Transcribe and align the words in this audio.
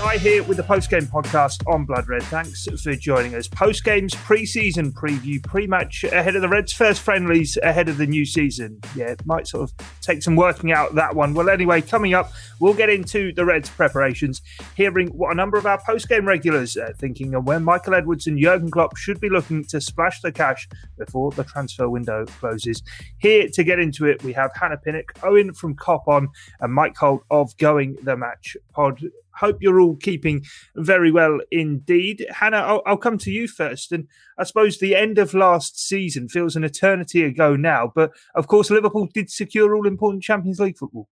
Guy 0.00 0.16
here 0.16 0.42
with 0.44 0.56
the 0.56 0.62
post 0.62 0.88
game 0.88 1.02
podcast 1.02 1.62
on 1.70 1.84
Blood 1.84 2.08
Red. 2.08 2.22
Thanks 2.22 2.66
for 2.82 2.94
joining 2.94 3.34
us. 3.34 3.46
Post 3.46 3.84
games 3.84 4.14
pre 4.14 4.46
season 4.46 4.92
preview, 4.92 5.42
pre 5.44 5.66
match 5.66 6.04
ahead 6.04 6.34
of 6.34 6.40
the 6.40 6.48
Reds' 6.48 6.72
first 6.72 7.02
friendlies 7.02 7.58
ahead 7.62 7.86
of 7.90 7.98
the 7.98 8.06
new 8.06 8.24
season. 8.24 8.80
Yeah, 8.96 9.08
it 9.08 9.26
might 9.26 9.46
sort 9.46 9.64
of 9.64 9.86
take 10.00 10.22
some 10.22 10.36
working 10.36 10.72
out 10.72 10.94
that 10.94 11.14
one. 11.14 11.34
Well, 11.34 11.50
anyway, 11.50 11.82
coming 11.82 12.14
up, 12.14 12.32
we'll 12.60 12.72
get 12.72 12.88
into 12.88 13.34
the 13.34 13.44
Reds' 13.44 13.68
preparations, 13.68 14.40
hearing 14.74 15.08
what 15.08 15.32
a 15.32 15.34
number 15.34 15.58
of 15.58 15.66
our 15.66 15.78
post 15.84 16.08
game 16.08 16.26
regulars 16.26 16.78
are 16.78 16.94
thinking 16.94 17.34
and 17.34 17.46
where 17.46 17.60
Michael 17.60 17.94
Edwards 17.94 18.26
and 18.26 18.38
Jurgen 18.38 18.70
Klopp 18.70 18.96
should 18.96 19.20
be 19.20 19.28
looking 19.28 19.64
to 19.66 19.82
splash 19.82 20.22
the 20.22 20.32
cash 20.32 20.66
before 20.96 21.30
the 21.32 21.44
transfer 21.44 21.90
window 21.90 22.24
closes. 22.24 22.82
Here 23.18 23.50
to 23.52 23.62
get 23.62 23.78
into 23.78 24.06
it, 24.06 24.24
we 24.24 24.32
have 24.32 24.50
Hannah 24.58 24.78
Pinnock, 24.78 25.12
Owen 25.22 25.52
from 25.52 25.74
Cop 25.74 26.08
On, 26.08 26.26
and 26.60 26.72
Mike 26.72 26.96
Holt 26.96 27.22
of 27.30 27.54
Going 27.58 27.98
the 28.02 28.16
Match 28.16 28.56
Pod 28.72 28.98
hope 29.40 29.58
you're 29.60 29.80
all 29.80 29.96
keeping 29.96 30.44
very 30.76 31.10
well 31.10 31.38
indeed. 31.50 32.26
Hannah, 32.30 32.58
I'll, 32.58 32.82
I'll, 32.86 32.96
come 32.96 33.18
to 33.18 33.30
you 33.30 33.48
first. 33.48 33.90
And 33.92 34.06
I 34.38 34.44
suppose 34.44 34.78
the 34.78 34.94
end 34.94 35.18
of 35.18 35.34
last 35.34 35.80
season 35.80 36.28
feels 36.28 36.56
an 36.56 36.64
eternity 36.64 37.24
ago 37.24 37.56
now. 37.56 37.90
But 37.94 38.12
of 38.34 38.46
course, 38.46 38.70
Liverpool 38.70 39.08
did 39.12 39.30
secure 39.30 39.74
all 39.74 39.86
important 39.86 40.22
Champions 40.22 40.60
League 40.60 40.78
football. 40.78 41.08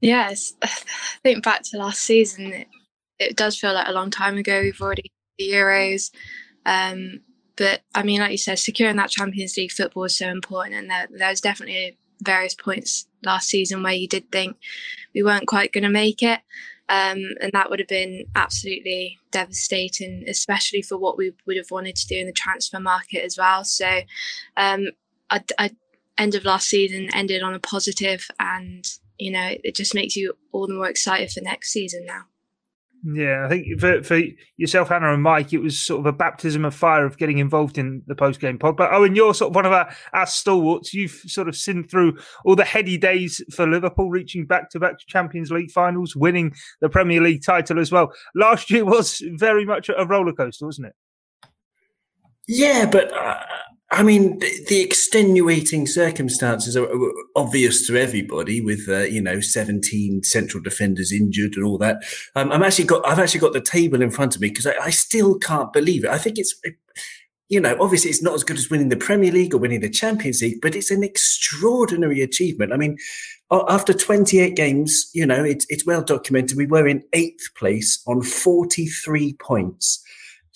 Yes, 0.00 0.54
I 0.62 0.68
think 1.22 1.44
back 1.44 1.62
to 1.64 1.78
last 1.78 2.00
season, 2.00 2.52
it, 2.52 2.68
it 3.18 3.36
does 3.36 3.58
feel 3.58 3.74
like 3.74 3.88
a 3.88 3.92
long 3.92 4.10
time 4.10 4.36
ago. 4.36 4.60
We've 4.60 4.80
already 4.80 5.10
the 5.38 5.50
Euros. 5.50 6.10
Um, 6.66 7.20
but 7.56 7.82
I 7.94 8.02
mean, 8.02 8.20
like 8.20 8.30
you 8.30 8.38
said, 8.38 8.58
securing 8.58 8.96
that 8.96 9.10
Champions 9.10 9.56
League 9.56 9.72
football 9.72 10.04
is 10.04 10.16
so 10.16 10.28
important. 10.28 10.76
And 10.76 10.90
there, 10.90 11.08
there's 11.10 11.40
definitely 11.40 11.98
various 12.22 12.54
points 12.54 13.06
last 13.24 13.48
season 13.48 13.82
where 13.82 13.92
you 13.92 14.08
did 14.08 14.30
think 14.30 14.56
we 15.14 15.22
weren't 15.22 15.46
quite 15.46 15.72
going 15.72 15.84
to 15.84 15.90
make 15.90 16.22
it. 16.22 16.40
Um, 16.88 17.34
and 17.40 17.52
that 17.52 17.68
would 17.68 17.80
have 17.80 17.88
been 17.88 18.24
absolutely 18.34 19.18
devastating, 19.30 20.24
especially 20.26 20.80
for 20.80 20.96
what 20.96 21.18
we 21.18 21.32
would 21.46 21.56
have 21.56 21.70
wanted 21.70 21.96
to 21.96 22.06
do 22.06 22.16
in 22.16 22.26
the 22.26 22.32
transfer 22.32 22.80
market 22.80 23.24
as 23.24 23.36
well. 23.36 23.64
So, 23.64 24.00
um, 24.56 24.88
I, 25.30 25.42
I, 25.58 25.70
end 26.16 26.34
of 26.34 26.44
last 26.44 26.68
season 26.68 27.14
ended 27.14 27.42
on 27.42 27.54
a 27.54 27.60
positive, 27.60 28.28
and 28.40 28.84
you 29.18 29.30
know 29.30 29.54
it 29.62 29.74
just 29.74 29.94
makes 29.94 30.16
you 30.16 30.34
all 30.52 30.66
the 30.66 30.74
more 30.74 30.88
excited 30.88 31.30
for 31.30 31.40
next 31.40 31.72
season 31.72 32.06
now. 32.06 32.22
Yeah, 33.04 33.46
I 33.46 33.48
think 33.48 33.80
for, 33.80 34.02
for 34.02 34.20
yourself, 34.56 34.88
Hannah 34.88 35.14
and 35.14 35.22
Mike, 35.22 35.52
it 35.52 35.58
was 35.58 35.78
sort 35.78 36.00
of 36.00 36.06
a 36.06 36.12
baptism 36.12 36.64
of 36.64 36.74
fire 36.74 37.06
of 37.06 37.16
getting 37.16 37.38
involved 37.38 37.78
in 37.78 38.02
the 38.06 38.16
post 38.16 38.40
game 38.40 38.58
pod. 38.58 38.76
But 38.76 38.92
Owen, 38.92 39.14
you're 39.14 39.34
sort 39.34 39.50
of 39.50 39.54
one 39.54 39.66
of 39.66 39.72
our, 39.72 39.88
our 40.12 40.26
stalwarts. 40.26 40.92
You've 40.92 41.22
sort 41.26 41.48
of 41.48 41.54
seen 41.54 41.86
through 41.86 42.18
all 42.44 42.56
the 42.56 42.64
heady 42.64 42.98
days 42.98 43.40
for 43.54 43.68
Liverpool, 43.68 44.10
reaching 44.10 44.46
back 44.46 44.70
to 44.70 44.80
back 44.80 44.98
Champions 45.06 45.52
League 45.52 45.70
finals, 45.70 46.16
winning 46.16 46.52
the 46.80 46.88
Premier 46.88 47.20
League 47.20 47.44
title 47.44 47.78
as 47.78 47.92
well. 47.92 48.12
Last 48.34 48.68
year 48.68 48.84
was 48.84 49.22
very 49.34 49.64
much 49.64 49.88
a 49.88 50.04
roller 50.04 50.32
coaster, 50.32 50.66
wasn't 50.66 50.88
it? 50.88 50.94
Yeah, 52.48 52.88
but 52.90 53.12
uh, 53.12 53.38
I 53.90 54.02
mean, 54.02 54.38
the, 54.38 54.82
extenuating 54.82 55.86
circumstances 55.86 56.76
are 56.76 56.88
obvious 57.34 57.86
to 57.86 57.96
everybody. 57.96 58.60
With 58.60 58.86
uh, 58.86 59.00
you 59.00 59.22
know, 59.22 59.40
seventeen 59.40 60.22
central 60.22 60.62
defenders 60.62 61.10
injured 61.10 61.54
and 61.56 61.64
all 61.64 61.78
that. 61.78 62.02
Um, 62.34 62.52
I'm 62.52 62.62
actually 62.62 62.84
got 62.84 63.06
I've 63.06 63.18
actually 63.18 63.40
got 63.40 63.54
the 63.54 63.62
table 63.62 64.02
in 64.02 64.10
front 64.10 64.34
of 64.36 64.42
me 64.42 64.48
because 64.48 64.66
I, 64.66 64.74
I, 64.80 64.90
still 64.90 65.38
can't 65.38 65.72
believe 65.72 66.04
it. 66.04 66.10
I 66.10 66.18
think 66.18 66.38
it's 66.38 66.54
you 67.48 67.60
know, 67.60 67.76
obviously 67.80 68.10
it's 68.10 68.22
not 68.22 68.34
as 68.34 68.44
good 68.44 68.58
as 68.58 68.68
winning 68.68 68.90
the 68.90 68.96
Premier 68.96 69.32
League 69.32 69.54
or 69.54 69.58
winning 69.58 69.80
the 69.80 69.88
Champions 69.88 70.42
League, 70.42 70.60
but 70.60 70.74
it's 70.74 70.90
an 70.90 71.02
extraordinary 71.02 72.20
achievement. 72.20 72.74
I 72.74 72.76
mean, 72.76 72.98
after 73.50 73.94
28 73.94 74.54
games, 74.54 75.10
you 75.14 75.24
know, 75.24 75.42
it's 75.44 75.64
it's 75.70 75.86
well 75.86 76.02
documented. 76.02 76.58
We 76.58 76.66
were 76.66 76.86
in 76.86 77.04
eighth 77.14 77.54
place 77.56 78.02
on 78.06 78.20
43 78.22 79.32
points 79.34 80.04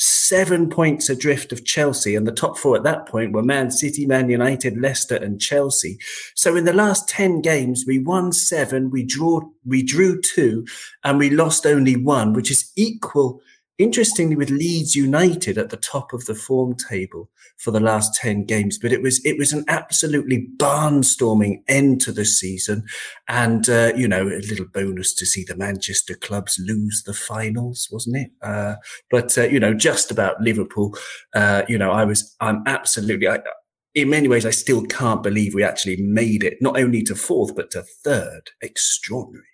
seven 0.02 0.68
points 0.68 1.08
adrift 1.08 1.52
of 1.52 1.64
Chelsea, 1.64 2.16
and 2.16 2.26
the 2.26 2.32
top 2.32 2.58
four 2.58 2.76
at 2.76 2.82
that 2.82 3.06
point 3.06 3.32
were 3.32 3.42
Man 3.42 3.70
City, 3.70 4.04
Man 4.04 4.28
United, 4.28 4.76
Leicester, 4.80 5.16
and 5.16 5.40
Chelsea. 5.40 5.98
So 6.34 6.56
in 6.56 6.64
the 6.64 6.72
last 6.72 7.08
ten 7.08 7.40
games, 7.40 7.84
we 7.86 7.98
won 7.98 8.32
seven, 8.32 8.90
we 8.90 9.04
drew 9.04 9.54
we 9.64 9.82
drew 9.82 10.20
two, 10.20 10.66
and 11.04 11.18
we 11.18 11.30
lost 11.30 11.66
only 11.66 11.96
one, 11.96 12.32
which 12.32 12.50
is 12.50 12.72
equal 12.76 13.40
interestingly 13.82 14.36
with 14.36 14.50
Leeds 14.50 14.94
United 14.94 15.58
at 15.58 15.70
the 15.70 15.76
top 15.76 16.12
of 16.12 16.24
the 16.26 16.34
form 16.34 16.74
table 16.74 17.28
for 17.58 17.70
the 17.70 17.80
last 17.80 18.14
10 18.14 18.44
games 18.44 18.78
but 18.78 18.92
it 18.92 19.02
was 19.02 19.24
it 19.24 19.36
was 19.38 19.52
an 19.52 19.64
absolutely 19.68 20.48
barnstorming 20.56 21.62
end 21.68 22.00
to 22.00 22.12
the 22.12 22.24
season. 22.24 22.84
And 23.28 23.68
uh, 23.68 23.92
you 23.96 24.08
know 24.08 24.22
a 24.22 24.40
little 24.50 24.66
bonus 24.66 25.14
to 25.14 25.26
see 25.26 25.44
the 25.44 25.56
Manchester 25.56 26.14
clubs 26.14 26.60
lose 26.64 27.02
the 27.04 27.14
finals 27.14 27.88
wasn't 27.90 28.16
it? 28.16 28.30
Uh, 28.40 28.76
but 29.10 29.36
uh, 29.36 29.44
you 29.44 29.60
know 29.60 29.74
just 29.74 30.10
about 30.10 30.40
Liverpool 30.40 30.96
uh, 31.34 31.62
you 31.68 31.78
know 31.78 31.90
I 31.90 32.04
was 32.04 32.34
I'm 32.40 32.62
absolutely 32.66 33.28
I, 33.28 33.40
in 33.94 34.08
many 34.08 34.28
ways 34.28 34.46
I 34.46 34.50
still 34.50 34.82
can't 34.84 35.22
believe 35.22 35.54
we 35.54 35.62
actually 35.62 35.96
made 35.96 36.44
it 36.44 36.58
not 36.60 36.78
only 36.78 37.02
to 37.04 37.14
fourth 37.14 37.54
but 37.54 37.70
to 37.72 37.82
third. 37.82 38.50
Extraordinary 38.62 39.51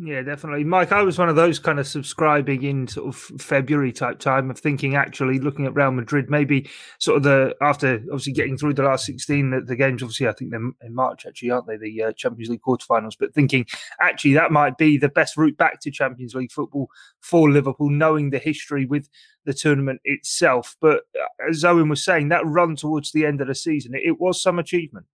yeah, 0.00 0.22
definitely. 0.22 0.62
Mike, 0.62 0.92
I 0.92 1.02
was 1.02 1.18
one 1.18 1.28
of 1.28 1.34
those 1.34 1.58
kind 1.58 1.80
of 1.80 1.86
subscribing 1.86 2.62
in 2.62 2.86
sort 2.86 3.08
of 3.08 3.16
February 3.40 3.90
type 3.90 4.20
time 4.20 4.48
of 4.48 4.56
thinking 4.56 4.94
actually 4.94 5.40
looking 5.40 5.66
at 5.66 5.74
Real 5.74 5.90
Madrid, 5.90 6.30
maybe 6.30 6.70
sort 7.00 7.16
of 7.16 7.22
the 7.24 7.56
after 7.60 7.96
obviously 8.04 8.32
getting 8.32 8.56
through 8.56 8.74
the 8.74 8.84
last 8.84 9.06
16, 9.06 9.50
the, 9.50 9.60
the 9.60 9.74
games, 9.74 10.00
obviously, 10.00 10.28
I 10.28 10.32
think 10.32 10.52
they're 10.52 10.60
in 10.82 10.94
March 10.94 11.26
actually, 11.26 11.50
aren't 11.50 11.66
they? 11.66 11.76
The 11.76 12.04
uh, 12.04 12.12
Champions 12.12 12.48
League 12.48 12.62
quarterfinals, 12.62 13.16
but 13.18 13.34
thinking 13.34 13.66
actually 14.00 14.34
that 14.34 14.52
might 14.52 14.78
be 14.78 14.98
the 14.98 15.08
best 15.08 15.36
route 15.36 15.56
back 15.56 15.80
to 15.80 15.90
Champions 15.90 16.32
League 16.32 16.52
football 16.52 16.88
for 17.20 17.50
Liverpool, 17.50 17.90
knowing 17.90 18.30
the 18.30 18.38
history 18.38 18.86
with 18.86 19.08
the 19.46 19.54
tournament 19.54 20.00
itself. 20.04 20.76
But 20.80 21.02
uh, 21.20 21.48
as 21.50 21.64
Owen 21.64 21.88
was 21.88 22.04
saying, 22.04 22.28
that 22.28 22.46
run 22.46 22.76
towards 22.76 23.10
the 23.10 23.26
end 23.26 23.40
of 23.40 23.48
the 23.48 23.54
season, 23.56 23.96
it, 23.96 24.02
it 24.04 24.20
was 24.20 24.40
some 24.40 24.60
achievement 24.60 25.06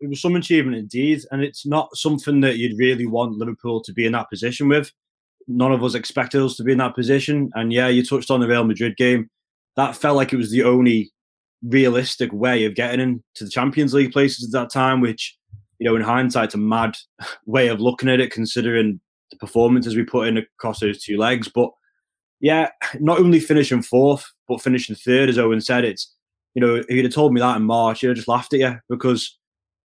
it 0.00 0.08
was 0.08 0.20
some 0.20 0.36
achievement 0.36 0.76
indeed, 0.76 1.20
and 1.30 1.42
it's 1.42 1.66
not 1.66 1.96
something 1.96 2.40
that 2.40 2.56
you'd 2.56 2.78
really 2.78 3.06
want 3.06 3.36
Liverpool 3.36 3.82
to 3.82 3.92
be 3.92 4.06
in 4.06 4.12
that 4.12 4.30
position 4.30 4.68
with. 4.68 4.92
None 5.46 5.72
of 5.72 5.82
us 5.82 5.94
expected 5.94 6.42
us 6.42 6.56
to 6.56 6.64
be 6.64 6.72
in 6.72 6.78
that 6.78 6.94
position, 6.94 7.50
and 7.54 7.72
yeah, 7.72 7.88
you 7.88 8.04
touched 8.04 8.30
on 8.30 8.40
the 8.40 8.48
Real 8.48 8.64
Madrid 8.64 8.96
game. 8.96 9.28
That 9.76 9.96
felt 9.96 10.16
like 10.16 10.32
it 10.32 10.36
was 10.36 10.50
the 10.50 10.64
only 10.64 11.12
realistic 11.62 12.32
way 12.32 12.64
of 12.64 12.74
getting 12.74 13.00
into 13.00 13.44
the 13.44 13.50
Champions 13.50 13.92
League 13.92 14.12
places 14.12 14.46
at 14.46 14.58
that 14.58 14.72
time, 14.72 15.00
which 15.00 15.36
you 15.78 15.88
know, 15.88 15.96
in 15.96 16.02
hindsight, 16.02 16.46
it's 16.46 16.54
a 16.54 16.58
mad 16.58 16.96
way 17.46 17.68
of 17.68 17.80
looking 17.80 18.08
at 18.08 18.20
it, 18.20 18.30
considering 18.30 19.00
the 19.30 19.36
performances 19.38 19.96
we 19.96 20.04
put 20.04 20.28
in 20.28 20.38
across 20.38 20.80
those 20.80 21.02
two 21.02 21.18
legs. 21.18 21.48
But 21.48 21.70
yeah, 22.40 22.70
not 23.00 23.18
only 23.18 23.40
finishing 23.40 23.82
fourth, 23.82 24.30
but 24.48 24.62
finishing 24.62 24.96
third, 24.96 25.28
as 25.28 25.38
Owen 25.38 25.60
said, 25.60 25.84
it's 25.84 26.14
you 26.54 26.60
know, 26.60 26.76
if 26.76 26.90
you'd 26.90 27.04
have 27.04 27.14
told 27.14 27.32
me 27.32 27.40
that 27.40 27.56
in 27.56 27.62
March, 27.62 28.02
you'd 28.02 28.10
have 28.10 28.16
just 28.16 28.28
laughed 28.28 28.52
at 28.54 28.60
you 28.60 28.78
because 28.88 29.38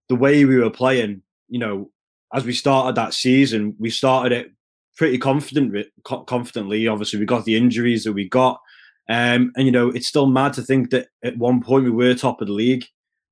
the 0.08 0.16
way 0.16 0.44
we 0.44 0.56
were 0.56 0.70
playing, 0.70 1.22
you 1.48 1.58
know, 1.58 1.90
as 2.32 2.44
we 2.44 2.52
started 2.52 2.96
that 2.96 3.14
season, 3.14 3.74
we 3.78 3.90
started 3.90 4.32
it 4.32 4.52
pretty 4.96 5.18
confident, 5.18 5.86
confidently. 6.26 6.86
Obviously, 6.88 7.18
we 7.18 7.26
got 7.26 7.44
the 7.44 7.56
injuries 7.56 8.04
that 8.04 8.12
we 8.12 8.28
got, 8.28 8.60
um, 9.08 9.52
and 9.56 9.66
you 9.66 9.72
know, 9.72 9.88
it's 9.88 10.08
still 10.08 10.26
mad 10.26 10.52
to 10.54 10.62
think 10.62 10.90
that 10.90 11.08
at 11.22 11.36
one 11.36 11.62
point 11.62 11.84
we 11.84 11.90
were 11.90 12.14
top 12.14 12.40
of 12.40 12.48
the 12.48 12.52
league. 12.52 12.84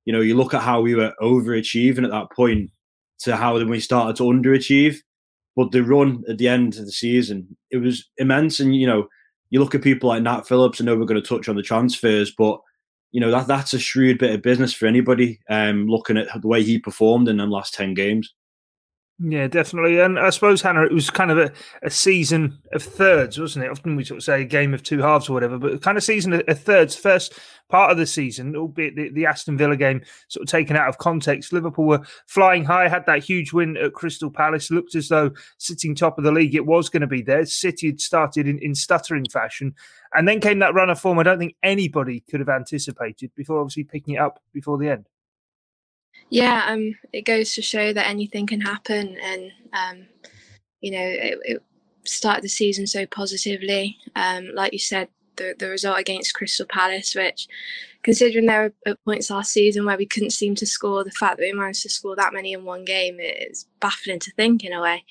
You 0.05 0.13
know, 0.13 0.21
you 0.21 0.35
look 0.35 0.53
at 0.53 0.61
how 0.61 0.81
we 0.81 0.95
were 0.95 1.13
overachieving 1.21 2.03
at 2.03 2.11
that 2.11 2.31
point 2.31 2.69
to 3.19 3.35
how 3.35 3.57
then 3.57 3.69
we 3.69 3.79
started 3.79 4.15
to 4.17 4.23
underachieve. 4.23 4.97
But 5.55 5.71
the 5.71 5.83
run 5.83 6.23
at 6.27 6.37
the 6.37 6.47
end 6.47 6.77
of 6.77 6.85
the 6.85 6.91
season, 6.91 7.55
it 7.71 7.77
was 7.77 8.09
immense. 8.17 8.59
And 8.59 8.75
you 8.75 8.87
know, 8.87 9.07
you 9.49 9.59
look 9.59 9.75
at 9.75 9.83
people 9.83 10.09
like 10.09 10.23
Nat 10.23 10.47
Phillips. 10.47 10.81
I 10.81 10.83
know 10.83 10.95
we're 10.95 11.05
going 11.05 11.21
to 11.21 11.27
touch 11.27 11.47
on 11.47 11.55
the 11.55 11.61
transfers, 11.61 12.33
but 12.35 12.59
you 13.13 13.21
know 13.21 13.31
that 13.31 13.47
that's 13.47 13.73
a 13.73 13.79
shrewd 13.79 14.17
bit 14.17 14.33
of 14.33 14.41
business 14.41 14.73
for 14.73 14.87
anybody. 14.87 15.39
Um, 15.49 15.87
looking 15.87 16.17
at 16.17 16.41
the 16.41 16.47
way 16.47 16.63
he 16.63 16.79
performed 16.79 17.29
in 17.29 17.37
the 17.37 17.45
last 17.45 17.73
ten 17.73 17.93
games. 17.93 18.33
Yeah, 19.19 19.47
definitely. 19.47 19.99
And 19.99 20.19
I 20.19 20.31
suppose, 20.31 20.61
Hannah, 20.61 20.83
it 20.85 20.91
was 20.91 21.09
kind 21.11 21.29
of 21.29 21.37
a, 21.37 21.51
a 21.83 21.89
season 21.89 22.59
of 22.73 22.81
thirds, 22.81 23.39
wasn't 23.39 23.63
it? 23.63 23.71
Often 23.71 23.95
we 23.95 24.03
sort 24.03 24.17
of 24.17 24.23
say 24.23 24.41
a 24.41 24.45
game 24.45 24.73
of 24.73 24.81
two 24.81 25.01
halves 25.01 25.29
or 25.29 25.33
whatever, 25.33 25.59
but 25.59 25.81
kind 25.83 25.97
of 25.97 26.03
season 26.03 26.33
of 26.33 26.59
thirds. 26.59 26.95
First 26.95 27.39
part 27.69 27.91
of 27.91 27.97
the 27.97 28.07
season, 28.07 28.55
albeit 28.55 28.95
the, 28.95 29.09
the 29.09 29.27
Aston 29.27 29.55
Villa 29.55 29.77
game 29.77 30.01
sort 30.29 30.43
of 30.43 30.49
taken 30.49 30.75
out 30.75 30.89
of 30.89 30.97
context. 30.97 31.53
Liverpool 31.53 31.85
were 31.85 32.01
flying 32.25 32.65
high, 32.65 32.87
had 32.87 33.05
that 33.05 33.23
huge 33.23 33.53
win 33.53 33.77
at 33.77 33.93
Crystal 33.93 34.31
Palace, 34.31 34.71
looked 34.71 34.95
as 34.95 35.09
though 35.09 35.31
sitting 35.59 35.93
top 35.93 36.17
of 36.17 36.23
the 36.23 36.31
league, 36.31 36.55
it 36.55 36.65
was 36.65 36.89
going 36.89 37.01
to 37.01 37.07
be 37.07 37.21
there. 37.21 37.45
City 37.45 37.87
had 37.87 38.01
started 38.01 38.47
in, 38.47 38.57
in 38.59 38.73
stuttering 38.73 39.25
fashion. 39.31 39.75
And 40.15 40.27
then 40.27 40.41
came 40.41 40.59
that 40.59 40.73
run 40.73 40.89
of 40.89 40.99
form 40.99 41.19
I 41.19 41.23
don't 41.23 41.39
think 41.39 41.55
anybody 41.63 42.21
could 42.29 42.39
have 42.39 42.49
anticipated 42.49 43.31
before 43.35 43.59
obviously 43.59 43.83
picking 43.83 44.15
it 44.15 44.21
up 44.21 44.41
before 44.53 44.77
the 44.77 44.89
end. 44.89 45.07
Yeah, 46.29 46.65
um, 46.67 46.95
it 47.11 47.23
goes 47.25 47.53
to 47.55 47.61
show 47.61 47.93
that 47.93 48.07
anything 48.07 48.47
can 48.47 48.61
happen, 48.61 49.17
and 49.21 49.51
um, 49.71 50.07
you 50.81 50.91
know, 50.91 51.05
it, 51.05 51.39
it 51.43 51.63
started 52.05 52.43
the 52.43 52.49
season 52.49 52.87
so 52.87 53.05
positively. 53.05 53.97
Um, 54.15 54.49
like 54.53 54.73
you 54.73 54.79
said, 54.79 55.09
the, 55.35 55.55
the 55.57 55.69
result 55.69 55.99
against 55.99 56.33
Crystal 56.33 56.65
Palace, 56.65 57.15
which, 57.15 57.47
considering 58.03 58.45
there 58.45 58.73
were 58.85 58.95
points 59.05 59.29
last 59.29 59.51
season 59.51 59.85
where 59.85 59.97
we 59.97 60.05
couldn't 60.05 60.31
seem 60.31 60.55
to 60.55 60.65
score, 60.65 61.03
the 61.03 61.11
fact 61.11 61.37
that 61.37 61.43
we 61.43 61.53
managed 61.53 61.83
to 61.83 61.89
score 61.89 62.15
that 62.15 62.33
many 62.33 62.53
in 62.53 62.65
one 62.65 62.85
game 62.85 63.19
is 63.19 63.67
baffling 63.79 64.19
to 64.19 64.31
think 64.31 64.63
in 64.63 64.73
a 64.73 64.81
way. 64.81 65.05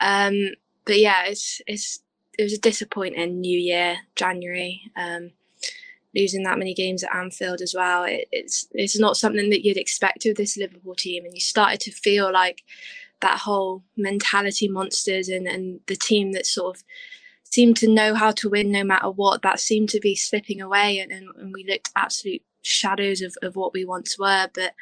Um, 0.00 0.50
but 0.84 0.98
yeah, 0.98 1.24
it's 1.26 1.60
it's 1.66 2.00
it 2.38 2.44
was 2.44 2.52
a 2.52 2.58
disappointing 2.58 3.40
New 3.40 3.58
Year, 3.58 3.98
January. 4.16 4.82
Um, 4.96 5.32
losing 6.14 6.42
that 6.42 6.58
many 6.58 6.74
games 6.74 7.02
at 7.02 7.14
Anfield 7.14 7.60
as 7.60 7.74
well. 7.74 8.04
It, 8.04 8.28
it's 8.32 8.66
it's 8.72 8.98
not 8.98 9.16
something 9.16 9.50
that 9.50 9.64
you'd 9.64 9.76
expect 9.76 10.26
of 10.26 10.36
this 10.36 10.56
Liverpool 10.56 10.94
team, 10.94 11.24
and 11.24 11.34
you 11.34 11.40
started 11.40 11.80
to 11.80 11.92
feel 11.92 12.32
like 12.32 12.62
that 13.20 13.38
whole 13.40 13.82
mentality 13.96 14.68
monsters 14.68 15.28
and 15.28 15.46
and 15.46 15.80
the 15.86 15.96
team 15.96 16.32
that 16.32 16.46
sort 16.46 16.76
of 16.76 16.84
seemed 17.44 17.76
to 17.78 17.88
know 17.88 18.14
how 18.14 18.30
to 18.30 18.48
win 18.48 18.70
no 18.70 18.84
matter 18.84 19.10
what. 19.10 19.42
That 19.42 19.60
seemed 19.60 19.88
to 19.90 20.00
be 20.00 20.14
slipping 20.14 20.60
away, 20.60 20.98
and, 20.98 21.12
and, 21.12 21.28
and 21.36 21.52
we 21.52 21.64
looked 21.64 21.90
absolute 21.96 22.42
shadows 22.62 23.22
of, 23.22 23.36
of 23.42 23.56
what 23.56 23.72
we 23.72 23.84
once 23.84 24.18
were. 24.18 24.48
But 24.52 24.74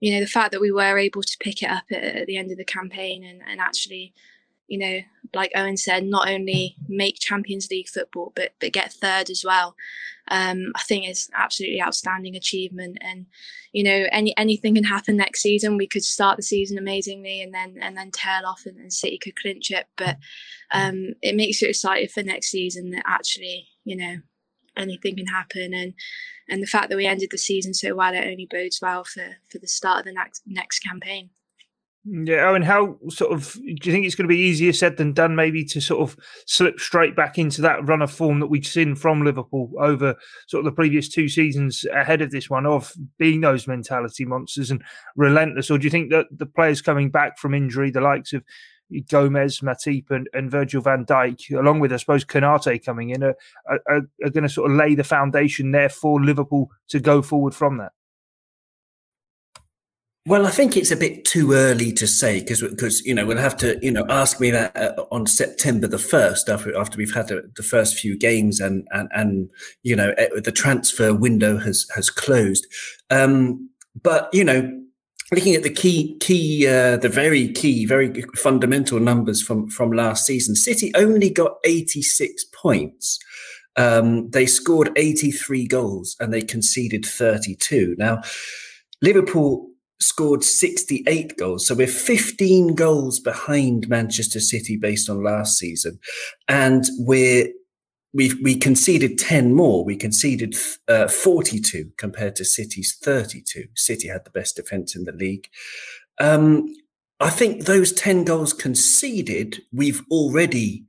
you 0.00 0.12
know, 0.12 0.20
the 0.20 0.26
fact 0.26 0.52
that 0.52 0.60
we 0.60 0.70
were 0.70 0.98
able 0.98 1.22
to 1.22 1.36
pick 1.40 1.62
it 1.62 1.70
up 1.70 1.84
at, 1.90 2.02
at 2.02 2.26
the 2.26 2.36
end 2.36 2.50
of 2.50 2.58
the 2.58 2.64
campaign 2.64 3.24
and, 3.24 3.40
and 3.46 3.60
actually 3.60 4.12
you 4.68 4.78
know, 4.78 5.00
like 5.34 5.52
Owen 5.54 5.76
said, 5.76 6.04
not 6.04 6.28
only 6.28 6.76
make 6.88 7.18
Champions 7.18 7.68
League 7.70 7.88
football, 7.88 8.32
but 8.34 8.52
but 8.60 8.72
get 8.72 8.92
third 8.92 9.30
as 9.30 9.44
well. 9.44 9.76
Um, 10.28 10.72
I 10.74 10.82
think 10.82 11.08
is 11.08 11.30
absolutely 11.34 11.82
outstanding 11.82 12.34
achievement. 12.34 12.98
And 13.00 13.26
you 13.72 13.84
know, 13.84 14.06
any 14.10 14.36
anything 14.36 14.74
can 14.74 14.84
happen 14.84 15.16
next 15.16 15.42
season. 15.42 15.76
We 15.76 15.86
could 15.86 16.04
start 16.04 16.36
the 16.36 16.42
season 16.42 16.78
amazingly, 16.78 17.42
and 17.42 17.52
then 17.52 17.76
and 17.80 17.96
then 17.96 18.10
tail 18.10 18.46
off, 18.46 18.62
and, 18.66 18.78
and 18.78 18.92
City 18.92 19.18
could 19.18 19.36
clinch 19.36 19.70
it. 19.70 19.86
But 19.96 20.16
um, 20.70 21.14
it 21.22 21.36
makes 21.36 21.60
you 21.60 21.68
excited 21.68 22.10
for 22.10 22.22
next 22.22 22.48
season 22.48 22.90
that 22.90 23.04
actually, 23.06 23.68
you 23.84 23.96
know, 23.96 24.16
anything 24.76 25.16
can 25.16 25.26
happen. 25.26 25.74
And 25.74 25.94
and 26.48 26.62
the 26.62 26.66
fact 26.66 26.90
that 26.90 26.96
we 26.96 27.06
ended 27.06 27.30
the 27.30 27.38
season 27.38 27.74
so 27.74 27.94
well, 27.94 28.14
it 28.14 28.26
only 28.26 28.46
bodes 28.50 28.80
well 28.80 29.04
for 29.04 29.36
for 29.50 29.58
the 29.58 29.66
start 29.66 30.00
of 30.00 30.04
the 30.04 30.12
next 30.12 30.42
next 30.46 30.80
campaign. 30.80 31.30
Yeah, 32.06 32.44
I 32.44 32.52
mean, 32.52 32.62
how 32.62 32.98
sort 33.08 33.32
of 33.32 33.54
do 33.54 33.62
you 33.64 33.92
think 33.92 34.04
it's 34.04 34.14
going 34.14 34.28
to 34.28 34.34
be 34.34 34.40
easier 34.40 34.74
said 34.74 34.98
than 34.98 35.14
done, 35.14 35.34
maybe 35.34 35.64
to 35.64 35.80
sort 35.80 36.02
of 36.02 36.18
slip 36.46 36.78
straight 36.78 37.16
back 37.16 37.38
into 37.38 37.62
that 37.62 37.86
run 37.88 38.02
of 38.02 38.10
form 38.10 38.40
that 38.40 38.48
we've 38.48 38.66
seen 38.66 38.94
from 38.94 39.24
Liverpool 39.24 39.70
over 39.80 40.14
sort 40.46 40.60
of 40.60 40.64
the 40.66 40.76
previous 40.76 41.08
two 41.08 41.28
seasons 41.28 41.86
ahead 41.94 42.20
of 42.20 42.30
this 42.30 42.50
one, 42.50 42.66
of 42.66 42.92
being 43.18 43.40
those 43.40 43.66
mentality 43.66 44.26
monsters 44.26 44.70
and 44.70 44.82
relentless? 45.16 45.70
Or 45.70 45.78
do 45.78 45.84
you 45.84 45.90
think 45.90 46.10
that 46.10 46.26
the 46.30 46.44
players 46.44 46.82
coming 46.82 47.10
back 47.10 47.38
from 47.38 47.54
injury, 47.54 47.90
the 47.90 48.02
likes 48.02 48.34
of 48.34 48.44
Gomez, 49.08 49.60
Matip, 49.60 50.10
and, 50.10 50.28
and 50.34 50.50
Virgil 50.50 50.82
van 50.82 51.06
Dijk, 51.06 51.58
along 51.58 51.80
with, 51.80 51.90
I 51.90 51.96
suppose, 51.96 52.22
Konate 52.22 52.84
coming 52.84 53.10
in, 53.10 53.22
are, 53.22 53.36
are, 53.66 54.02
are 54.22 54.30
going 54.30 54.42
to 54.42 54.48
sort 54.50 54.70
of 54.70 54.76
lay 54.76 54.94
the 54.94 55.04
foundation 55.04 55.72
there 55.72 55.88
for 55.88 56.22
Liverpool 56.22 56.70
to 56.88 57.00
go 57.00 57.22
forward 57.22 57.54
from 57.54 57.78
that? 57.78 57.92
Well, 60.26 60.46
I 60.46 60.50
think 60.50 60.74
it's 60.74 60.90
a 60.90 60.96
bit 60.96 61.26
too 61.26 61.52
early 61.52 61.92
to 61.92 62.06
say 62.06 62.40
because 62.40 62.62
because 62.62 63.04
you 63.04 63.14
know 63.14 63.26
we'll 63.26 63.36
have 63.36 63.58
to 63.58 63.78
you 63.82 63.90
know 63.90 64.06
ask 64.08 64.40
me 64.40 64.50
that 64.52 64.74
uh, 64.74 65.04
on 65.12 65.26
September 65.26 65.86
the 65.86 65.98
first 65.98 66.48
after 66.48 66.74
after 66.78 66.96
we've 66.96 67.12
had 67.12 67.28
the, 67.28 67.42
the, 67.56 67.62
first 67.62 67.98
few 67.98 68.16
games 68.16 68.58
and 68.58 68.88
and 68.92 69.10
and 69.12 69.50
you 69.82 69.94
know 69.94 70.14
eh, 70.16 70.28
the 70.42 70.50
transfer 70.50 71.12
window 71.12 71.58
has 71.58 71.86
has 71.94 72.08
closed. 72.08 72.66
Um, 73.10 73.68
but 74.02 74.30
you 74.32 74.44
know, 74.44 74.66
looking 75.30 75.54
at 75.54 75.62
the 75.62 75.68
key 75.68 76.16
key 76.20 76.66
uh, 76.66 76.96
the 76.96 77.10
very 77.10 77.52
key 77.52 77.84
very 77.84 78.24
fundamental 78.34 79.00
numbers 79.00 79.42
from 79.42 79.68
from 79.68 79.92
last 79.92 80.24
season, 80.24 80.56
City 80.56 80.90
only 80.94 81.28
got 81.28 81.56
eighty 81.66 82.00
six 82.00 82.46
points. 82.46 83.18
Um, 83.76 84.30
they 84.30 84.46
scored 84.46 84.90
eighty 84.96 85.30
three 85.30 85.66
goals 85.66 86.16
and 86.18 86.32
they 86.32 86.40
conceded 86.40 87.04
thirty 87.04 87.54
two. 87.56 87.94
Now, 87.98 88.22
Liverpool 89.02 89.73
scored 90.04 90.44
68 90.44 91.36
goals. 91.38 91.66
So 91.66 91.74
we're 91.74 91.86
15 91.86 92.74
goals 92.74 93.18
behind 93.18 93.88
Manchester 93.88 94.40
City 94.40 94.76
based 94.76 95.08
on 95.08 95.24
last 95.24 95.58
season. 95.58 95.98
And 96.48 96.84
we're 96.98 97.48
we 98.12 98.32
we 98.42 98.56
conceded 98.56 99.18
10 99.18 99.54
more. 99.54 99.84
We 99.84 99.96
conceded 99.96 100.54
uh, 100.86 101.08
42 101.08 101.90
compared 101.98 102.36
to 102.36 102.44
City's 102.44 102.96
32. 103.02 103.64
City 103.74 104.08
had 104.08 104.24
the 104.24 104.30
best 104.30 104.56
defense 104.56 104.94
in 104.94 105.04
the 105.04 105.12
league. 105.12 105.48
Um, 106.20 106.72
I 107.18 107.30
think 107.30 107.64
those 107.64 107.92
10 107.92 108.24
goals 108.24 108.52
conceded, 108.52 109.62
we've 109.72 110.02
already 110.10 110.84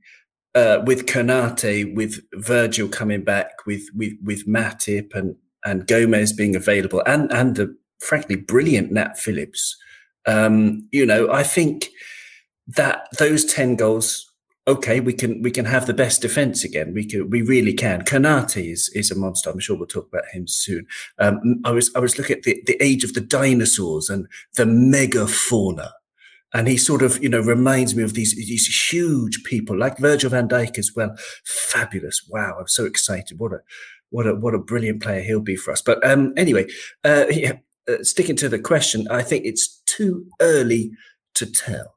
uh, 0.54 0.82
with 0.86 1.06
Konate, 1.06 1.94
with 1.94 2.20
Virgil 2.34 2.88
coming 2.88 3.22
back, 3.22 3.66
with 3.66 3.88
with 3.94 4.12
with 4.22 4.46
Matip 4.46 5.14
and 5.14 5.36
and 5.64 5.86
Gomez 5.86 6.32
being 6.32 6.56
available, 6.56 7.02
and 7.06 7.30
and 7.32 7.56
the 7.56 7.76
frankly 8.00 8.36
brilliant 8.36 8.92
Nat 8.92 9.18
Phillips. 9.18 9.76
Um, 10.26 10.88
you 10.92 11.06
know, 11.06 11.30
I 11.30 11.42
think 11.42 11.88
that 12.66 13.08
those 13.18 13.44
ten 13.44 13.76
goals. 13.76 14.22
Okay, 14.68 14.98
we 14.98 15.12
can 15.12 15.42
we 15.42 15.52
can 15.52 15.64
have 15.64 15.86
the 15.86 15.94
best 15.94 16.22
defense 16.22 16.64
again. 16.64 16.92
We 16.92 17.04
can 17.04 17.30
we 17.30 17.40
really 17.40 17.72
can. 17.72 18.02
Konate 18.02 18.72
is 18.72 18.90
is 18.96 19.12
a 19.12 19.14
monster. 19.14 19.48
I'm 19.48 19.60
sure 19.60 19.76
we'll 19.76 19.86
talk 19.86 20.08
about 20.08 20.26
him 20.32 20.48
soon. 20.48 20.88
Um, 21.20 21.60
I 21.64 21.70
was 21.70 21.92
I 21.94 22.00
was 22.00 22.18
looking 22.18 22.38
at 22.38 22.42
the, 22.42 22.60
the 22.66 22.76
age 22.82 23.04
of 23.04 23.14
the 23.14 23.20
dinosaurs 23.20 24.10
and 24.10 24.26
the 24.56 24.64
megafauna 24.64 25.90
and 26.56 26.68
he 26.68 26.76
sort 26.76 27.02
of 27.02 27.22
you 27.22 27.28
know 27.28 27.40
reminds 27.40 27.94
me 27.94 28.02
of 28.02 28.14
these 28.14 28.34
these 28.34 28.90
huge 28.90 29.44
people 29.44 29.76
like 29.76 29.98
Virgil 29.98 30.30
van 30.30 30.48
Dijk 30.48 30.78
as 30.78 30.92
well. 30.96 31.14
Fabulous! 31.44 32.26
Wow, 32.28 32.56
I'm 32.58 32.68
so 32.68 32.84
excited. 32.86 33.38
What 33.38 33.52
a 33.52 33.60
what 34.10 34.26
a 34.26 34.34
what 34.34 34.54
a 34.54 34.58
brilliant 34.58 35.02
player 35.02 35.22
he'll 35.22 35.40
be 35.40 35.56
for 35.56 35.72
us. 35.72 35.82
But 35.82 36.04
um, 36.06 36.32
anyway, 36.36 36.66
uh, 37.04 37.26
yeah, 37.30 37.58
uh, 37.88 38.02
sticking 38.02 38.36
to 38.36 38.48
the 38.48 38.58
question, 38.58 39.06
I 39.10 39.22
think 39.22 39.44
it's 39.44 39.82
too 39.86 40.26
early 40.40 40.92
to 41.34 41.46
tell. 41.46 41.96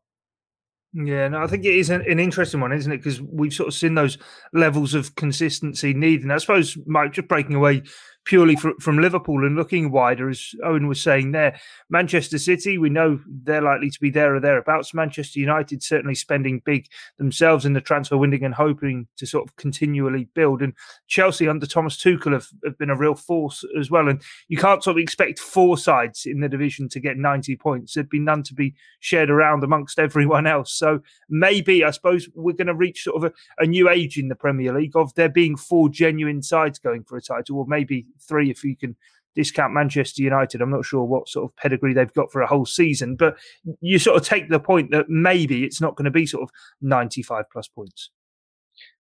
Yeah, 0.94 1.28
no, 1.28 1.44
I 1.44 1.48
think 1.48 1.66
it 1.66 1.76
is 1.76 1.92
an, 1.92 2.02
an 2.10 2.20
interesting 2.20 2.62
one, 2.62 2.72
isn't 2.72 2.92
it? 2.92 2.98
Because 2.98 3.22
we've 3.22 3.54
sort 3.54 3.68
of 3.68 3.76
seen 3.76 3.94
those 3.94 4.18
levels 4.54 4.96
of 4.96 5.16
consistency 5.16 5.94
needed. 5.94 6.24
And 6.24 6.34
I 6.34 6.38
suppose, 6.38 6.78
Mike, 6.88 7.14
just 7.14 7.28
breaking 7.28 7.56
away 7.56 7.84
purely 8.30 8.56
from, 8.56 8.78
from 8.78 9.00
Liverpool 9.00 9.44
and 9.44 9.56
looking 9.56 9.90
wider, 9.90 10.30
as 10.30 10.54
Owen 10.64 10.86
was 10.86 11.02
saying 11.02 11.32
there. 11.32 11.60
Manchester 11.90 12.38
City, 12.38 12.78
we 12.78 12.88
know 12.88 13.20
they're 13.28 13.60
likely 13.60 13.90
to 13.90 14.00
be 14.00 14.12
there 14.12 14.36
or 14.36 14.40
thereabouts. 14.40 14.94
Manchester 14.94 15.40
United 15.40 15.82
certainly 15.82 16.14
spending 16.14 16.62
big 16.64 16.86
themselves 17.18 17.66
in 17.66 17.74
the 17.74 17.82
transfer 17.82 18.18
window 18.18 18.38
and 18.44 18.54
hoping 18.54 19.08
to 19.18 19.26
sort 19.26 19.50
of 19.50 19.56
continually 19.56 20.28
build. 20.36 20.62
And 20.62 20.76
Chelsea 21.08 21.48
under 21.48 21.66
Thomas 21.66 21.98
Tuchel 21.98 22.34
have, 22.34 22.46
have 22.64 22.78
been 22.78 22.92
a 22.92 22.96
real 22.96 23.16
force 23.16 23.66
as 23.80 23.90
well. 23.90 24.08
And 24.08 24.22
you 24.48 24.58
can't 24.58 24.84
sort 24.84 24.98
of 24.98 25.02
expect 25.02 25.40
four 25.40 25.76
sides 25.76 26.28
in 26.28 26.40
the 26.40 26.48
division 26.48 26.88
to 26.90 27.00
get 27.00 27.18
90 27.18 27.56
points. 27.56 27.96
There'd 27.96 28.10
be 28.10 28.20
none 28.20 28.44
to 28.44 28.54
be 28.54 28.76
shared 29.00 29.32
around 29.32 29.64
amongst 29.64 29.98
everyone 30.10 30.46
else. 30.46 30.72
So 30.72 31.02
maybe, 31.30 31.84
I 31.84 31.90
suppose, 31.90 32.30
we're 32.36 32.54
going 32.54 32.68
to 32.68 32.76
reach 32.76 33.06
sort 33.06 33.24
of 33.24 33.32
a, 33.32 33.64
a 33.64 33.66
new 33.66 33.90
age 33.90 34.20
in 34.20 34.28
the 34.28 34.36
Premier 34.36 34.72
League 34.72 34.96
of 34.96 35.16
there 35.16 35.30
being 35.30 35.58
four 35.58 35.90
genuine 35.90 36.44
sides 36.44 36.78
going 36.78 37.06
for 37.06 37.18
a 37.18 37.22
title, 37.24 37.58
or 37.58 37.66
maybe 37.66 38.06
three 38.22 38.50
if 38.50 38.64
you 38.64 38.76
can 38.76 38.96
discount 39.36 39.74
Manchester 39.74 40.22
United. 40.22 40.62
I'm 40.62 40.72
not 40.72 40.86
sure 40.86 41.04
what 41.04 41.30
sort 41.30 41.50
of 41.50 41.56
pedigree 41.56 41.94
they've 41.94 42.14
got 42.14 42.32
for 42.32 42.42
a 42.42 42.48
whole 42.48 42.66
season, 42.66 43.16
but 43.16 43.38
you 43.82 44.00
sort 44.00 44.18
of 44.18 44.28
take 44.28 44.50
the 44.50 44.60
point 44.60 44.92
that 44.92 45.10
maybe 45.10 45.64
it's 45.64 45.82
not 45.82 45.96
going 45.96 46.06
to 46.06 46.12
be 46.12 46.26
sort 46.26 46.44
of 46.44 46.50
95 46.82 47.46
plus 47.52 47.68
points. 47.68 48.10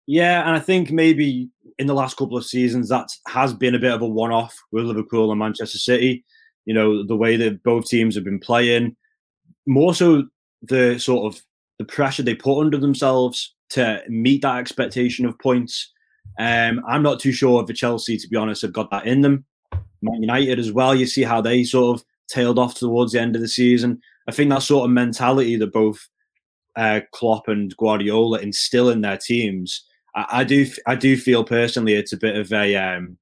Yeah, 0.06 0.48
and 0.48 0.56
I 0.56 0.60
think 0.60 0.92
maybe 0.92 1.50
in 1.78 1.88
the 1.88 1.94
last 1.94 2.18
couple 2.18 2.38
of 2.38 2.46
seasons 2.46 2.90
that 2.90 3.10
has 3.28 3.54
been 3.54 3.76
a 3.76 3.80
bit 3.80 3.94
of 3.94 4.02
a 4.02 4.08
one-off 4.08 4.58
with 4.72 4.86
Liverpool 4.86 5.32
and 5.32 5.40
Manchester 5.40 5.78
City. 5.78 6.24
You 6.66 6.74
know 6.74 7.06
the 7.06 7.16
way 7.16 7.38
that 7.38 7.64
both 7.64 7.88
teams 7.88 8.16
have 8.16 8.26
been 8.26 8.40
playing, 8.40 8.96
more 9.66 9.94
so 9.94 10.24
the 10.62 11.00
sort 11.00 11.34
of 11.34 11.42
the 11.80 11.86
pressure 11.86 12.24
they 12.24 12.36
put 12.36 12.60
under 12.60 12.78
themselves 12.78 13.56
to 13.70 14.02
meet 14.08 14.42
that 14.42 14.58
expectation 14.58 15.26
of 15.26 15.38
points 15.40 15.92
um, 16.40 16.84
I'm 16.88 17.04
not 17.04 17.20
too 17.20 17.32
sure 17.32 17.62
if 17.62 17.68
the 17.68 17.74
Chelsea, 17.74 18.18
to 18.18 18.28
be 18.28 18.36
honest, 18.36 18.62
have 18.62 18.74
got 18.74 18.92
that 18.92 19.08
in 19.08 19.22
them. 19.22 19.46
Man 20.02 20.22
United 20.22 20.60
as 20.60 20.72
well. 20.72 20.94
You 20.94 21.06
see 21.06 21.24
how 21.24 21.42
they 21.42 21.64
sort 21.64 22.00
of 22.00 22.06
tailed 22.30 22.60
off 22.60 22.76
towards 22.76 23.14
the 23.14 23.22
end 23.22 23.36
of 23.36 23.42
the 23.42 23.48
season. 23.48 24.02
I 24.28 24.32
think 24.32 24.50
that 24.50 24.62
sort 24.62 24.86
of 24.86 24.92
mentality 24.92 25.56
that 25.58 25.74
both 25.74 26.08
uh, 26.76 27.02
Klopp 27.12 27.48
and 27.48 27.76
Guardiola 27.78 28.40
instill 28.40 28.90
in 28.90 29.02
their 29.02 29.18
teams. 29.18 29.86
I, 30.16 30.26
I, 30.32 30.44
do, 30.44 30.68
I 30.86 30.96
do 30.96 31.18
feel 31.18 31.44
personally 31.44 31.96
it's 31.96 32.14
a 32.14 32.18
bit 32.18 32.36
of 32.36 32.52
a, 32.54 32.76
um, 32.76 33.18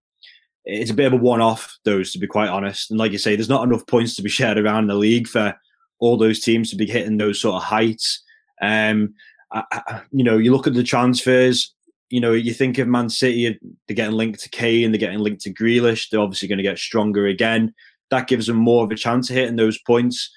it's 0.66 0.92
a 0.92 0.96
bit 0.96 1.08
of 1.08 1.14
a 1.14 1.18
one-off. 1.18 1.78
Those, 1.86 2.12
to 2.12 2.20
be 2.20 2.28
quite 2.28 2.50
honest, 2.50 2.92
and 2.92 3.00
like 3.00 3.12
you 3.12 3.18
say, 3.18 3.36
there's 3.36 3.50
not 3.50 3.66
enough 3.66 3.88
points 3.88 4.16
to 4.16 4.24
be 4.24 4.30
shared 4.30 4.58
around 4.58 4.88
the 4.88 4.96
league 4.96 5.28
for 5.28 5.56
all 6.00 6.18
those 6.18 6.42
teams 6.42 6.70
to 6.70 6.76
be 6.76 6.86
hitting 6.88 7.18
those 7.18 7.40
sort 7.40 7.56
of 7.56 7.64
heights. 7.64 8.22
Um, 8.62 9.14
I, 9.54 9.64
I, 9.72 10.02
you 10.12 10.24
know, 10.24 10.38
you 10.38 10.52
look 10.52 10.68
at 10.68 10.74
the 10.74 10.84
transfers 10.84 11.74
you 12.10 12.20
know, 12.20 12.34
you 12.34 12.54
think 12.54 12.78
of 12.78 12.88
Man 12.88 13.10
City, 13.10 13.58
they're 13.88 13.96
getting 13.96 14.16
linked 14.16 14.40
to 14.42 14.50
Kane, 14.50 14.92
they're 14.92 15.00
getting 15.00 15.20
linked 15.20 15.42
to 15.42 15.54
Grealish. 15.54 16.10
They're 16.10 16.20
obviously 16.20 16.48
going 16.48 16.58
to 16.58 16.64
get 16.64 16.78
stronger 16.78 17.26
again. 17.26 17.74
That 18.12 18.28
gives 18.28 18.48
them 18.48 18.58
more 18.58 18.84
of 18.84 18.92
a 18.92 18.96
chance 18.96 19.30
of 19.30 19.36
hitting 19.36 19.56
those 19.56 19.80
points. 19.80 20.32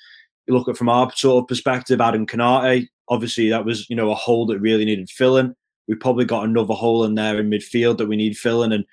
You 0.46 0.54
look 0.54 0.68
at 0.68 0.76
from 0.76 0.88
our 0.88 1.12
sort 1.14 1.42
of 1.42 1.48
perspective, 1.48 2.00
Adam 2.00 2.26
Konate, 2.26 2.88
obviously 3.08 3.50
that 3.50 3.64
was, 3.64 3.88
you 3.90 3.96
know, 3.96 4.10
a 4.10 4.14
hole 4.14 4.46
that 4.46 4.60
really 4.60 4.84
needed 4.84 5.10
filling. 5.10 5.54
we've 5.86 6.00
probably 6.00 6.24
got 6.24 6.44
another 6.44 6.74
hole 6.74 7.04
in 7.04 7.14
there 7.14 7.38
in 7.38 7.50
midfield 7.50 7.98
that 7.98 8.08
we 8.08 8.16
need 8.16 8.36
filling. 8.36 8.72
And 8.72 8.84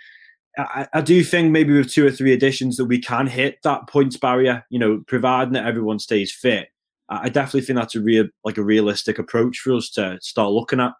I, 0.58 0.88
I, 0.94 1.02
do 1.02 1.24
think 1.24 1.52
maybe 1.52 1.74
with 1.74 1.92
two 1.92 2.06
or 2.06 2.12
three 2.12 2.34
additions 2.34 2.78
that 2.78 2.86
we 2.86 3.00
can 3.00 3.28
hit 3.28 3.60
that 3.64 3.88
points 3.88 4.18
barrier. 4.18 4.66
You 4.70 4.80
know, 4.80 5.04
providing 5.08 5.54
that 5.54 5.66
everyone 5.66 6.00
stays 6.00 6.32
fit. 6.32 6.70
I 7.10 7.30
definitely 7.30 7.62
think 7.62 7.78
that's 7.78 7.96
a 7.96 8.02
real 8.02 8.26
like 8.44 8.58
a 8.58 8.64
realistic 8.64 9.20
approach 9.20 9.60
for 9.60 9.74
us 9.74 9.90
to 9.92 10.18
start 10.22 10.52
looking 10.52 10.80
at. 10.80 10.94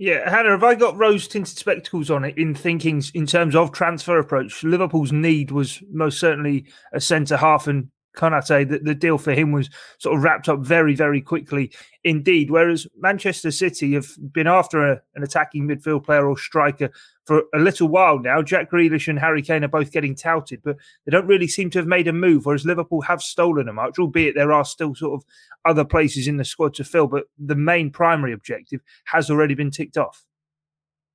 Yeah, 0.00 0.30
Hannah, 0.30 0.52
have 0.52 0.64
I 0.64 0.76
got 0.76 0.96
rose 0.96 1.28
tinted 1.28 1.58
spectacles 1.58 2.10
on 2.10 2.24
it 2.24 2.38
in 2.38 2.54
thinking 2.54 3.02
in 3.12 3.26
terms 3.26 3.54
of 3.54 3.70
transfer 3.70 4.18
approach? 4.18 4.64
Liverpool's 4.64 5.12
need 5.12 5.50
was 5.50 5.82
most 5.92 6.18
certainly 6.18 6.64
a 6.94 7.00
centre 7.02 7.36
half, 7.36 7.66
and 7.66 7.90
Konate, 8.16 8.68
the, 8.68 8.78
the 8.78 8.94
deal 8.94 9.18
for 9.18 9.32
him 9.32 9.52
was 9.52 9.70
sort 9.98 10.16
of 10.16 10.22
wrapped 10.22 10.48
up 10.48 10.60
very, 10.60 10.94
very 10.94 11.20
quickly 11.20 11.72
indeed. 12.04 12.50
Whereas 12.50 12.86
Manchester 12.98 13.50
City 13.50 13.94
have 13.94 14.08
been 14.32 14.46
after 14.46 14.86
a, 14.86 15.00
an 15.14 15.22
attacking 15.22 15.68
midfield 15.68 16.04
player 16.04 16.28
or 16.28 16.36
striker 16.36 16.90
for 17.24 17.44
a 17.54 17.58
little 17.58 17.88
while 17.88 18.18
now. 18.18 18.42
Jack 18.42 18.70
Grealish 18.70 19.08
and 19.08 19.18
Harry 19.18 19.42
Kane 19.42 19.64
are 19.64 19.68
both 19.68 19.92
getting 19.92 20.14
touted, 20.14 20.60
but 20.64 20.76
they 21.04 21.10
don't 21.10 21.26
really 21.26 21.48
seem 21.48 21.70
to 21.70 21.78
have 21.78 21.86
made 21.86 22.08
a 22.08 22.12
move. 22.12 22.46
Whereas 22.46 22.64
Liverpool 22.64 23.02
have 23.02 23.22
stolen 23.22 23.68
a 23.68 23.72
much, 23.72 23.98
albeit 23.98 24.34
there 24.34 24.52
are 24.52 24.64
still 24.64 24.94
sort 24.94 25.20
of 25.20 25.24
other 25.64 25.84
places 25.84 26.26
in 26.26 26.36
the 26.36 26.44
squad 26.44 26.74
to 26.74 26.84
fill. 26.84 27.06
But 27.06 27.26
the 27.38 27.54
main 27.54 27.90
primary 27.90 28.32
objective 28.32 28.80
has 29.04 29.30
already 29.30 29.54
been 29.54 29.70
ticked 29.70 29.96
off. 29.96 30.24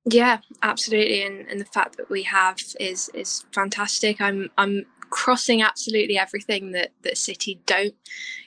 Yeah, 0.08 0.38
absolutely, 0.62 1.24
and, 1.24 1.48
and 1.48 1.60
the 1.60 1.64
fact 1.64 1.96
that 1.96 2.08
we 2.08 2.22
have 2.22 2.58
is 2.78 3.10
is 3.12 3.44
fantastic. 3.52 4.20
I'm 4.20 4.48
I'm 4.56 4.86
crossing 5.10 5.62
absolutely 5.62 6.18
everything 6.18 6.72
that 6.72 6.92
that 7.02 7.18
City 7.18 7.60
don't 7.66 7.94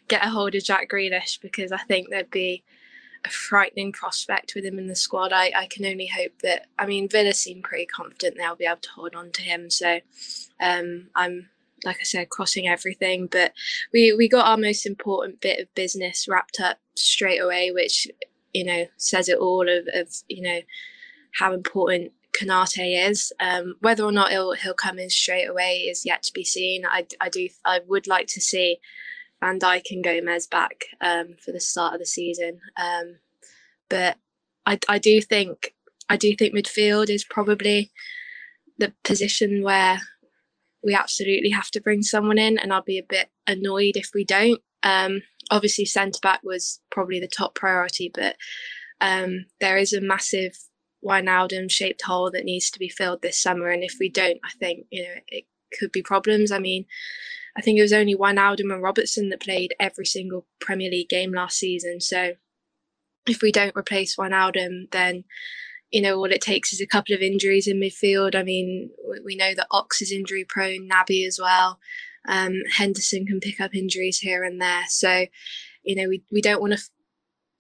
get 0.08 0.26
a 0.26 0.30
hold 0.30 0.56
of 0.56 0.64
Jack 0.64 0.90
Grealish 0.90 1.40
because 1.42 1.72
I 1.72 1.78
think 1.78 2.10
there'd 2.10 2.32
be 2.32 2.64
a 3.26 3.30
frightening 3.30 3.92
prospect 3.92 4.54
with 4.56 4.64
him 4.64 4.80
in 4.80 4.88
the 4.88 4.96
squad. 4.96 5.34
I, 5.34 5.52
I 5.56 5.68
can 5.68 5.86
only 5.86 6.08
hope 6.08 6.32
that 6.44 6.68
I 6.78 6.86
mean 6.86 7.10
Villa 7.10 7.34
seem 7.34 7.62
pretty 7.62 7.86
confident 7.86 8.38
they'll 8.38 8.56
be 8.56 8.66
able 8.66 8.78
to 8.78 8.92
hold 8.92 9.16
on 9.16 9.32
to 9.32 9.42
him. 9.42 9.70
So 9.70 10.00
um, 10.60 11.08
I'm 11.16 11.50
like 11.86 11.98
I 12.00 12.04
said, 12.04 12.30
crossing 12.30 12.68
everything. 12.68 13.28
But 13.28 13.54
we 13.94 14.14
we 14.14 14.28
got 14.28 14.48
our 14.48 14.58
most 14.58 14.86
important 14.86 15.42
bit 15.42 15.60
of 15.60 15.74
business 15.76 16.28
wrapped 16.28 16.60
up 16.60 16.78
straight 16.96 17.40
away, 17.40 17.72
which 17.72 18.08
you 18.54 18.66
know 18.66 18.86
says 18.98 19.30
it 19.30 19.38
all 19.38 19.68
of, 19.70 19.88
of 19.94 20.10
you 20.28 20.42
know 20.42 20.60
how 21.34 21.54
important 21.54 22.12
Konate 22.38 23.10
is. 23.10 23.32
Um, 23.40 23.76
whether 23.82 24.04
or 24.04 24.12
not 24.12 24.32
he'll 24.32 24.54
he'll 24.54 24.74
come 24.74 25.00
in 25.00 25.10
straight 25.10 25.46
away 25.46 25.80
is 25.90 26.06
yet 26.06 26.24
to 26.24 26.34
be 26.34 26.44
seen. 26.44 26.86
I, 26.86 27.06
I 27.20 27.30
do 27.30 27.50
I 27.66 27.82
would 27.88 28.08
like 28.08 28.28
to 28.28 28.42
see 28.42 28.80
Van 29.40 29.60
Dijk 29.60 29.86
and 29.92 30.04
Gomez 30.04 30.48
back 30.48 30.86
um, 31.02 31.36
for 31.44 31.52
the 31.52 31.60
start 31.60 31.94
of 31.94 32.00
the 32.00 32.06
season, 32.06 32.60
um, 32.78 33.18
but 33.90 34.18
I 34.66 34.80
I 34.88 35.00
do 35.00 35.22
think 35.22 35.74
I 36.10 36.18
do 36.18 36.36
think 36.36 36.54
midfield 36.54 37.10
is 37.10 37.24
probably 37.24 37.92
the 38.78 38.94
position 39.04 39.62
where 39.62 40.02
we 40.84 40.94
absolutely 40.94 41.50
have 41.50 41.70
to 41.72 41.82
bring 41.82 42.02
someone 42.02 42.38
in, 42.38 42.58
and 42.58 42.74
I'll 42.74 42.82
be 42.82 43.00
a 43.00 43.04
bit 43.04 43.30
annoyed 43.48 43.98
if 43.98 44.12
we 44.14 44.24
don't. 44.24 44.62
Um, 44.84 45.22
obviously, 45.52 45.86
centre 45.86 46.20
back 46.22 46.42
was 46.44 46.80
probably 46.90 47.20
the 47.20 47.28
top 47.28 47.56
priority, 47.56 48.12
but 48.14 48.38
um, 49.02 49.46
there 49.60 49.78
is 49.78 49.94
a 49.94 50.02
massive 50.02 50.58
Wijnaldum 51.04 51.70
shaped 51.70 52.02
hole 52.04 52.32
that 52.32 52.46
needs 52.46 52.70
to 52.72 52.80
be 52.80 52.90
filled 52.90 53.22
this 53.22 53.42
summer. 53.42 53.70
And 53.70 53.84
if 53.84 53.96
we 54.00 54.10
don't, 54.10 54.40
I 54.44 54.52
think, 54.60 54.86
you 54.90 55.04
know, 55.04 55.16
it 55.28 55.46
could 55.80 55.92
be 55.92 56.02
problems. 56.02 56.52
I 56.52 56.60
mean, 56.60 56.86
I 57.58 57.62
think 57.62 57.78
it 57.78 57.84
was 57.84 57.94
only 57.94 58.16
Wijnaldum 58.16 58.74
and 58.74 58.82
Robertson 58.82 59.30
that 59.30 59.42
played 59.42 59.76
every 59.80 60.06
single 60.06 60.46
Premier 60.60 60.90
League 60.90 61.10
game 61.10 61.34
last 61.34 61.58
season. 61.58 62.02
So 62.02 62.34
if 63.28 63.42
we 63.42 63.52
don't 63.52 63.76
replace 63.76 64.16
Wijnaldum, 64.16 64.92
then 64.92 65.24
you 65.92 66.02
know, 66.02 66.18
all 66.18 66.32
it 66.32 66.42
takes 66.42 66.72
is 66.72 66.82
a 66.82 66.88
couple 66.88 67.16
of 67.16 67.22
injuries 67.22 67.68
in 67.68 67.80
midfield. 67.80 68.36
I 68.36 68.44
mean, 68.44 68.92
we 69.26 69.36
know 69.36 69.54
that 69.56 69.68
Ox 69.72 70.02
is 70.02 70.12
injury 70.12 70.46
prone, 70.48 70.88
Naby 70.88 71.26
as 71.26 71.40
well. 71.42 71.80
Um, 72.28 72.62
Henderson 72.78 73.26
can 73.26 73.40
pick 73.40 73.60
up 73.60 73.74
injuries 73.74 74.20
here 74.20 74.44
and 74.44 74.62
there. 74.62 74.84
So, 74.88 75.26
you 75.84 75.96
know, 75.96 76.08
we, 76.08 76.24
we 76.32 76.42
don't 76.42 76.62
want 76.62 76.74
to 76.74 76.80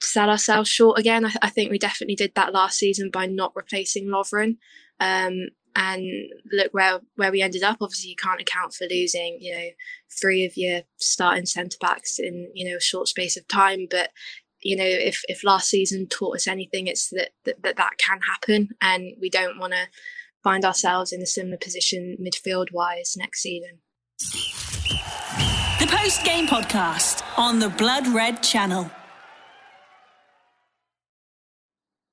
sell 0.02 0.30
ourselves 0.30 0.70
short 0.70 1.00
again. 1.00 1.26
I, 1.26 1.34
I, 1.42 1.50
think 1.50 1.72
we 1.72 1.80
definitely 1.80 2.16
did 2.16 2.34
that 2.36 2.54
last 2.54 2.78
season 2.78 3.10
by 3.12 3.26
not 3.26 3.56
replacing 3.56 4.08
Lovren. 4.08 4.58
Um, 5.00 5.50
and 5.76 6.04
look 6.52 6.74
where 6.74 7.00
where 7.16 7.32
we 7.32 7.42
ended 7.42 7.64
up. 7.64 7.78
Obviously, 7.82 8.10
you 8.10 8.16
can't 8.16 8.42
account 8.42 8.74
for 8.74 8.88
losing, 8.90 9.38
you 9.40 9.56
know, 9.56 9.68
three 10.20 10.46
of 10.46 10.58
your 10.58 10.82
starting 10.98 11.46
centre 11.46 11.78
backs 11.80 12.20
in 12.20 12.50
you 12.54 12.70
know 12.70 12.78
a 12.78 12.82
short 12.82 13.08
space 13.08 13.38
of 13.38 13.48
time. 13.48 13.88
But 13.90 14.10
you 14.62 14.76
know, 14.76 14.86
if 14.86 15.22
if 15.28 15.44
last 15.44 15.70
season 15.70 16.08
taught 16.08 16.36
us 16.36 16.48
anything, 16.48 16.88
it's 16.88 17.10
that 17.10 17.30
that 17.46 17.62
that, 17.64 17.78
that 17.78 17.98
can 17.98 18.20
happen, 18.22 18.70
and 18.82 19.14
we 19.22 19.30
don't 19.30 19.60
want 19.60 19.74
to 19.74 19.88
find 20.44 20.66
ourselves 20.66 21.12
in 21.12 21.22
a 21.22 21.26
similar 21.28 21.58
position 21.58 22.18
midfield 22.22 22.68
wise 22.74 23.16
next 23.18 23.42
season. 23.42 23.80
The 25.80 25.88
post 25.88 26.26
game 26.26 26.48
podcast 26.48 27.24
on 27.38 27.60
the 27.60 27.70
Blood 27.70 28.08
Red 28.08 28.44
Channel. 28.44 28.92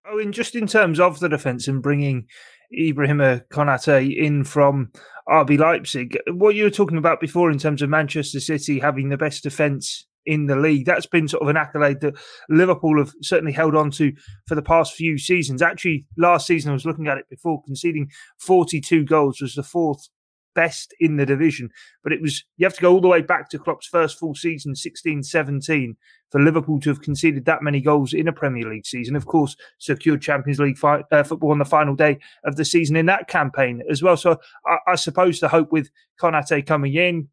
Oh, 0.09 0.23
just 0.31 0.55
in 0.55 0.69
terms 0.69 1.01
of 1.01 1.19
the 1.19 1.29
defence 1.29 1.67
and 1.67 1.83
bringing 1.83 2.27
Ibrahima 2.73 3.43
Konate 3.49 4.17
in 4.17 4.45
from 4.45 4.93
RB 5.29 5.59
Leipzig, 5.59 6.17
what 6.29 6.55
you 6.55 6.63
were 6.63 6.71
talking 6.71 6.99
about 6.99 7.21
before 7.21 7.51
in 7.51 7.59
terms 7.59 7.83
of 7.83 7.91
Manchester 7.91 8.39
City 8.39 8.79
having 8.79 9.09
the 9.09 9.17
best 9.17 9.43
defence 9.43 10.07
in 10.25 10.47
the 10.47 10.55
league, 10.55 10.87
that's 10.87 11.07
been 11.07 11.27
sort 11.27 11.43
of 11.43 11.49
an 11.49 11.57
accolade 11.57 12.01
that 12.03 12.17
Liverpool 12.49 12.99
have 12.99 13.13
certainly 13.21 13.53
held 13.53 13.75
on 13.75 13.91
to 13.93 14.13
for 14.47 14.55
the 14.55 14.63
past 14.63 14.95
few 14.95 15.19
seasons. 15.19 15.61
Actually, 15.61 16.07
last 16.17 16.47
season 16.47 16.71
I 16.71 16.75
was 16.75 16.87
looking 16.87 17.09
at 17.09 17.19
it 17.19 17.29
before, 17.29 17.63
conceding 17.65 18.11
42 18.39 19.05
goals 19.05 19.41
was 19.41 19.55
the 19.55 19.63
fourth 19.65 20.09
best 20.55 20.95
in 20.99 21.17
the 21.17 21.27
division. 21.27 21.71
But 22.03 22.13
it 22.13 22.23
was, 22.23 22.45
you 22.57 22.67
have 22.67 22.75
to 22.75 22.81
go 22.81 22.93
all 22.93 23.01
the 23.01 23.09
way 23.09 23.23
back 23.23 23.49
to 23.51 23.59
Klopp's 23.59 23.87
first 23.87 24.19
full 24.19 24.35
season, 24.35 24.75
16 24.75 25.23
17, 25.23 25.97
for 26.31 26.41
Liverpool 26.41 26.81
to 26.81 26.91
have 26.91 27.03
conceded 27.03 27.45
that 27.45 27.63
many 27.63 27.81
goals 27.81 28.13
in 28.13 28.29
a 28.29 28.33
Premier 28.33 28.69
League 28.69 28.87
season. 28.87 29.17
Of 29.17 29.27
course, 29.27 29.57
secured 29.79 30.23
Champions 30.23 30.59
League 30.59 30.79
fi- 30.79 31.05
uh, 31.13 31.23
football 31.23 31.53
on 31.53 31.59
the 31.59 31.65
final 31.65 31.95
day 31.95 32.19
of 32.45 32.57
the 32.57 32.65
season 32.65 32.97
in 32.97 33.07
that 33.07 33.29
campaign 33.29 33.83
as 33.91 34.03
well. 34.03 34.17
So 34.17 34.39
I, 34.67 34.79
I 34.89 34.95
suppose 34.97 35.41
the 35.41 35.49
hope 35.49 35.73
with 35.73 35.91
Konate 36.21 36.67
coming 36.67 36.95
in, 36.95 37.29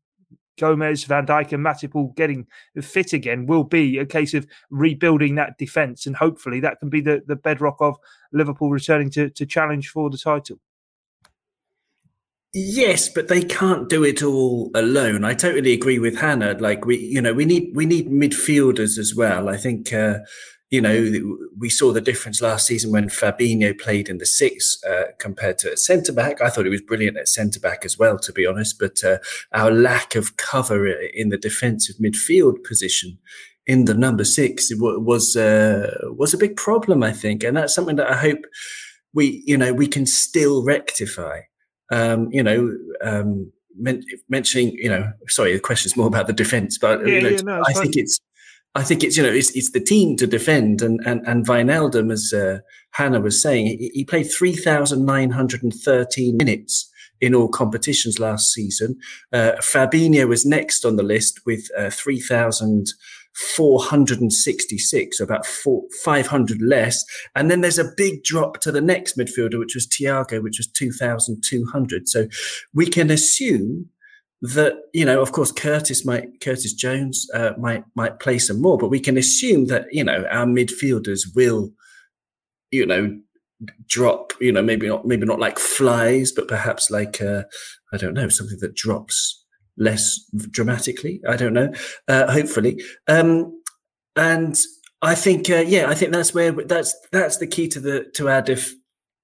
Gomez, 0.60 1.04
Van 1.06 1.26
Dijk, 1.26 1.52
and 1.52 1.66
Matip 1.66 1.96
all 1.96 2.14
getting 2.16 2.46
fit 2.80 3.14
again 3.14 3.46
will 3.48 3.64
be 3.64 3.98
a 3.98 4.06
case 4.06 4.34
of 4.34 4.46
rebuilding 4.70 5.36
that 5.36 5.58
defence, 5.58 6.06
and 6.06 6.16
hopefully 6.16 6.60
that 6.60 6.80
can 6.80 6.90
be 6.90 7.02
the, 7.02 7.24
the 7.28 7.36
bedrock 7.36 7.78
of 7.80 7.98
Liverpool 8.32 8.70
returning 8.70 9.10
to, 9.12 9.30
to 9.32 9.46
challenge 9.46 9.90
for 9.90 10.10
the 10.10 10.18
title. 10.18 10.60
Yes, 12.54 13.10
but 13.10 13.30
they 13.30 13.42
can't 13.42 13.90
do 13.90 14.04
it 14.04 14.22
all 14.22 14.70
alone. 14.76 15.24
I 15.24 15.34
totally 15.34 15.74
agree 15.74 15.98
with 15.98 16.20
Hannah. 16.20 16.56
Like 16.60 16.86
we, 16.86 16.98
you 16.98 17.20
know, 17.20 17.34
we 17.34 17.46
need 17.46 17.72
we 17.76 17.88
need 17.88 18.10
midfielders 18.12 19.00
as 19.00 19.16
well. 19.16 19.50
I 19.50 19.58
think, 19.58 19.92
uh, 19.92 20.20
you 20.70 20.80
know, 20.80 21.38
we 21.58 21.70
saw 21.70 21.92
the 21.92 22.02
difference 22.02 22.42
last 22.42 22.68
season 22.68 22.92
when 22.92 23.10
Fabinho 23.10 23.80
played 23.80 24.08
in 24.08 24.20
the 24.20 24.28
six 24.28 24.78
uh, 24.88 25.06
compared 25.18 25.58
to 25.60 25.76
centre 25.78 26.14
back. 26.14 26.42
I 26.42 26.50
thought 26.50 26.66
he 26.66 26.70
was 26.70 26.82
brilliant 26.84 27.18
at 27.18 27.28
centre 27.28 27.60
back 27.60 27.86
as 27.86 27.98
well, 27.98 28.20
to 28.20 28.32
be 28.32 28.46
honest. 28.46 28.78
But 28.78 29.04
uh, 29.04 29.18
our 29.52 29.72
lack 29.72 30.14
of 30.14 30.38
cover 30.38 30.88
in 30.88 31.30
the 31.30 31.38
defensive 31.38 31.96
midfield 31.96 32.64
position 32.64 33.18
in 33.66 33.86
the 33.86 33.96
number 33.96 34.24
six 34.24 34.72
was 34.76 35.36
uh, 35.36 35.92
was 36.12 36.36
a 36.36 36.38
big 36.38 36.56
problem, 36.56 37.02
I 37.02 37.14
think, 37.14 37.44
and 37.44 37.58
that's 37.58 37.74
something 37.74 37.96
that 37.96 38.12
I 38.12 38.18
hope 38.18 38.46
we, 39.12 39.44
you 39.48 39.58
know, 39.58 39.74
we 39.74 39.88
can 39.88 40.06
still 40.06 40.64
rectify 40.64 41.42
um, 41.92 42.30
you 42.32 42.44
know, 42.44 42.76
um, 43.02 43.52
men- 43.78 44.04
mentioning, 44.30 44.72
you 44.72 44.90
know, 44.90 45.12
sorry, 45.28 45.54
the 45.54 45.60
question 45.60 45.90
is 45.90 45.98
more 45.98 46.08
about 46.08 46.28
the 46.28 46.34
defence, 46.34 46.78
but 46.78 47.00
yeah, 47.06 47.14
you 47.14 47.22
know, 47.22 47.30
yeah, 47.30 47.42
no, 47.44 47.62
I 47.66 47.74
fine. 47.74 47.84
think 47.84 47.98
it's, 47.98 48.20
I 48.76 48.84
think 48.84 49.04
it's, 49.04 49.18
you 49.18 49.24
know, 49.24 49.30
it's, 49.30 49.56
it's 49.56 49.72
the 49.72 49.80
team 49.80 50.16
to 50.18 50.28
defend, 50.28 50.82
and 50.82 51.00
and 51.06 51.26
and 51.28 51.46
Wijnaldum, 51.46 52.12
as 52.12 52.34
uh, 52.34 52.60
Hannah 52.92 53.22
was 53.22 53.42
saying, 53.42 53.68
he, 53.68 53.92
he 53.94 54.06
played 54.06 54.32
three 54.32 54.56
thousand 54.56 55.06
nine 55.06 55.30
hundred 55.32 55.64
and 55.64 55.74
thirteen 55.74 56.38
minutes 56.38 56.90
in 57.24 57.34
all 57.34 57.48
competitions 57.48 58.20
last 58.20 58.52
season. 58.52 58.98
Uh, 59.32 59.54
Fabinho 59.60 60.28
was 60.28 60.46
next 60.46 60.84
on 60.84 60.98
the 60.98 61.04
list 61.04 61.40
with 61.46 61.70
uh, 61.78 61.90
3,000 61.90 62.88
466, 63.34 65.18
so 65.18 65.24
about 65.24 65.46
four, 65.46 65.84
500 66.04 66.62
less. 66.62 67.04
And 67.36 67.50
then 67.50 67.62
there's 67.62 67.80
a 67.80 67.92
big 67.98 68.24
drop 68.24 68.60
to 68.62 68.72
the 68.72 68.82
next 68.82 69.18
midfielder, 69.18 69.60
which 69.60 69.76
was 69.76 69.88
Thiago, 69.88 70.42
which 70.42 70.60
was 70.60 70.68
2,200. 70.68 72.08
So 72.08 72.28
we 72.74 72.88
can 72.88 73.10
assume 73.10 73.90
that 74.44 74.76
you 74.92 75.06
know, 75.06 75.22
of 75.22 75.32
course, 75.32 75.54
Curtis 75.54 76.06
might 76.06 76.42
Curtis 76.42 76.74
Jones 76.74 77.28
uh, 77.34 77.54
might 77.58 77.86
might 77.96 78.20
play 78.20 78.38
some 78.38 78.62
more, 78.62 78.78
but 78.78 78.90
we 78.90 79.00
can 79.00 79.18
assume 79.18 79.68
that 79.68 79.86
you 79.90 80.04
know 80.04 80.26
our 80.30 80.46
midfielders 80.46 81.34
will, 81.34 81.72
you 82.70 82.86
know, 82.86 83.18
drop. 83.88 84.34
You 84.42 84.52
know, 84.52 84.62
maybe 84.62 84.90
not 84.90 85.08
maybe 85.08 85.26
not 85.26 85.40
like 85.40 85.60
flies, 85.60 86.34
but 86.34 86.50
perhaps 86.50 86.92
like 86.92 87.22
uh, 87.22 87.44
I 87.94 87.98
don't 87.98 88.14
know 88.14 88.28
something 88.28 88.60
that 88.60 88.76
drops 88.76 89.43
less 89.78 90.20
dramatically. 90.52 91.22
I 91.28 91.36
don't 91.36 91.54
know. 91.54 91.72
Uh, 92.08 92.32
hopefully, 92.32 92.82
um, 93.08 93.62
and 94.16 94.60
I 95.02 95.16
think, 95.16 95.50
uh, 95.50 95.64
yeah, 95.68 95.90
I 95.90 95.96
think 95.96 96.14
that's 96.14 96.34
where 96.34 96.52
that's 96.52 96.96
that's 97.12 97.38
the 97.38 97.48
key 97.48 97.68
to 97.70 97.80
the 97.80 98.06
to 98.16 98.30
our 98.30 98.42
def, 98.42 98.74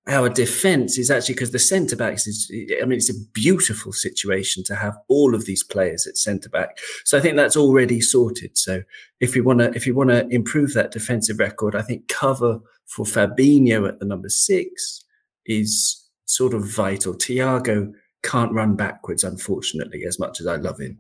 our 0.07 0.27
defense 0.27 0.97
is 0.97 1.11
actually 1.11 1.35
because 1.35 1.51
the 1.51 1.59
centre 1.59 1.95
backs 1.95 2.25
is, 2.27 2.51
I 2.81 2.85
mean, 2.85 2.97
it's 2.97 3.09
a 3.09 3.29
beautiful 3.33 3.93
situation 3.93 4.63
to 4.65 4.75
have 4.75 4.97
all 5.07 5.35
of 5.35 5.45
these 5.45 5.63
players 5.63 6.07
at 6.07 6.17
centre 6.17 6.49
back. 6.49 6.79
So 7.05 7.17
I 7.17 7.21
think 7.21 7.35
that's 7.35 7.55
already 7.55 8.01
sorted. 8.01 8.57
So 8.57 8.81
if 9.19 9.35
we 9.35 9.41
want 9.41 9.59
to, 9.59 9.71
if 9.75 9.85
you 9.85 9.95
want 9.95 10.09
to 10.09 10.27
improve 10.29 10.73
that 10.73 10.91
defensive 10.91 11.39
record, 11.39 11.75
I 11.75 11.83
think 11.83 12.07
cover 12.07 12.59
for 12.87 13.05
Fabinho 13.05 13.87
at 13.87 13.99
the 13.99 14.05
number 14.05 14.29
six 14.29 15.05
is 15.45 16.09
sort 16.25 16.53
of 16.53 16.63
vital. 16.65 17.13
Thiago 17.13 17.93
can't 18.23 18.53
run 18.53 18.75
backwards, 18.75 19.23
unfortunately, 19.23 20.03
as 20.07 20.19
much 20.19 20.39
as 20.39 20.47
I 20.47 20.55
love 20.55 20.79
him. 20.79 20.97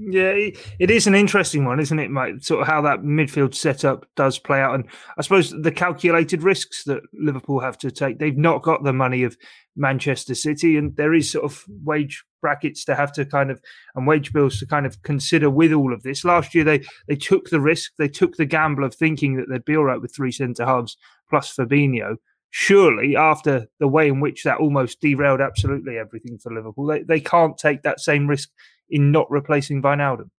Yeah, 0.00 0.30
it 0.78 0.92
is 0.92 1.08
an 1.08 1.16
interesting 1.16 1.64
one, 1.64 1.80
isn't 1.80 1.98
it, 1.98 2.08
Mike? 2.08 2.36
Sort 2.40 2.60
of 2.60 2.68
how 2.68 2.80
that 2.82 3.00
midfield 3.00 3.52
setup 3.52 4.06
does 4.14 4.38
play 4.38 4.60
out. 4.60 4.76
And 4.76 4.84
I 5.18 5.22
suppose 5.22 5.50
the 5.50 5.72
calculated 5.72 6.44
risks 6.44 6.84
that 6.84 7.02
Liverpool 7.12 7.58
have 7.58 7.76
to 7.78 7.90
take, 7.90 8.20
they've 8.20 8.38
not 8.38 8.62
got 8.62 8.84
the 8.84 8.92
money 8.92 9.24
of 9.24 9.36
Manchester 9.74 10.36
City. 10.36 10.76
And 10.76 10.94
there 10.94 11.14
is 11.14 11.32
sort 11.32 11.44
of 11.44 11.64
wage 11.82 12.22
brackets 12.40 12.84
to 12.84 12.94
have 12.94 13.12
to 13.14 13.24
kind 13.24 13.50
of, 13.50 13.60
and 13.96 14.06
wage 14.06 14.32
bills 14.32 14.60
to 14.60 14.66
kind 14.66 14.86
of 14.86 15.02
consider 15.02 15.50
with 15.50 15.72
all 15.72 15.92
of 15.92 16.04
this. 16.04 16.24
Last 16.24 16.54
year, 16.54 16.62
they, 16.62 16.84
they 17.08 17.16
took 17.16 17.50
the 17.50 17.60
risk, 17.60 17.90
they 17.98 18.08
took 18.08 18.36
the 18.36 18.46
gamble 18.46 18.84
of 18.84 18.94
thinking 18.94 19.34
that 19.36 19.48
they'd 19.48 19.64
be 19.64 19.76
all 19.76 19.84
right 19.84 20.00
with 20.00 20.14
three 20.14 20.30
centre 20.30 20.64
halves 20.64 20.96
plus 21.28 21.52
Fabinho. 21.52 22.18
Surely, 22.50 23.14
after 23.14 23.68
the 23.78 23.88
way 23.88 24.08
in 24.08 24.20
which 24.20 24.44
that 24.44 24.58
almost 24.58 25.00
derailed 25.00 25.40
absolutely 25.40 25.98
everything 25.98 26.38
for 26.38 26.52
Liverpool, 26.52 26.86
they, 26.86 27.02
they 27.02 27.20
can't 27.20 27.58
take 27.58 27.82
that 27.82 28.00
same 28.00 28.26
risk 28.26 28.50
in 28.90 29.12
not 29.12 29.30
replacing 29.30 29.82
Wijnaldum. 29.82 30.30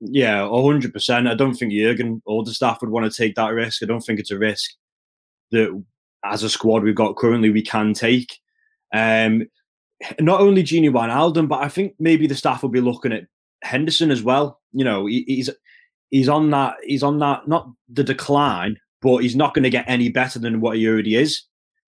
Yeah, 0.00 0.46
hundred 0.48 0.92
percent. 0.92 1.26
I 1.26 1.34
don't 1.34 1.54
think 1.54 1.72
Jurgen 1.72 2.20
or 2.26 2.44
the 2.44 2.52
staff 2.52 2.82
would 2.82 2.90
want 2.90 3.10
to 3.10 3.16
take 3.16 3.34
that 3.36 3.48
risk. 3.48 3.82
I 3.82 3.86
don't 3.86 4.02
think 4.02 4.20
it's 4.20 4.30
a 4.30 4.38
risk 4.38 4.72
that, 5.52 5.82
as 6.24 6.42
a 6.42 6.50
squad 6.50 6.82
we've 6.82 6.94
got 6.94 7.16
currently, 7.16 7.50
we 7.50 7.62
can 7.62 7.94
take. 7.94 8.38
Um, 8.92 9.46
not 10.20 10.40
only 10.40 10.62
Gini 10.62 10.90
Wijnaldum, 10.90 11.48
but 11.48 11.62
I 11.62 11.68
think 11.68 11.94
maybe 11.98 12.26
the 12.26 12.34
staff 12.34 12.62
will 12.62 12.68
be 12.68 12.82
looking 12.82 13.12
at 13.12 13.26
Henderson 13.62 14.10
as 14.10 14.22
well. 14.22 14.60
You 14.72 14.84
know, 14.84 15.06
he, 15.06 15.24
he's 15.26 15.50
he's 16.10 16.28
on 16.28 16.50
that 16.50 16.74
he's 16.82 17.02
on 17.02 17.18
that 17.20 17.48
not 17.48 17.70
the 17.88 18.04
decline, 18.04 18.78
but 19.02 19.18
he's 19.18 19.36
not 19.36 19.54
going 19.54 19.62
to 19.62 19.70
get 19.70 19.84
any 19.88 20.08
better 20.08 20.38
than 20.38 20.60
what 20.60 20.76
he 20.76 20.88
already 20.88 21.16
is. 21.16 21.42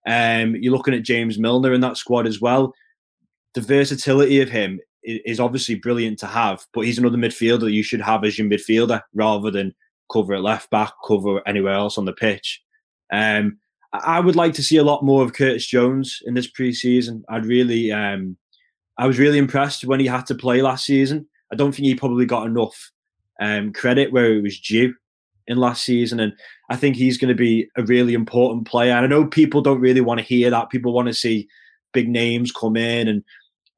Um, 0.07 0.55
you're 0.55 0.75
looking 0.75 0.93
at 0.93 1.03
James 1.03 1.39
Milner 1.39 1.74
in 1.74 1.81
that 1.81 1.97
squad 1.97 2.27
as 2.27 2.41
well. 2.41 2.74
The 3.53 3.62
versatility 3.62 4.41
of 4.41 4.50
him 4.50 4.79
is 5.03 5.39
obviously 5.39 5.75
brilliant 5.75 6.19
to 6.19 6.27
have, 6.27 6.65
but 6.74 6.81
he's 6.81 6.97
another 6.97 7.17
midfielder 7.17 7.71
you 7.71 7.83
should 7.83 8.01
have 8.01 8.24
as 8.24 8.38
your 8.38 8.47
midfielder 8.47 9.01
rather 9.13 9.51
than 9.51 9.74
cover 10.12 10.33
at 10.33 10.41
left 10.41 10.69
back, 10.69 10.91
cover 11.07 11.41
anywhere 11.47 11.74
else 11.74 11.97
on 11.97 12.05
the 12.05 12.13
pitch. 12.13 12.62
Um, 13.12 13.57
I 13.93 14.19
would 14.19 14.35
like 14.35 14.53
to 14.55 14.63
see 14.63 14.77
a 14.77 14.83
lot 14.83 15.03
more 15.03 15.24
of 15.24 15.33
Curtis 15.33 15.65
Jones 15.65 16.21
in 16.25 16.33
this 16.33 16.51
preseason. 16.51 17.24
I'd 17.29 17.45
really, 17.45 17.91
um, 17.91 18.35
I 18.97 19.07
was 19.07 19.19
really 19.19 19.38
impressed 19.38 19.85
when 19.85 20.00
he 20.00 20.07
had 20.07 20.25
to 20.27 20.35
play 20.35 20.62
last 20.62 20.85
season. 20.85 21.27
I 21.51 21.55
don't 21.55 21.71
think 21.74 21.85
he 21.85 21.95
probably 21.95 22.25
got 22.25 22.47
enough 22.47 22.91
um, 23.39 23.71
credit 23.74 24.12
where 24.12 24.33
it 24.33 24.41
was 24.41 24.59
due 24.59 24.93
in 25.48 25.58
last 25.58 25.84
season, 25.84 26.20
and 26.20 26.34
I 26.70 26.75
think 26.75 26.96
he's 26.96 27.18
going 27.18 27.30
to 27.30 27.36
be 27.36 27.70
a 27.78 27.84
really 27.84 28.14
important 28.14 28.68
player. 28.68 28.94
And 28.94 29.06
I 29.06 29.08
know 29.08 29.25
people 29.25 29.62
don't 29.62 29.82
really 29.82 30.02
want 30.02 30.20
to 30.20 30.25
hear 30.25 30.50
that. 30.50 30.70
People 30.70 30.94
want 30.94 31.08
to 31.08 31.14
see 31.14 31.48
big 31.94 32.10
names 32.10 32.52
come 32.52 32.75
in 32.75 33.08
and 33.08 33.24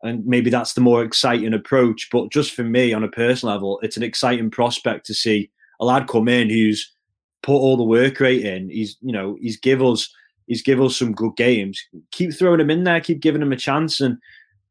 and 0.03 0.25
maybe 0.25 0.49
that's 0.49 0.73
the 0.73 0.81
more 0.81 1.03
exciting 1.03 1.53
approach. 1.53 2.09
But 2.11 2.31
just 2.31 2.53
for 2.53 2.63
me, 2.63 2.93
on 2.93 3.03
a 3.03 3.09
personal 3.09 3.55
level, 3.55 3.79
it's 3.81 3.97
an 3.97 4.03
exciting 4.03 4.51
prospect 4.51 5.05
to 5.07 5.13
see 5.13 5.49
a 5.79 5.85
lad 5.85 6.07
come 6.07 6.27
in 6.27 6.49
who's 6.49 6.93
put 7.43 7.55
all 7.55 7.77
the 7.77 7.83
work 7.83 8.19
rate 8.19 8.45
in. 8.45 8.69
He's 8.69 8.97
you 9.01 9.11
know 9.11 9.37
he's 9.41 9.57
give 9.57 9.81
us 9.81 10.13
he's 10.45 10.61
give 10.61 10.81
us 10.81 10.97
some 10.97 11.13
good 11.13 11.35
games. 11.35 11.81
Keep 12.11 12.33
throwing 12.33 12.59
him 12.59 12.69
in 12.69 12.83
there. 12.83 13.01
Keep 13.01 13.21
giving 13.21 13.41
him 13.41 13.51
a 13.51 13.57
chance. 13.57 13.99
And 13.99 14.17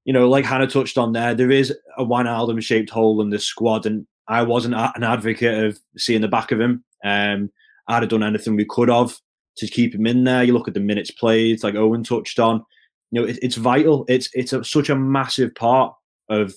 you 0.05 0.13
know, 0.13 0.29
like 0.29 0.45
Hannah 0.45 0.69
touched 0.69 0.99
on 0.99 1.13
there, 1.13 1.35
there 1.35 1.51
is 1.51 1.75
a 1.99 2.05
Wijnaldum 2.05 2.63
shaped 2.63 2.91
hole 2.91 3.21
in 3.21 3.31
the 3.31 3.41
squad, 3.41 3.87
and 3.87 4.07
I 4.29 4.43
wasn't 4.43 4.75
an 4.75 5.03
advocate 5.03 5.65
of 5.65 5.79
seeing 5.97 6.21
the 6.21 6.29
back 6.29 6.53
of 6.53 6.61
him. 6.61 6.85
Um, 7.05 7.51
I'd 7.89 8.03
have 8.03 8.11
done 8.11 8.23
anything 8.23 8.57
we 8.57 8.65
could 8.65 8.89
have 8.89 9.17
to 9.59 9.67
keep 9.67 9.95
him 9.95 10.07
in 10.07 10.25
there. 10.25 10.43
You 10.43 10.53
look 10.53 10.69
at 10.69 10.75
the 10.75 10.81
minutes 10.81 11.11
played, 11.11 11.63
like 11.63 11.75
Owen 11.75 12.05
touched 12.05 12.39
on 12.39 12.65
you 13.11 13.21
know, 13.21 13.27
it, 13.27 13.39
it's 13.43 13.57
vital. 13.57 14.05
It's 14.09 14.29
it's 14.35 14.53
a, 14.53 14.65
such 14.65 14.89
a 14.89 14.97
massive 14.97 15.55
part 15.55 15.95
of 16.29 16.55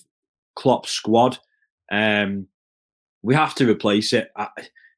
Klopp's 0.55 0.91
squad. 0.91 1.37
Um, 1.91 2.47
we 3.21 3.35
have 3.35 3.55
to 3.55 3.69
replace 3.69 4.13
it. 4.13 4.31
I, 4.35 4.47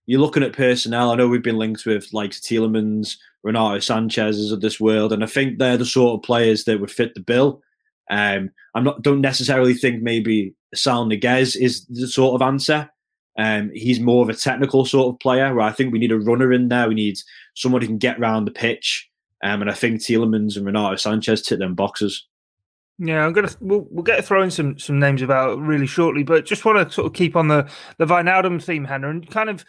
you're 0.05 0.21
looking 0.21 0.43
at 0.43 0.53
personnel. 0.53 1.11
I 1.11 1.15
know 1.15 1.27
we've 1.27 1.43
been 1.43 1.57
linked 1.57 1.85
with 1.85 2.07
like 2.13 2.31
Tielemans, 2.31 3.17
Renato 3.43 3.79
Sanches's 3.79 4.51
of 4.51 4.61
this 4.61 4.79
world, 4.79 5.13
and 5.13 5.23
I 5.23 5.27
think 5.27 5.57
they're 5.57 5.77
the 5.77 5.85
sort 5.85 6.17
of 6.17 6.23
players 6.25 6.63
that 6.65 6.79
would 6.79 6.91
fit 6.91 7.13
the 7.13 7.21
bill. 7.21 7.61
Um, 8.09 8.49
I'm 8.75 8.83
not 8.83 9.01
don't 9.01 9.21
necessarily 9.21 9.73
think 9.73 10.01
maybe 10.01 10.53
Saul 10.73 11.07
Ñíguez 11.07 11.55
is 11.55 11.85
the 11.87 12.07
sort 12.07 12.35
of 12.41 12.45
answer. 12.45 12.89
Um, 13.41 13.71
he's 13.73 13.99
more 13.99 14.21
of 14.21 14.29
a 14.29 14.35
technical 14.35 14.85
sort 14.85 15.11
of 15.11 15.19
player 15.19 15.51
where 15.55 15.65
I 15.65 15.71
think 15.71 15.91
we 15.91 15.97
need 15.97 16.11
a 16.11 16.19
runner 16.19 16.53
in 16.53 16.67
there. 16.67 16.87
We 16.87 16.93
need 16.93 17.17
someone 17.55 17.81
who 17.81 17.87
can 17.87 17.97
get 17.97 18.19
around 18.19 18.45
the 18.45 18.51
pitch. 18.51 19.09
Um, 19.43 19.61
and 19.61 19.71
I 19.71 19.73
think 19.73 19.99
Tielemans 19.99 20.55
and 20.55 20.65
Renato 20.65 20.93
Sanches 20.93 21.43
tick 21.43 21.57
them 21.57 21.73
boxes. 21.73 22.27
Yeah, 22.97 23.25
I'm 23.25 23.33
gonna 23.33 23.49
we'll, 23.61 23.87
we'll 23.89 24.03
get 24.03 24.23
throwing 24.23 24.51
some 24.51 24.77
some 24.77 24.99
names 24.99 25.23
about 25.23 25.59
really 25.59 25.87
shortly, 25.87 26.21
but 26.21 26.45
just 26.45 26.65
want 26.65 26.87
to 26.87 26.93
sort 26.93 27.07
of 27.07 27.13
keep 27.13 27.35
on 27.35 27.47
the 27.47 27.67
the 27.97 28.05
Wijnaldum 28.05 28.61
theme, 28.61 28.85
Hannah, 28.85 29.09
and 29.09 29.27
kind 29.29 29.49
of 29.49 29.65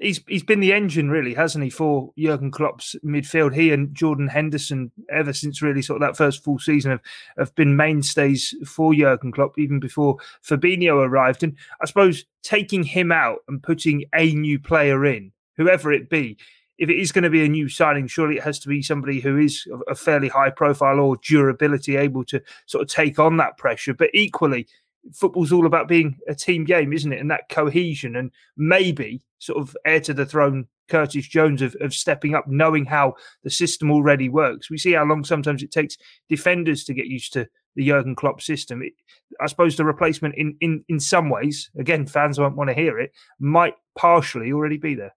he's 0.00 0.20
he's 0.28 0.44
been 0.44 0.60
the 0.60 0.72
engine 0.72 1.10
really, 1.10 1.34
hasn't 1.34 1.64
he, 1.64 1.70
for 1.70 2.12
Jurgen 2.16 2.52
Klopp's 2.52 2.94
midfield. 3.04 3.54
He 3.54 3.72
and 3.72 3.92
Jordan 3.94 4.28
Henderson, 4.28 4.92
ever 5.10 5.32
since 5.32 5.62
really 5.62 5.82
sort 5.82 6.00
of 6.00 6.06
that 6.06 6.16
first 6.16 6.44
full 6.44 6.60
season, 6.60 6.92
have 6.92 7.00
have 7.38 7.54
been 7.56 7.76
mainstays 7.76 8.54
for 8.64 8.94
Jurgen 8.94 9.32
Klopp, 9.32 9.58
even 9.58 9.80
before 9.80 10.18
Fabinho 10.46 11.04
arrived. 11.04 11.42
And 11.42 11.56
I 11.82 11.86
suppose 11.86 12.24
taking 12.44 12.84
him 12.84 13.10
out 13.10 13.38
and 13.48 13.62
putting 13.62 14.04
a 14.14 14.32
new 14.32 14.60
player 14.60 15.04
in, 15.04 15.32
whoever 15.56 15.92
it 15.92 16.08
be, 16.08 16.36
if 16.78 16.90
it 16.90 16.98
is 16.98 17.12
going 17.12 17.24
to 17.24 17.30
be 17.30 17.44
a 17.44 17.48
new 17.48 17.68
signing, 17.68 18.06
surely 18.06 18.36
it 18.36 18.42
has 18.42 18.58
to 18.60 18.68
be 18.68 18.82
somebody 18.82 19.20
who 19.20 19.38
is 19.38 19.66
a 19.88 19.94
fairly 19.94 20.28
high 20.28 20.50
profile 20.50 21.00
or 21.00 21.16
durability, 21.16 21.96
able 21.96 22.24
to 22.24 22.40
sort 22.66 22.82
of 22.82 22.88
take 22.88 23.18
on 23.18 23.36
that 23.38 23.56
pressure. 23.56 23.94
But 23.94 24.10
equally, 24.12 24.66
football's 25.12 25.52
all 25.52 25.66
about 25.66 25.88
being 25.88 26.18
a 26.28 26.34
team 26.34 26.64
game, 26.64 26.92
isn't 26.92 27.12
it? 27.12 27.20
And 27.20 27.30
that 27.30 27.48
cohesion 27.48 28.16
and 28.16 28.30
maybe 28.56 29.22
sort 29.38 29.58
of 29.58 29.76
heir 29.84 30.00
to 30.00 30.14
the 30.14 30.26
throne, 30.26 30.66
Curtis 30.88 31.26
Jones 31.26 31.62
of, 31.62 31.76
of 31.80 31.94
stepping 31.94 32.34
up, 32.34 32.46
knowing 32.46 32.84
how 32.84 33.14
the 33.42 33.50
system 33.50 33.90
already 33.90 34.28
works. 34.28 34.70
We 34.70 34.78
see 34.78 34.92
how 34.92 35.04
long 35.04 35.24
sometimes 35.24 35.62
it 35.62 35.72
takes 35.72 35.96
defenders 36.28 36.84
to 36.84 36.94
get 36.94 37.06
used 37.06 37.32
to 37.34 37.48
the 37.74 37.86
Jurgen 37.86 38.14
Klopp 38.14 38.40
system. 38.40 38.82
It, 38.82 38.92
I 39.40 39.46
suppose 39.46 39.76
the 39.76 39.84
replacement 39.84 40.34
in, 40.36 40.56
in 40.60 40.84
in 40.88 41.00
some 41.00 41.28
ways, 41.28 41.70
again, 41.78 42.06
fans 42.06 42.38
won't 42.38 42.56
want 42.56 42.68
to 42.68 42.74
hear 42.74 42.98
it, 42.98 43.12
might 43.38 43.74
partially 43.96 44.52
already 44.52 44.78
be 44.78 44.94
there. 44.94 45.14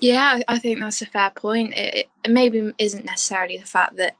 Yeah, 0.00 0.40
I 0.48 0.58
think 0.58 0.80
that's 0.80 1.02
a 1.02 1.06
fair 1.06 1.30
point. 1.30 1.74
It, 1.76 2.08
it 2.24 2.30
maybe 2.30 2.72
isn't 2.78 3.04
necessarily 3.04 3.58
the 3.58 3.66
fact 3.66 3.96
that 3.96 4.16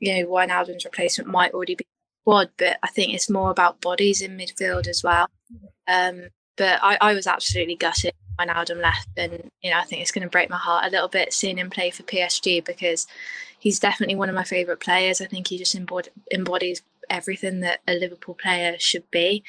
you 0.00 0.14
know 0.14 0.28
Wijnaldum's 0.30 0.84
replacement 0.84 1.30
might 1.30 1.52
already 1.52 1.76
be 1.76 1.86
squad, 2.22 2.50
but 2.58 2.78
I 2.82 2.88
think 2.88 3.14
it's 3.14 3.30
more 3.30 3.50
about 3.50 3.80
bodies 3.80 4.20
in 4.20 4.36
midfield 4.36 4.88
as 4.88 5.02
well. 5.02 5.28
Um, 5.86 6.28
but 6.56 6.80
I, 6.82 6.98
I 7.00 7.14
was 7.14 7.26
absolutely 7.26 7.76
gutted 7.76 8.12
when 8.36 8.48
Wijnaldum 8.48 8.80
left, 8.80 9.08
and 9.16 9.50
you 9.62 9.70
know 9.70 9.78
I 9.78 9.84
think 9.84 10.02
it's 10.02 10.12
going 10.12 10.26
to 10.26 10.30
break 10.30 10.50
my 10.50 10.56
heart 10.56 10.86
a 10.86 10.90
little 10.90 11.08
bit 11.08 11.32
seeing 11.32 11.58
him 11.58 11.70
play 11.70 11.90
for 11.90 12.02
PSG 12.02 12.64
because 12.64 13.06
he's 13.60 13.78
definitely 13.78 14.16
one 14.16 14.28
of 14.28 14.34
my 14.34 14.44
favourite 14.44 14.80
players. 14.80 15.20
I 15.20 15.26
think 15.26 15.48
he 15.48 15.58
just 15.58 15.76
embodies 15.76 16.82
everything 17.08 17.60
that 17.60 17.80
a 17.86 17.94
Liverpool 17.94 18.34
player 18.34 18.76
should 18.78 19.08
be. 19.10 19.44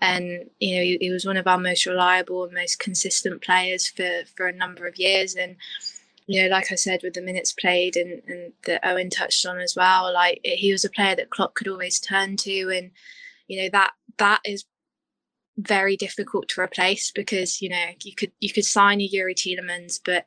And 0.00 0.50
you 0.60 0.76
know, 0.76 0.82
he, 0.82 0.98
he, 1.00 1.10
was 1.10 1.26
one 1.26 1.36
of 1.36 1.46
our 1.46 1.58
most 1.58 1.86
reliable 1.86 2.44
and 2.44 2.52
most 2.52 2.78
consistent 2.78 3.42
players 3.42 3.88
for 3.88 4.22
for 4.36 4.46
a 4.46 4.52
number 4.52 4.86
of 4.86 4.98
years. 4.98 5.34
And 5.34 5.56
you 6.26 6.42
know, 6.42 6.48
like 6.48 6.70
I 6.70 6.74
said, 6.74 7.00
with 7.02 7.14
the 7.14 7.22
minutes 7.22 7.52
played 7.52 7.96
and, 7.96 8.22
and 8.26 8.52
that 8.66 8.86
Owen 8.86 9.10
touched 9.10 9.46
on 9.46 9.58
as 9.58 9.74
well, 9.76 10.12
like 10.12 10.40
he 10.44 10.72
was 10.72 10.84
a 10.84 10.90
player 10.90 11.16
that 11.16 11.30
Klopp 11.30 11.54
could 11.54 11.68
always 11.68 11.98
turn 11.98 12.36
to, 12.38 12.70
and 12.70 12.90
you 13.46 13.62
know 13.62 13.68
that 13.72 13.92
that 14.18 14.40
is 14.44 14.64
very 15.56 15.96
difficult 15.96 16.48
to 16.48 16.60
replace 16.60 17.10
because 17.10 17.60
you 17.60 17.68
know 17.68 17.86
you 18.04 18.14
could 18.14 18.32
you 18.40 18.52
could 18.52 18.64
sign 18.64 19.00
a 19.00 19.08
Youri 19.08 19.34
Tielemans, 19.34 20.00
but 20.04 20.26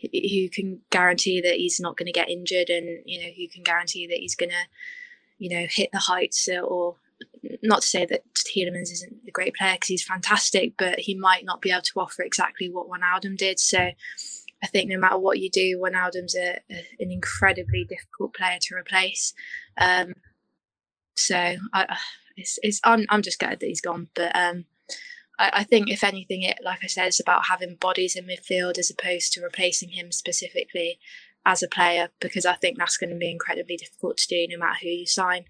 who 0.00 0.48
can 0.48 0.80
guarantee 0.90 1.40
that 1.40 1.56
he's 1.56 1.80
not 1.80 1.96
going 1.96 2.06
to 2.06 2.12
get 2.12 2.30
injured, 2.30 2.70
and 2.70 3.02
you 3.04 3.20
know 3.20 3.30
who 3.36 3.48
can 3.48 3.62
guarantee 3.62 4.06
that 4.06 4.18
he's 4.18 4.36
going 4.36 4.50
to 4.50 4.66
you 5.38 5.48
know, 5.48 5.66
hit 5.70 5.90
the 5.92 5.98
heights 5.98 6.48
or 6.48 6.96
not 7.62 7.82
to 7.82 7.86
say 7.86 8.06
that 8.06 8.22
Tielemans 8.34 8.92
isn't 8.92 9.16
a 9.26 9.30
great 9.30 9.54
player 9.54 9.74
because 9.74 9.88
he's 9.88 10.04
fantastic, 10.04 10.74
but 10.78 10.98
he 10.98 11.14
might 11.14 11.44
not 11.44 11.60
be 11.60 11.70
able 11.70 11.82
to 11.82 12.00
offer 12.00 12.22
exactly 12.22 12.68
what 12.68 12.88
Wijnaldum 12.88 13.36
did. 13.36 13.58
So 13.58 13.78
I 14.62 14.66
think 14.66 14.90
no 14.90 14.98
matter 14.98 15.18
what 15.18 15.38
you 15.38 15.50
do, 15.50 15.78
Wijnaldum's 15.78 16.36
a, 16.36 16.60
a, 16.70 16.86
an 17.00 17.10
incredibly 17.10 17.84
difficult 17.84 18.34
player 18.34 18.58
to 18.60 18.74
replace. 18.74 19.34
Um, 19.80 20.14
so 21.16 21.56
I, 21.72 21.96
it's, 22.36 22.58
it's, 22.62 22.80
I'm, 22.84 23.04
I'm 23.08 23.22
just 23.22 23.38
glad 23.38 23.60
that 23.60 23.66
he's 23.66 23.80
gone, 23.80 24.08
but 24.14 24.34
um, 24.36 24.64
I, 25.38 25.50
I 25.54 25.64
think 25.64 25.90
if 25.90 26.04
anything, 26.04 26.42
it 26.42 26.58
like 26.64 26.80
I 26.82 26.86
said, 26.86 27.06
it's 27.06 27.20
about 27.20 27.46
having 27.46 27.76
bodies 27.76 28.16
in 28.16 28.26
midfield 28.26 28.78
as 28.78 28.90
opposed 28.90 29.32
to 29.32 29.42
replacing 29.42 29.90
him 29.90 30.12
specifically 30.12 30.98
as 31.46 31.62
a 31.62 31.68
player 31.68 32.10
because 32.20 32.44
I 32.44 32.54
think 32.54 32.78
that's 32.78 32.96
going 32.96 33.10
to 33.10 33.16
be 33.16 33.30
incredibly 33.30 33.76
difficult 33.76 34.18
to 34.18 34.28
do 34.28 34.46
no 34.48 34.58
matter 34.58 34.78
who 34.82 34.88
you 34.88 35.06
sign. 35.06 35.44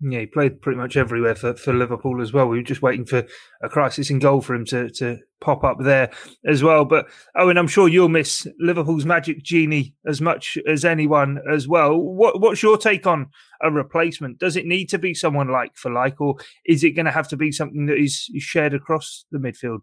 Yeah, 0.00 0.20
he 0.20 0.26
played 0.26 0.62
pretty 0.62 0.78
much 0.78 0.96
everywhere 0.96 1.34
for, 1.34 1.54
for 1.54 1.72
Liverpool 1.72 2.22
as 2.22 2.32
well. 2.32 2.46
We 2.46 2.58
were 2.58 2.62
just 2.62 2.82
waiting 2.82 3.04
for 3.04 3.24
a 3.62 3.68
crisis 3.68 4.10
in 4.10 4.20
goal 4.20 4.40
for 4.40 4.54
him 4.54 4.64
to, 4.66 4.88
to 4.90 5.18
pop 5.40 5.64
up 5.64 5.78
there 5.80 6.10
as 6.46 6.62
well. 6.62 6.84
But 6.84 7.08
Owen, 7.34 7.58
I'm 7.58 7.66
sure 7.66 7.88
you'll 7.88 8.08
miss 8.08 8.46
Liverpool's 8.60 9.04
magic 9.04 9.42
genie 9.42 9.96
as 10.06 10.20
much 10.20 10.56
as 10.68 10.84
anyone 10.84 11.40
as 11.52 11.66
well. 11.66 11.98
What, 11.98 12.40
what's 12.40 12.62
your 12.62 12.78
take 12.78 13.08
on 13.08 13.30
a 13.60 13.72
replacement? 13.72 14.38
Does 14.38 14.54
it 14.56 14.66
need 14.66 14.88
to 14.90 14.98
be 14.98 15.14
someone 15.14 15.48
like 15.48 15.76
for 15.76 15.90
like, 15.90 16.20
or 16.20 16.36
is 16.64 16.84
it 16.84 16.92
going 16.92 17.06
to 17.06 17.12
have 17.12 17.28
to 17.28 17.36
be 17.36 17.50
something 17.50 17.86
that 17.86 17.98
is 17.98 18.30
shared 18.38 18.74
across 18.74 19.24
the 19.32 19.38
midfield 19.38 19.80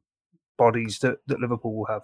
bodies 0.58 1.00
that, 1.00 1.18
that 1.28 1.42
Liverpool 1.42 1.76
will 1.76 1.88
have? 1.88 2.04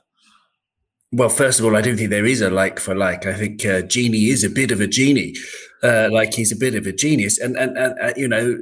Well, 1.13 1.29
first 1.29 1.59
of 1.59 1.65
all, 1.65 1.75
I 1.75 1.81
don't 1.81 1.97
think 1.97 2.09
there 2.09 2.25
is 2.25 2.41
a 2.41 2.49
like 2.49 2.79
for 2.79 2.95
like. 2.95 3.25
I 3.25 3.33
think 3.33 3.65
uh, 3.65 3.81
Gini 3.81 4.29
is 4.29 4.45
a 4.45 4.49
bit 4.49 4.71
of 4.71 4.79
a 4.79 4.87
genie, 4.87 5.35
uh, 5.83 6.07
like 6.09 6.33
he's 6.33 6.53
a 6.53 6.55
bit 6.55 6.73
of 6.73 6.87
a 6.87 6.93
genius, 6.93 7.37
and 7.37 7.57
and, 7.57 7.77
and 7.77 7.99
uh, 7.99 8.13
you 8.15 8.29
know 8.29 8.57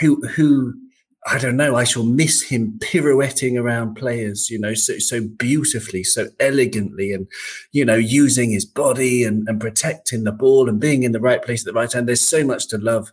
who 0.00 0.26
who 0.28 0.74
I 1.28 1.38
don't 1.38 1.56
know. 1.56 1.76
I 1.76 1.84
shall 1.84 2.02
miss 2.02 2.42
him 2.42 2.76
pirouetting 2.80 3.56
around 3.56 3.94
players, 3.94 4.50
you 4.50 4.58
know, 4.58 4.74
so 4.74 4.98
so 4.98 5.20
beautifully, 5.20 6.02
so 6.02 6.26
elegantly, 6.40 7.12
and 7.12 7.28
you 7.70 7.84
know, 7.84 7.94
using 7.94 8.50
his 8.50 8.66
body 8.66 9.22
and 9.22 9.48
and 9.48 9.60
protecting 9.60 10.24
the 10.24 10.32
ball 10.32 10.68
and 10.68 10.80
being 10.80 11.04
in 11.04 11.12
the 11.12 11.20
right 11.20 11.42
place 11.42 11.62
at 11.62 11.66
the 11.66 11.78
right 11.78 11.88
time. 11.88 12.06
There's 12.06 12.28
so 12.28 12.44
much 12.44 12.66
to 12.68 12.78
love. 12.78 13.12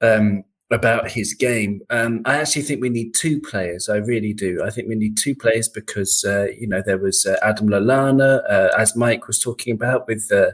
Um, 0.00 0.44
about 0.72 1.10
his 1.10 1.34
game. 1.34 1.80
Um, 1.90 2.22
I 2.24 2.38
actually 2.38 2.62
think 2.62 2.80
we 2.80 2.88
need 2.88 3.14
two 3.14 3.40
players. 3.40 3.88
I 3.88 3.96
really 3.96 4.32
do. 4.32 4.62
I 4.64 4.70
think 4.70 4.88
we 4.88 4.94
need 4.94 5.16
two 5.16 5.34
players 5.34 5.68
because 5.68 6.24
uh, 6.24 6.46
you 6.58 6.66
know 6.66 6.82
there 6.84 6.98
was 6.98 7.26
uh, 7.26 7.36
Adam 7.42 7.68
Lallana, 7.68 8.42
uh, 8.50 8.70
as 8.76 8.96
Mike 8.96 9.26
was 9.26 9.38
talking 9.38 9.74
about, 9.74 10.08
with 10.08 10.28
uh, 10.32 10.50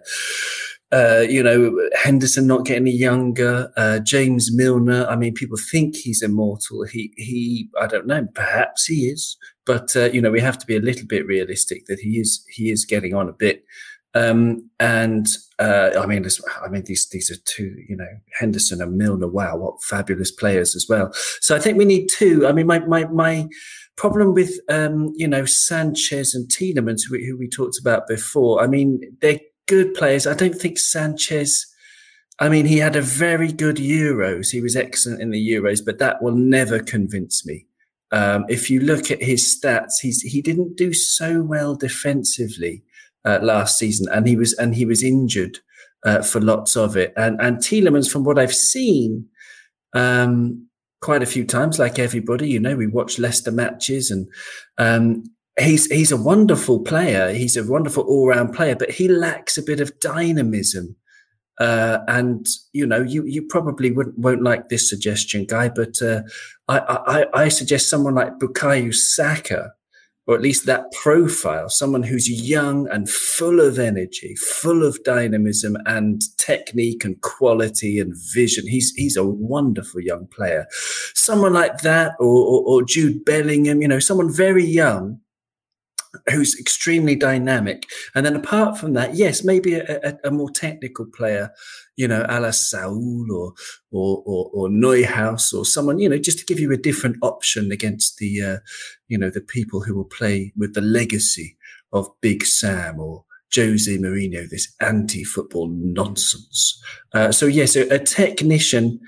uh, 0.94 1.20
you 1.20 1.42
know 1.42 1.88
Henderson 1.94 2.46
not 2.46 2.66
getting 2.66 2.82
any 2.82 2.96
younger. 2.96 3.72
Uh, 3.76 4.00
James 4.00 4.52
Milner. 4.52 5.06
I 5.06 5.16
mean, 5.16 5.34
people 5.34 5.58
think 5.70 5.96
he's 5.96 6.22
immortal. 6.22 6.84
He 6.84 7.12
he. 7.16 7.70
I 7.80 7.86
don't 7.86 8.06
know. 8.06 8.26
Perhaps 8.34 8.86
he 8.86 9.06
is, 9.06 9.36
but 9.66 9.94
you 9.94 10.20
know 10.20 10.30
we 10.30 10.40
have 10.40 10.58
to 10.58 10.66
be 10.66 10.76
a 10.76 10.80
little 10.80 11.06
bit 11.06 11.26
realistic 11.26 11.86
that 11.86 12.00
he 12.00 12.18
is 12.18 12.44
he 12.48 12.70
is 12.70 12.84
getting 12.84 13.14
on 13.14 13.28
a 13.28 13.32
bit. 13.32 13.64
Um, 14.18 14.68
and 14.80 15.26
uh, 15.58 15.90
I 16.00 16.06
mean, 16.06 16.26
I 16.64 16.68
mean, 16.68 16.82
these 16.84 17.08
these 17.08 17.30
are 17.30 17.40
two, 17.44 17.74
you 17.88 17.96
know, 17.96 18.08
Henderson 18.38 18.82
and 18.82 18.96
Milner. 18.96 19.28
Wow, 19.28 19.56
what 19.56 19.82
fabulous 19.82 20.30
players 20.30 20.74
as 20.74 20.86
well. 20.88 21.12
So 21.40 21.54
I 21.54 21.60
think 21.60 21.78
we 21.78 21.84
need 21.84 22.08
two. 22.08 22.46
I 22.46 22.52
mean, 22.52 22.66
my 22.66 22.80
my 22.80 23.04
my 23.06 23.48
problem 23.96 24.34
with 24.34 24.58
um, 24.68 25.12
you 25.16 25.28
know 25.28 25.42
Sanches 25.42 26.34
and 26.34 26.48
Tielemans, 26.48 27.02
who, 27.08 27.18
who 27.18 27.36
we 27.38 27.48
talked 27.48 27.78
about 27.80 28.08
before. 28.08 28.62
I 28.62 28.66
mean, 28.66 29.00
they're 29.20 29.40
good 29.66 29.94
players. 29.94 30.26
I 30.26 30.34
don't 30.34 30.54
think 30.54 30.78
Sanches. 30.78 31.52
I 32.40 32.48
mean, 32.48 32.66
he 32.66 32.78
had 32.78 32.96
a 32.96 33.02
very 33.02 33.52
good 33.52 33.76
Euros. 33.76 34.50
He 34.50 34.60
was 34.60 34.76
excellent 34.76 35.20
in 35.20 35.30
the 35.30 35.50
Euros, 35.50 35.84
but 35.84 35.98
that 35.98 36.22
will 36.22 36.36
never 36.36 36.78
convince 36.78 37.44
me. 37.44 37.66
Um, 38.10 38.46
if 38.48 38.70
you 38.70 38.80
look 38.80 39.10
at 39.10 39.22
his 39.22 39.44
stats, 39.44 39.94
he's 40.00 40.22
he 40.22 40.40
didn't 40.40 40.76
do 40.76 40.92
so 40.92 41.42
well 41.42 41.74
defensively 41.74 42.82
uh, 43.24 43.38
last 43.42 43.78
season, 43.78 44.08
and 44.12 44.26
he 44.26 44.36
was 44.36 44.52
and 44.54 44.74
he 44.74 44.84
was 44.84 45.02
injured 45.02 45.58
uh, 46.04 46.22
for 46.22 46.40
lots 46.40 46.76
of 46.76 46.96
it. 46.96 47.12
And 47.16 47.40
and 47.40 47.58
Tielemans, 47.58 48.10
from 48.10 48.24
what 48.24 48.38
I've 48.38 48.54
seen, 48.54 49.26
um, 49.94 50.68
quite 51.00 51.22
a 51.22 51.26
few 51.26 51.44
times, 51.44 51.78
like 51.78 51.98
everybody, 51.98 52.48
you 52.48 52.60
know, 52.60 52.76
we 52.76 52.86
watch 52.86 53.18
Leicester 53.18 53.52
matches, 53.52 54.10
and 54.10 54.28
um, 54.78 55.24
he's 55.58 55.86
he's 55.86 56.12
a 56.12 56.16
wonderful 56.16 56.80
player. 56.80 57.32
He's 57.32 57.56
a 57.56 57.64
wonderful 57.64 58.04
all 58.04 58.28
round 58.28 58.54
player, 58.54 58.76
but 58.76 58.90
he 58.90 59.08
lacks 59.08 59.58
a 59.58 59.62
bit 59.62 59.80
of 59.80 59.98
dynamism. 60.00 60.96
Uh, 61.60 61.98
and 62.06 62.46
you 62.72 62.86
know, 62.86 63.02
you 63.02 63.24
you 63.24 63.42
probably 63.42 63.90
wouldn't 63.90 64.18
won't 64.18 64.42
like 64.42 64.68
this 64.68 64.88
suggestion, 64.88 65.44
guy, 65.44 65.68
but 65.68 66.00
uh, 66.00 66.22
I, 66.68 66.78
I 67.34 67.42
I 67.44 67.48
suggest 67.48 67.90
someone 67.90 68.14
like 68.14 68.38
Bukayo 68.38 68.94
Saka 68.94 69.72
or 70.28 70.34
at 70.34 70.42
least 70.42 70.66
that 70.66 70.92
profile, 70.92 71.70
someone 71.70 72.02
who's 72.02 72.30
young 72.30 72.86
and 72.90 73.08
full 73.08 73.60
of 73.60 73.78
energy, 73.78 74.36
full 74.36 74.84
of 74.84 75.02
dynamism 75.02 75.76
and 75.86 76.20
technique 76.36 77.02
and 77.02 77.18
quality 77.22 77.98
and 77.98 78.14
vision. 78.34 78.68
He's 78.68 78.92
he's 78.94 79.16
a 79.16 79.24
wonderful 79.24 80.02
young 80.02 80.26
player. 80.26 80.66
Someone 81.14 81.54
like 81.54 81.78
that, 81.78 82.12
or, 82.20 82.26
or, 82.26 82.62
or 82.66 82.82
Jude 82.82 83.24
Bellingham, 83.24 83.80
you 83.80 83.88
know, 83.88 83.98
someone 83.98 84.30
very 84.30 84.64
young 84.64 85.18
who's 86.30 86.58
extremely 86.58 87.16
dynamic. 87.16 87.86
And 88.14 88.24
then 88.24 88.36
apart 88.36 88.78
from 88.78 88.94
that, 88.94 89.14
yes, 89.14 89.44
maybe 89.44 89.74
a, 89.74 90.00
a, 90.02 90.28
a 90.28 90.30
more 90.30 90.50
technical 90.50 91.06
player, 91.06 91.50
you 91.96 92.08
know, 92.08 92.24
a 92.28 92.40
la 92.40 92.50
Saul 92.50 93.26
or, 93.32 93.52
or, 93.90 94.22
or, 94.26 94.50
or 94.52 94.68
Neuhaus 94.68 95.52
or 95.52 95.64
someone, 95.64 95.98
you 95.98 96.08
know, 96.08 96.18
just 96.18 96.38
to 96.38 96.44
give 96.44 96.60
you 96.60 96.72
a 96.72 96.76
different 96.76 97.16
option 97.22 97.72
against 97.72 98.18
the, 98.18 98.42
uh, 98.42 98.58
you 99.08 99.18
know, 99.18 99.30
the 99.30 99.40
people 99.40 99.82
who 99.82 99.94
will 99.94 100.04
play 100.04 100.52
with 100.56 100.74
the 100.74 100.80
legacy 100.80 101.56
of 101.92 102.08
Big 102.20 102.44
Sam 102.44 103.00
or 103.00 103.24
Jose 103.54 103.96
Mourinho, 103.96 104.48
this 104.48 104.74
anti-football 104.80 105.68
nonsense. 105.72 106.82
Uh, 107.14 107.32
so 107.32 107.46
yes, 107.46 107.76
a, 107.76 107.88
a 107.88 107.98
technician 107.98 109.00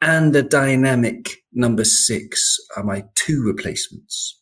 and 0.00 0.34
a 0.34 0.42
dynamic 0.42 1.42
number 1.52 1.84
six 1.84 2.58
are 2.76 2.82
my 2.82 3.04
two 3.14 3.42
replacements. 3.44 4.40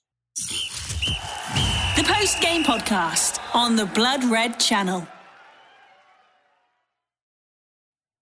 The 2.00 2.14
post 2.14 2.40
game 2.40 2.64
podcast 2.64 3.38
on 3.54 3.76
the 3.76 3.84
Blood 3.84 4.24
Red 4.24 4.58
channel. 4.58 5.06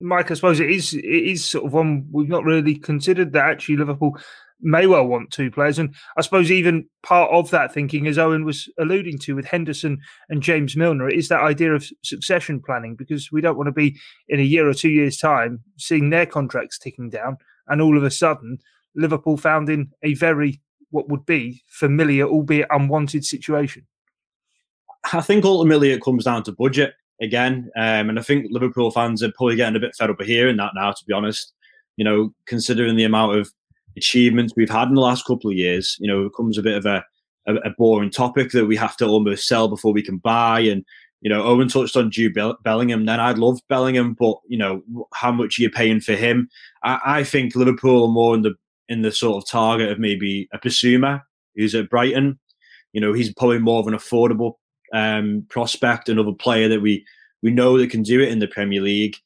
Mike, 0.00 0.32
I 0.32 0.34
suppose 0.34 0.58
it 0.58 0.68
is 0.68 0.94
it 0.94 1.04
is 1.04 1.44
sort 1.44 1.64
of 1.64 1.72
one 1.72 2.08
we've 2.10 2.28
not 2.28 2.42
really 2.42 2.74
considered 2.74 3.32
that 3.34 3.48
actually 3.48 3.76
Liverpool 3.76 4.18
may 4.60 4.88
well 4.88 5.06
want 5.06 5.30
two 5.30 5.52
players. 5.52 5.78
And 5.78 5.94
I 6.16 6.22
suppose 6.22 6.50
even 6.50 6.88
part 7.04 7.30
of 7.30 7.52
that 7.52 7.72
thinking, 7.72 8.08
as 8.08 8.18
Owen 8.18 8.44
was 8.44 8.68
alluding 8.80 9.16
to 9.20 9.36
with 9.36 9.44
Henderson 9.44 10.00
and 10.28 10.42
James 10.42 10.76
Milner, 10.76 11.08
is 11.08 11.28
that 11.28 11.42
idea 11.42 11.72
of 11.72 11.88
succession 12.02 12.60
planning 12.60 12.96
because 12.96 13.30
we 13.30 13.40
don't 13.40 13.56
want 13.56 13.68
to 13.68 13.72
be 13.72 13.96
in 14.28 14.40
a 14.40 14.42
year 14.42 14.68
or 14.68 14.74
two 14.74 14.90
years' 14.90 15.18
time 15.18 15.60
seeing 15.76 16.10
their 16.10 16.26
contracts 16.26 16.80
ticking 16.80 17.10
down 17.10 17.36
and 17.68 17.80
all 17.80 17.96
of 17.96 18.02
a 18.02 18.10
sudden 18.10 18.58
Liverpool 18.96 19.36
found 19.36 19.68
in 19.68 19.92
a 20.02 20.14
very 20.14 20.60
what 20.90 21.08
would 21.08 21.26
be 21.26 21.62
familiar, 21.68 22.26
albeit 22.26 22.68
unwanted 22.70 23.24
situation? 23.24 23.86
I 25.12 25.20
think 25.20 25.44
ultimately 25.44 25.90
it 25.90 26.02
comes 26.02 26.24
down 26.24 26.42
to 26.44 26.52
budget 26.52 26.94
again. 27.20 27.70
Um, 27.76 28.10
and 28.10 28.18
I 28.18 28.22
think 28.22 28.46
Liverpool 28.50 28.90
fans 28.90 29.22
are 29.22 29.32
probably 29.32 29.56
getting 29.56 29.76
a 29.76 29.80
bit 29.80 29.94
fed 29.96 30.10
up 30.10 30.20
of 30.20 30.26
hearing 30.26 30.56
that 30.58 30.72
now, 30.74 30.92
to 30.92 31.04
be 31.06 31.12
honest. 31.12 31.52
You 31.96 32.04
know, 32.04 32.32
considering 32.46 32.96
the 32.96 33.04
amount 33.04 33.36
of 33.36 33.50
achievements 33.96 34.54
we've 34.56 34.70
had 34.70 34.88
in 34.88 34.94
the 34.94 35.00
last 35.00 35.26
couple 35.26 35.50
of 35.50 35.56
years, 35.56 35.96
you 35.98 36.06
know, 36.06 36.20
it 36.20 36.30
becomes 36.30 36.56
a 36.56 36.62
bit 36.62 36.76
of 36.76 36.86
a, 36.86 37.04
a, 37.46 37.54
a 37.56 37.70
boring 37.76 38.10
topic 38.10 38.52
that 38.52 38.66
we 38.66 38.76
have 38.76 38.96
to 38.98 39.06
almost 39.06 39.48
sell 39.48 39.66
before 39.68 39.92
we 39.92 40.02
can 40.02 40.18
buy. 40.18 40.60
And, 40.60 40.84
you 41.20 41.28
know, 41.28 41.42
Owen 41.42 41.66
touched 41.66 41.96
on 41.96 42.12
Jude 42.12 42.38
Bellingham. 42.62 43.06
Then 43.06 43.18
I'd 43.18 43.38
love 43.38 43.58
Bellingham, 43.68 44.14
but, 44.14 44.36
you 44.46 44.58
know, 44.58 44.82
how 45.14 45.32
much 45.32 45.58
are 45.58 45.62
you 45.62 45.70
paying 45.70 46.00
for 46.00 46.14
him? 46.14 46.48
I, 46.84 47.00
I 47.04 47.24
think 47.24 47.56
Liverpool 47.56 48.04
are 48.04 48.12
more 48.12 48.36
in 48.36 48.42
the 48.42 48.54
in 48.88 49.02
the 49.02 49.12
sort 49.12 49.42
of 49.42 49.48
target 49.48 49.90
of 49.90 49.98
maybe 49.98 50.48
a 50.52 50.58
Bissouma 50.58 51.22
who's 51.56 51.74
at 51.74 51.90
Brighton. 51.90 52.38
You 52.92 53.00
know, 53.00 53.12
he's 53.12 53.32
probably 53.34 53.58
more 53.58 53.80
of 53.80 53.86
an 53.86 53.94
affordable 53.94 54.54
um, 54.92 55.46
prospect, 55.50 56.08
another 56.08 56.32
player 56.32 56.68
that 56.68 56.80
we 56.80 57.04
we 57.42 57.50
know 57.50 57.78
that 57.78 57.90
can 57.90 58.02
do 58.02 58.20
it 58.20 58.30
in 58.30 58.38
the 58.38 58.48
Premier 58.48 58.80
League. 58.80 59.16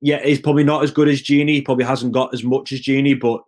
Yeah, 0.00 0.22
he's 0.22 0.40
probably 0.40 0.64
not 0.64 0.84
as 0.84 0.92
good 0.92 1.08
as 1.08 1.22
Gini. 1.22 1.64
Probably 1.64 1.84
hasn't 1.84 2.12
got 2.12 2.32
as 2.32 2.44
much 2.44 2.72
as 2.72 2.80
Gini, 2.80 3.18
but 3.18 3.42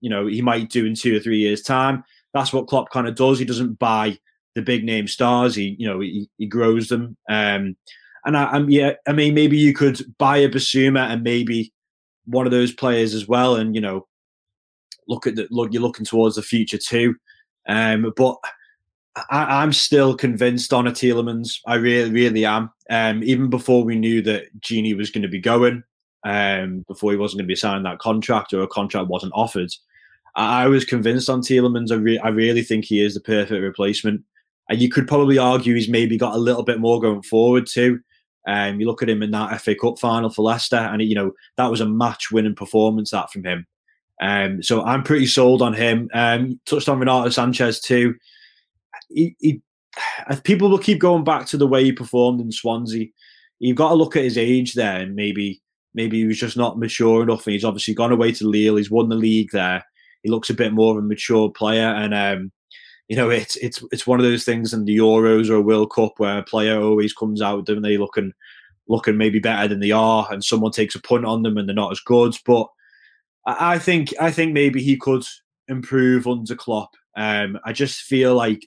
you 0.00 0.08
know, 0.08 0.26
he 0.26 0.42
might 0.42 0.70
do 0.70 0.86
in 0.86 0.94
two 0.94 1.16
or 1.16 1.20
three 1.20 1.38
years' 1.38 1.62
time. 1.62 2.04
That's 2.32 2.52
what 2.52 2.68
Klopp 2.68 2.90
kind 2.90 3.08
of 3.08 3.16
does. 3.16 3.38
He 3.38 3.44
doesn't 3.44 3.78
buy 3.78 4.18
the 4.54 4.62
big 4.62 4.84
name 4.84 5.08
stars. 5.08 5.54
He, 5.54 5.76
you 5.78 5.86
know, 5.86 6.00
he, 6.00 6.28
he 6.38 6.46
grows 6.46 6.88
them. 6.88 7.16
Um, 7.28 7.76
and 8.24 8.36
I, 8.36 8.56
am 8.56 8.70
yeah, 8.70 8.92
I 9.06 9.12
mean, 9.12 9.34
maybe 9.34 9.56
you 9.56 9.74
could 9.74 10.00
buy 10.18 10.38
a 10.38 10.48
Bissouma 10.48 11.10
and 11.10 11.22
maybe 11.22 11.72
one 12.26 12.46
of 12.46 12.52
those 12.52 12.72
players 12.72 13.14
as 13.14 13.26
well, 13.26 13.56
and 13.56 13.74
you 13.74 13.80
know, 13.80 14.06
look 15.10 15.26
at 15.26 15.36
the 15.36 15.46
look. 15.50 15.72
You're 15.72 15.82
looking 15.82 16.06
towards 16.06 16.36
the 16.36 16.42
future 16.42 16.78
too, 16.78 17.14
um, 17.68 18.12
but 18.16 18.36
I, 19.30 19.62
am 19.62 19.72
still 19.72 20.16
convinced 20.16 20.72
on 20.72 20.86
a 20.86 20.92
Tielemans. 20.92 21.58
I 21.66 21.74
really, 21.74 22.10
really 22.10 22.44
am. 22.44 22.70
Um, 22.88 23.22
even 23.24 23.50
before 23.50 23.84
we 23.84 23.96
knew 23.96 24.22
that 24.22 24.44
Gini 24.60 24.96
was 24.96 25.10
going 25.10 25.22
to 25.22 25.28
be 25.28 25.40
going, 25.40 25.82
um, 26.24 26.84
before 26.86 27.10
he 27.10 27.18
wasn't 27.18 27.38
going 27.40 27.46
to 27.46 27.52
be 27.52 27.56
signing 27.56 27.82
that 27.84 27.98
contract 27.98 28.52
or 28.52 28.62
a 28.62 28.68
contract 28.68 29.08
wasn't 29.08 29.32
offered, 29.34 29.70
I, 30.36 30.64
I 30.64 30.66
was 30.68 30.84
convinced 30.84 31.28
on 31.28 31.42
Tielemans. 31.42 31.90
I, 31.90 31.96
re- 31.96 32.18
I 32.18 32.28
really 32.28 32.62
think 32.62 32.84
he 32.84 33.04
is 33.04 33.14
the 33.14 33.20
perfect 33.20 33.62
replacement. 33.62 34.22
And 34.68 34.80
you 34.80 34.88
could 34.88 35.08
probably 35.08 35.36
argue 35.36 35.74
he's 35.74 35.88
maybe 35.88 36.16
got 36.16 36.36
a 36.36 36.38
little 36.38 36.62
bit 36.62 36.78
more 36.78 37.00
going 37.00 37.22
forward 37.22 37.66
too. 37.66 38.00
Um, 38.46 38.80
you 38.80 38.86
look 38.86 39.02
at 39.02 39.10
him 39.10 39.22
in 39.22 39.32
that 39.32 39.60
FA 39.60 39.74
Cup 39.74 39.98
final 39.98 40.30
for 40.30 40.42
Leicester, 40.42 40.76
and 40.76 41.02
you 41.02 41.14
know 41.14 41.32
that 41.56 41.70
was 41.70 41.80
a 41.80 41.86
match-winning 41.86 42.54
performance 42.54 43.10
that 43.10 43.30
from 43.30 43.44
him. 43.44 43.66
Um, 44.20 44.62
so 44.62 44.84
I'm 44.84 45.02
pretty 45.02 45.26
sold 45.26 45.62
on 45.62 45.72
him. 45.74 46.08
Um, 46.12 46.60
touched 46.66 46.88
on 46.88 46.98
Renato 46.98 47.28
Sanches 47.28 47.82
too. 47.82 48.14
He, 49.08 49.34
he, 49.38 49.62
people 50.44 50.68
will 50.68 50.78
keep 50.78 50.98
going 50.98 51.24
back 51.24 51.46
to 51.46 51.56
the 51.56 51.66
way 51.66 51.84
he 51.84 51.92
performed 51.92 52.40
in 52.40 52.52
Swansea. 52.52 53.08
You've 53.58 53.76
got 53.76 53.90
to 53.90 53.94
look 53.94 54.16
at 54.16 54.24
his 54.24 54.38
age 54.38 54.74
there, 54.74 55.00
and 55.00 55.14
maybe 55.14 55.60
maybe 55.94 56.18
he 56.18 56.26
was 56.26 56.38
just 56.38 56.56
not 56.56 56.78
mature 56.78 57.22
enough. 57.22 57.46
And 57.46 57.54
he's 57.54 57.64
obviously 57.64 57.94
gone 57.94 58.12
away 58.12 58.32
to 58.32 58.46
Lille. 58.46 58.76
He's 58.76 58.90
won 58.90 59.08
the 59.08 59.16
league 59.16 59.50
there. 59.52 59.84
He 60.22 60.30
looks 60.30 60.50
a 60.50 60.54
bit 60.54 60.72
more 60.72 60.92
of 60.92 61.04
a 61.04 61.06
mature 61.06 61.50
player, 61.50 61.88
and 61.88 62.14
um, 62.14 62.52
you 63.08 63.16
know 63.16 63.30
it's 63.30 63.56
it's 63.56 63.82
it's 63.92 64.06
one 64.06 64.18
of 64.18 64.24
those 64.24 64.44
things 64.44 64.72
in 64.72 64.84
the 64.84 64.98
Euros 64.98 65.50
or 65.50 65.56
a 65.56 65.62
World 65.62 65.92
Cup 65.92 66.14
where 66.18 66.38
a 66.38 66.42
player 66.42 66.80
always 66.80 67.12
comes 67.12 67.42
out, 67.42 67.66
don't 67.66 67.82
they, 67.82 67.98
looking 67.98 68.32
looking 68.88 69.16
maybe 69.16 69.38
better 69.38 69.68
than 69.68 69.80
they 69.80 69.92
are, 69.92 70.26
and 70.30 70.42
someone 70.42 70.72
takes 70.72 70.94
a 70.94 71.02
punt 71.02 71.24
on 71.24 71.42
them 71.42 71.56
and 71.56 71.68
they're 71.68 71.74
not 71.74 71.92
as 71.92 72.00
good. 72.00 72.34
But 72.46 72.66
I 73.46 73.78
think 73.78 74.12
I 74.20 74.30
think 74.30 74.52
maybe 74.52 74.82
he 74.82 74.96
could 74.96 75.24
improve 75.68 76.26
under 76.26 76.54
Klopp. 76.54 76.90
Um, 77.16 77.58
I 77.64 77.72
just 77.72 78.02
feel 78.02 78.34
like 78.34 78.66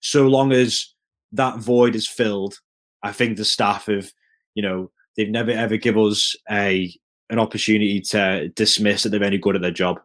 so 0.00 0.26
long 0.28 0.52
as 0.52 0.94
that 1.32 1.58
void 1.58 1.94
is 1.94 2.08
filled, 2.08 2.58
I 3.02 3.12
think 3.12 3.36
the 3.36 3.44
staff 3.44 3.86
have, 3.86 4.10
you 4.54 4.62
know, 4.62 4.90
they've 5.16 5.30
never 5.30 5.50
ever 5.50 5.76
give 5.76 5.96
us 5.96 6.36
a 6.50 6.92
an 7.30 7.38
opportunity 7.38 8.00
to 8.00 8.48
dismiss 8.50 9.02
that 9.02 9.08
they're 9.08 9.24
any 9.24 9.38
good 9.38 9.56
at 9.56 9.62
their 9.62 9.70
job. 9.70 10.00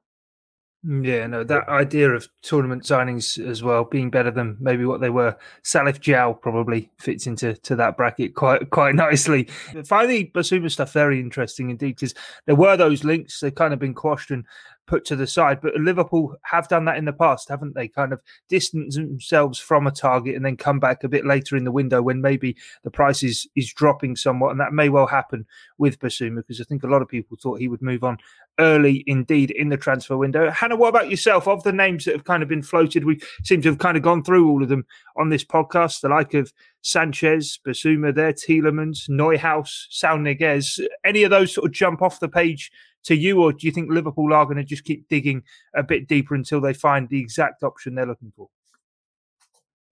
Mm, 0.85 1.05
yeah, 1.05 1.25
no, 1.25 1.43
that 1.43 1.67
idea 1.67 2.11
of 2.11 2.29
tournament 2.43 2.83
signings 2.83 3.43
as 3.43 3.63
well 3.63 3.83
being 3.83 4.09
better 4.09 4.29
than 4.29 4.57
maybe 4.59 4.85
what 4.85 5.01
they 5.01 5.09
were. 5.09 5.35
Salif 5.63 5.99
Diao 5.99 6.39
probably 6.39 6.91
fits 6.99 7.25
into 7.25 7.55
to 7.55 7.75
that 7.75 7.97
bracket 7.97 8.35
quite 8.35 8.69
quite 8.69 8.95
nicely. 8.95 9.45
Finally, 9.85 10.31
Bissouma 10.33 10.71
stuff 10.71 10.93
very 10.93 11.19
interesting 11.19 11.71
indeed 11.71 11.95
because 11.95 12.13
there 12.45 12.55
were 12.55 12.77
those 12.77 13.03
links. 13.03 13.39
They've 13.39 13.53
kind 13.53 13.73
of 13.73 13.79
been 13.79 13.95
quashed 13.95 14.29
and 14.29 14.45
put 14.87 15.05
to 15.05 15.15
the 15.15 15.27
side. 15.27 15.61
But 15.61 15.75
Liverpool 15.75 16.35
have 16.43 16.67
done 16.67 16.85
that 16.85 16.97
in 16.97 17.05
the 17.05 17.13
past, 17.13 17.49
haven't 17.49 17.75
they? 17.75 17.87
Kind 17.87 18.13
of 18.13 18.21
distance 18.49 18.95
themselves 18.95 19.59
from 19.59 19.85
a 19.85 19.91
target 19.91 20.35
and 20.35 20.45
then 20.45 20.57
come 20.57 20.79
back 20.79 21.03
a 21.03 21.09
bit 21.09 21.25
later 21.25 21.55
in 21.55 21.65
the 21.65 21.71
window 21.71 22.01
when 22.01 22.21
maybe 22.21 22.55
the 22.83 22.91
price 22.91 23.21
is, 23.21 23.47
is 23.55 23.71
dropping 23.71 24.15
somewhat. 24.15 24.51
And 24.51 24.59
that 24.59 24.73
may 24.73 24.89
well 24.89 25.07
happen 25.07 25.45
with 25.77 25.99
Bissouma 25.99 26.37
because 26.37 26.61
I 26.61 26.63
think 26.63 26.83
a 26.83 26.87
lot 26.87 27.01
of 27.01 27.07
people 27.07 27.37
thought 27.37 27.59
he 27.59 27.67
would 27.67 27.81
move 27.81 28.03
on 28.03 28.17
early 28.59 29.03
indeed 29.05 29.51
in 29.51 29.69
the 29.69 29.77
transfer 29.77 30.17
window. 30.17 30.49
Hannah, 30.49 30.75
what 30.75 30.89
about 30.89 31.11
yourself? 31.11 31.47
Of 31.47 31.63
the 31.63 31.71
names 31.71 32.05
that 32.05 32.15
have 32.15 32.23
kind 32.23 32.41
of 32.41 32.49
been 32.49 32.63
floated, 32.63 33.05
we 33.05 33.19
seem 33.43 33.61
to 33.61 33.69
have 33.69 33.77
kind 33.77 33.97
of 33.97 34.03
gone 34.03 34.23
through 34.23 34.49
all 34.49 34.63
of 34.63 34.69
them 34.69 34.85
on 35.15 35.29
this 35.29 35.43
podcast, 35.43 36.01
the 36.01 36.09
like 36.09 36.33
of 36.33 36.51
Sanches, 36.83 37.59
Bissouma 37.65 38.13
there, 38.13 38.33
Tielemans, 38.33 39.09
Neuhaus, 39.09 39.87
Saul 39.89 40.19
Niguez. 40.19 40.79
Any 41.03 41.23
of 41.23 41.31
those 41.31 41.53
sort 41.53 41.65
of 41.65 41.73
jump 41.73 42.01
off 42.01 42.19
the 42.19 42.29
page 42.29 42.71
to 43.03 43.15
you, 43.15 43.41
or 43.41 43.53
do 43.53 43.65
you 43.65 43.71
think 43.71 43.89
Liverpool 43.89 44.33
are 44.33 44.45
going 44.45 44.57
to 44.57 44.63
just 44.63 44.83
keep 44.83 45.07
digging 45.07 45.43
a 45.75 45.83
bit 45.83 46.07
deeper 46.07 46.35
until 46.35 46.61
they 46.61 46.73
find 46.73 47.09
the 47.09 47.19
exact 47.19 47.63
option 47.63 47.95
they're 47.95 48.05
looking 48.05 48.31
for? 48.35 48.49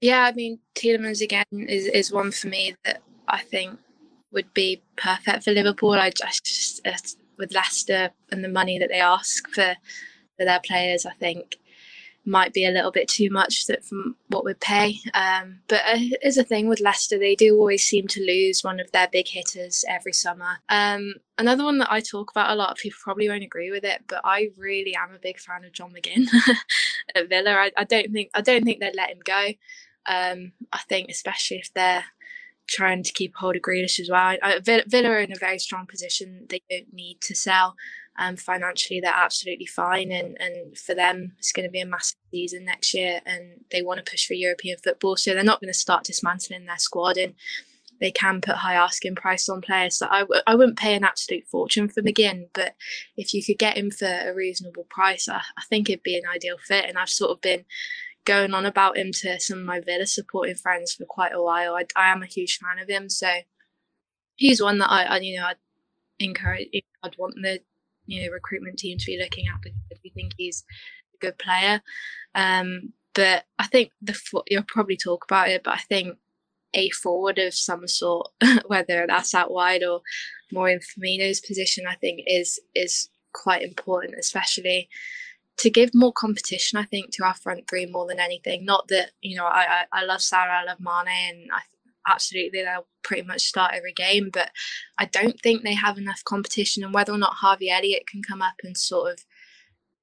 Yeah, 0.01 0.25
I 0.25 0.33
mean, 0.33 0.59
Tielemans 0.75 1.21
again 1.21 1.45
is, 1.51 1.85
is 1.87 2.11
one 2.11 2.31
for 2.31 2.47
me 2.47 2.75
that 2.83 3.01
I 3.27 3.41
think 3.41 3.79
would 4.31 4.53
be 4.53 4.81
perfect 4.97 5.43
for 5.43 5.51
Liverpool. 5.51 5.93
I 5.93 6.11
just, 6.11 6.85
uh, 6.85 6.91
with 7.37 7.53
Leicester 7.53 8.11
and 8.31 8.43
the 8.43 8.49
money 8.49 8.77
that 8.77 8.89
they 8.89 8.99
ask 8.99 9.47
for 9.49 9.75
for 10.37 10.45
their 10.45 10.59
players, 10.59 11.05
I 11.05 11.13
think 11.13 11.57
might 12.25 12.53
be 12.53 12.65
a 12.65 12.71
little 12.71 12.91
bit 12.91 13.07
too 13.07 13.29
much 13.29 13.67
that 13.67 13.85
from 13.85 14.15
what 14.29 14.43
we 14.43 14.53
pay. 14.55 14.97
Um, 15.13 15.59
but 15.67 15.81
uh, 15.85 15.99
is 16.23 16.37
a 16.37 16.43
thing 16.43 16.67
with 16.67 16.79
Leicester; 16.79 17.19
they 17.19 17.35
do 17.35 17.57
always 17.57 17.83
seem 17.83 18.07
to 18.09 18.25
lose 18.25 18.63
one 18.63 18.79
of 18.79 18.91
their 18.91 19.07
big 19.07 19.27
hitters 19.27 19.85
every 19.87 20.13
summer. 20.13 20.57
Um, 20.69 21.15
another 21.37 21.63
one 21.63 21.77
that 21.79 21.91
I 21.91 21.99
talk 21.99 22.31
about 22.31 22.51
a 22.51 22.55
lot, 22.55 22.77
people 22.77 22.97
probably 23.03 23.29
won't 23.29 23.43
agree 23.43 23.71
with 23.71 23.83
it, 23.83 24.01
but 24.07 24.21
I 24.23 24.49
really 24.57 24.95
am 24.95 25.13
a 25.13 25.19
big 25.19 25.39
fan 25.39 25.63
of 25.63 25.71
John 25.71 25.93
McGinn 25.93 26.27
at 27.15 27.29
Villa. 27.29 27.51
I, 27.51 27.71
I, 27.77 27.83
don't 27.83 28.11
think 28.11 28.31
I 28.33 28.41
don't 28.41 28.63
think 28.63 28.79
they'd 28.79 28.95
let 28.95 29.11
him 29.11 29.19
go. 29.23 29.47
Um, 30.07 30.51
I 30.71 30.79
think 30.89 31.09
especially 31.09 31.57
if 31.57 31.73
they're 31.73 32.05
trying 32.67 33.03
to 33.03 33.13
keep 33.13 33.35
hold 33.35 33.55
of 33.55 33.61
Grealish 33.61 33.99
as 33.99 34.09
well. 34.09 34.37
I, 34.41 34.59
Villa 34.59 35.09
are 35.09 35.19
in 35.19 35.31
a 35.31 35.39
very 35.39 35.59
strong 35.59 35.85
position; 35.85 36.47
they 36.49 36.61
don't 36.69 36.93
need 36.93 37.21
to 37.21 37.35
sell 37.35 37.75
um, 38.17 38.37
financially 38.37 38.99
they're 38.99 39.11
absolutely 39.13 39.65
fine 39.65 40.11
and, 40.11 40.37
and 40.39 40.77
for 40.77 40.95
them 40.95 41.33
it's 41.37 41.51
going 41.51 41.65
to 41.65 41.71
be 41.71 41.81
a 41.81 41.85
massive 41.85 42.17
season 42.31 42.65
next 42.65 42.93
year 42.93 43.21
and 43.25 43.61
they 43.71 43.81
want 43.81 44.03
to 44.03 44.09
push 44.09 44.25
for 44.25 44.33
European 44.33 44.77
football 44.83 45.15
so 45.15 45.33
they're 45.33 45.43
not 45.43 45.59
going 45.59 45.71
to 45.71 45.77
start 45.77 46.05
dismantling 46.05 46.65
their 46.65 46.77
squad 46.77 47.17
and 47.17 47.33
they 47.99 48.11
can 48.11 48.41
put 48.41 48.55
high 48.55 48.75
asking 48.75 49.15
price 49.15 49.49
on 49.49 49.61
players 49.61 49.97
so 49.97 50.07
I 50.09 50.21
w- 50.21 50.41
I 50.47 50.55
wouldn't 50.55 50.77
pay 50.77 50.95
an 50.95 51.03
absolute 51.03 51.45
fortune 51.47 51.89
for 51.89 52.01
McGinn 52.01 52.47
but 52.53 52.75
if 53.17 53.33
you 53.33 53.43
could 53.43 53.57
get 53.57 53.77
him 53.77 53.91
for 53.91 54.07
a 54.07 54.33
reasonable 54.33 54.85
price 54.89 55.27
I, 55.27 55.37
I 55.57 55.63
think 55.69 55.89
it'd 55.89 56.03
be 56.03 56.17
an 56.17 56.29
ideal 56.33 56.57
fit 56.63 56.85
and 56.85 56.97
I've 56.97 57.09
sort 57.09 57.31
of 57.31 57.41
been 57.41 57.65
going 58.25 58.53
on 58.53 58.65
about 58.65 58.97
him 58.97 59.11
to 59.11 59.39
some 59.39 59.59
of 59.59 59.65
my 59.65 59.81
Villa 59.81 60.07
supporting 60.07 60.55
friends 60.55 60.93
for 60.93 61.05
quite 61.05 61.33
a 61.33 61.43
while 61.43 61.75
I, 61.75 61.85
I 61.95 62.11
am 62.11 62.23
a 62.23 62.27
huge 62.27 62.59
fan 62.59 62.81
of 62.81 62.89
him 62.89 63.09
so 63.09 63.27
he's 64.35 64.61
one 64.61 64.79
that 64.79 64.91
I, 64.91 65.03
I 65.03 65.17
you 65.17 65.37
know 65.37 65.47
I'd 65.47 65.57
encourage 66.19 66.69
I'd 67.03 67.17
want 67.17 67.35
the 67.35 67.59
you 68.05 68.23
know 68.23 68.31
recruitment 68.31 68.77
team 68.77 68.97
to 68.97 69.05
be 69.05 69.19
looking 69.19 69.45
at 69.47 69.61
because 69.61 69.99
we 70.03 70.09
think 70.09 70.33
he's 70.37 70.63
a 71.13 71.17
good 71.17 71.37
player. 71.37 71.81
Um, 72.33 72.93
but 73.13 73.45
I 73.57 73.67
think 73.67 73.91
the 74.01 74.17
you'll 74.47 74.63
probably 74.63 74.97
talk 74.97 75.23
about 75.23 75.49
it, 75.49 75.63
but 75.63 75.73
I 75.73 75.79
think 75.79 76.17
a 76.73 76.89
forward 76.89 77.39
of 77.39 77.53
some 77.53 77.87
sort, 77.87 78.29
whether 78.67 79.05
that's 79.07 79.33
out 79.33 79.51
wide 79.51 79.83
or 79.83 80.01
more 80.51 80.69
in 80.69 80.79
Firmino's 80.79 81.39
position, 81.39 81.85
I 81.87 81.95
think 81.95 82.21
is 82.27 82.59
is 82.75 83.09
quite 83.33 83.63
important, 83.63 84.15
especially 84.19 84.89
to 85.57 85.69
give 85.69 85.95
more 85.95 86.11
competition. 86.11 86.77
I 86.77 86.83
think 86.83 87.11
to 87.11 87.23
our 87.23 87.33
front 87.33 87.67
three 87.69 87.85
more 87.85 88.05
than 88.05 88.19
anything. 88.19 88.65
Not 88.65 88.89
that 88.89 89.11
you 89.21 89.37
know 89.37 89.45
I 89.45 89.85
I, 89.91 90.01
I 90.01 90.05
love 90.05 90.21
Salah, 90.21 90.61
I 90.61 90.65
love 90.65 90.79
Mane, 90.79 91.41
and 91.41 91.51
I 91.51 91.61
absolutely 92.07 92.61
they'll 92.61 92.87
pretty 93.03 93.23
much 93.23 93.43
start 93.43 93.73
every 93.73 93.93
game. 93.93 94.29
But 94.31 94.51
I 94.97 95.05
don't 95.05 95.39
think 95.41 95.63
they 95.63 95.75
have 95.75 95.97
enough 95.97 96.23
competition, 96.23 96.83
and 96.83 96.93
whether 96.93 97.13
or 97.13 97.17
not 97.17 97.35
Harvey 97.35 97.69
Elliott 97.69 98.07
can 98.07 98.21
come 98.21 98.41
up 98.41 98.55
and 98.63 98.77
sort 98.77 99.11
of 99.11 99.19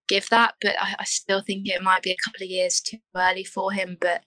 give 0.08 0.28
that. 0.30 0.54
But 0.60 0.76
I, 0.80 0.96
I 1.00 1.04
still 1.04 1.42
think 1.42 1.68
it 1.68 1.82
might 1.82 2.02
be 2.02 2.10
a 2.10 2.22
couple 2.24 2.44
of 2.44 2.50
years 2.50 2.80
too 2.80 2.98
early 3.16 3.44
for 3.44 3.72
him. 3.72 3.96
But 4.00 4.22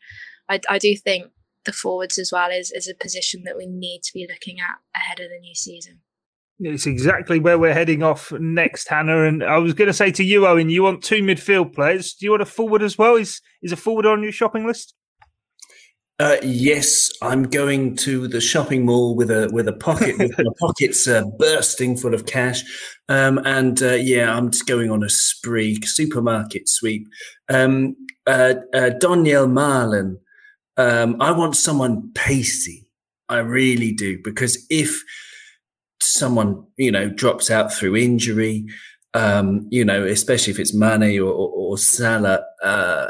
I, 0.49 0.59
I 0.69 0.77
do 0.77 0.95
think 0.95 1.31
the 1.65 1.73
forwards 1.73 2.17
as 2.17 2.31
well 2.31 2.51
is, 2.51 2.71
is 2.71 2.87
a 2.87 2.95
position 2.95 3.43
that 3.45 3.57
we 3.57 3.65
need 3.65 4.01
to 4.03 4.13
be 4.13 4.27
looking 4.29 4.59
at 4.59 4.77
ahead 4.95 5.19
of 5.19 5.29
the 5.29 5.39
new 5.39 5.55
season. 5.55 6.01
It's 6.59 6.85
exactly 6.85 7.39
where 7.39 7.59
we're 7.59 7.73
heading 7.73 8.01
off 8.01 8.31
next, 8.31 8.87
Hannah. 8.87 9.23
And 9.23 9.43
I 9.43 9.57
was 9.57 9.73
going 9.73 9.87
to 9.87 9.93
say 9.93 10.11
to 10.11 10.23
you, 10.23 10.47
Owen, 10.47 10.69
you 10.69 10.83
want 10.83 11.03
two 11.03 11.21
midfield 11.21 11.73
players. 11.73 12.13
Do 12.13 12.25
you 12.25 12.31
want 12.31 12.43
a 12.43 12.45
forward 12.45 12.81
as 12.81 12.97
well? 12.97 13.15
Is 13.15 13.41
is 13.61 13.73
a 13.73 13.77
forward 13.77 14.05
on 14.05 14.23
your 14.23 14.31
shopping 14.31 14.65
list? 14.65 14.93
Uh, 16.17 16.37
yes, 16.43 17.11
I'm 17.21 17.43
going 17.43 17.97
to 17.97 18.29
the 18.29 18.39
shopping 18.39 18.85
mall 18.85 19.15
with 19.17 19.29
a 19.29 19.49
with 19.51 19.67
a 19.67 19.73
pocket 19.73 20.17
with 20.17 20.37
my 20.37 20.45
pockets 20.59 21.09
uh, 21.09 21.23
bursting 21.37 21.97
full 21.97 22.13
of 22.13 22.25
cash, 22.25 22.63
um, 23.09 23.37
and 23.39 23.81
uh, 23.83 23.95
yeah, 23.95 24.33
I'm 24.33 24.49
just 24.49 24.65
going 24.65 24.91
on 24.91 25.03
a 25.03 25.09
spree, 25.09 25.77
supermarket 25.83 26.69
sweep. 26.69 27.05
Um, 27.49 27.97
uh, 28.25 28.55
uh, 28.73 28.91
Donyell 29.01 29.51
Malen, 29.51 30.17
um, 30.77 31.21
I 31.21 31.31
want 31.31 31.57
someone 31.57 32.11
pacey. 32.13 32.87
I 33.27 33.39
really 33.39 33.91
do 33.91 34.17
because 34.23 34.65
if 34.69 35.03
someone 36.01 36.63
you 36.77 36.91
know 36.91 37.09
drops 37.09 37.51
out 37.51 37.73
through 37.73 37.97
injury, 37.97 38.67
um, 39.15 39.67
you 39.69 39.83
know, 39.83 40.05
especially 40.05 40.51
if 40.51 40.59
it's 40.59 40.73
Mane 40.73 41.19
or, 41.19 41.29
or, 41.29 41.49
or 41.49 41.77
Salah, 41.77 42.41
uh, 42.63 43.07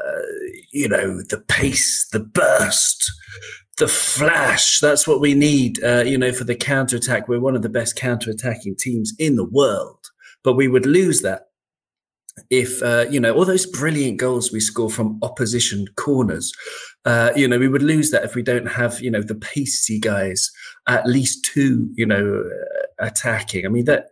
you 0.75 0.89
know, 0.89 1.21
the 1.21 1.39
pace, 1.47 2.05
the 2.11 2.19
burst, 2.19 3.09
the 3.77 3.87
flash. 3.87 4.79
That's 4.81 5.07
what 5.07 5.21
we 5.21 5.33
need, 5.33 5.81
uh, 5.81 6.03
you 6.05 6.17
know, 6.17 6.33
for 6.33 6.43
the 6.43 6.55
counter 6.55 6.97
attack. 6.97 7.27
We're 7.27 7.39
one 7.39 7.55
of 7.55 7.61
the 7.61 7.69
best 7.69 7.95
counter 7.95 8.29
attacking 8.29 8.75
teams 8.77 9.13
in 9.17 9.37
the 9.37 9.45
world, 9.45 9.99
but 10.43 10.53
we 10.53 10.67
would 10.67 10.85
lose 10.85 11.21
that 11.21 11.43
if 12.49 12.83
uh, 12.83 13.05
you 13.09 13.17
know 13.17 13.33
all 13.33 13.45
those 13.45 13.65
brilliant 13.65 14.17
goals 14.17 14.51
we 14.51 14.59
score 14.59 14.89
from 14.89 15.17
opposition 15.21 15.87
corners 15.95 16.51
uh, 17.05 17.31
you 17.33 17.47
know 17.47 17.57
we 17.57 17.69
would 17.69 17.81
lose 17.81 18.11
that 18.11 18.25
if 18.25 18.35
we 18.35 18.43
don't 18.43 18.65
have 18.67 18.99
you 18.99 19.09
know 19.09 19.21
the 19.21 19.35
pacey 19.35 20.01
guys 20.01 20.51
at 20.85 21.07
least 21.07 21.45
two 21.45 21.89
you 21.95 22.05
know 22.05 22.43
uh, 22.43 23.05
attacking 23.05 23.65
i 23.65 23.69
mean 23.69 23.85
that 23.85 24.07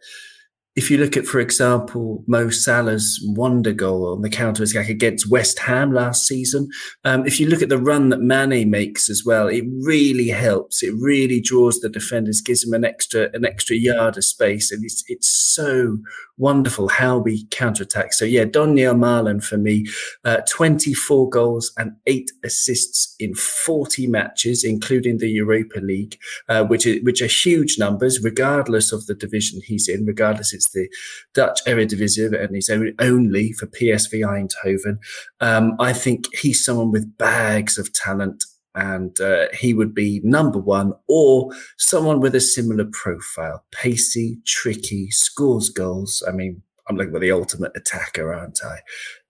if 0.75 0.89
you 0.89 0.97
look 0.97 1.15
at, 1.15 1.27
for 1.27 1.39
example, 1.39 2.23
Mo 2.25 2.49
Salah's 2.49 3.23
wonder 3.35 3.73
goal 3.73 4.11
on 4.11 4.21
the 4.21 4.29
counter 4.29 4.63
attack 4.63 4.89
against 4.89 5.29
West 5.29 5.59
Ham 5.59 5.93
last 5.93 6.25
season, 6.25 6.67
um, 7.03 7.27
if 7.27 7.39
you 7.39 7.47
look 7.47 7.61
at 7.61 7.69
the 7.69 7.77
run 7.77 8.09
that 8.09 8.21
Mane 8.21 8.69
makes 8.69 9.07
as 9.07 9.23
well, 9.23 9.47
it 9.47 9.65
really 9.81 10.29
helps. 10.29 10.81
It 10.81 10.93
really 10.99 11.39
draws 11.39 11.79
the 11.79 11.89
defenders, 11.89 12.41
gives 12.41 12.61
them 12.61 12.73
an 12.73 12.85
extra 12.85 13.29
an 13.33 13.45
extra 13.45 13.75
yard 13.75 14.17
of 14.17 14.25
space, 14.25 14.71
and 14.71 14.83
it's 14.83 15.03
it's 15.07 15.27
so 15.27 15.99
wonderful 16.37 16.87
how 16.87 17.17
we 17.17 17.45
counterattack. 17.51 18.13
So 18.13 18.25
yeah, 18.25 18.45
Donyell 18.45 18.97
Malen 18.97 19.43
for 19.43 19.57
me, 19.57 19.85
uh, 20.25 20.41
24 20.49 21.29
goals 21.29 21.71
and 21.77 21.93
eight 22.07 22.31
assists 22.43 23.15
in 23.19 23.35
40 23.35 24.07
matches, 24.07 24.63
including 24.63 25.19
the 25.19 25.29
Europa 25.29 25.79
League, 25.79 26.17
uh, 26.49 26.63
which 26.63 26.85
is, 26.85 27.03
which 27.03 27.21
are 27.21 27.27
huge 27.27 27.77
numbers, 27.77 28.23
regardless 28.23 28.91
of 28.91 29.05
the 29.05 29.13
division 29.13 29.61
he's 29.63 29.87
in, 29.87 30.05
regardless 30.05 30.53
is 30.65 30.71
the 30.73 30.89
Dutch 31.33 31.59
Eredivisie, 31.65 32.39
and 32.39 32.55
he's 32.55 32.69
only 32.69 33.51
for 33.53 33.67
PSV 33.67 34.21
Eindhoven. 34.21 34.97
Um, 35.39 35.75
I 35.79 35.93
think 35.93 36.25
he's 36.35 36.63
someone 36.63 36.91
with 36.91 37.17
bags 37.17 37.77
of 37.77 37.93
talent 37.93 38.43
and 38.75 39.21
uh, 39.21 39.45
he 39.53 39.73
would 39.73 39.93
be 39.93 40.19
number 40.23 40.57
one 40.57 40.93
or 41.07 41.51
someone 41.77 42.19
with 42.19 42.33
a 42.33 42.41
similar 42.41 42.85
profile. 42.91 43.63
Pacey 43.71 44.39
tricky 44.45 45.11
scores 45.11 45.69
goals. 45.69 46.23
I 46.27 46.31
mean 46.31 46.61
i'm 46.89 46.97
looking 46.97 47.13
for 47.13 47.19
the 47.19 47.31
ultimate 47.31 47.71
attacker 47.75 48.33
aren't 48.33 48.59
i? 48.65 48.79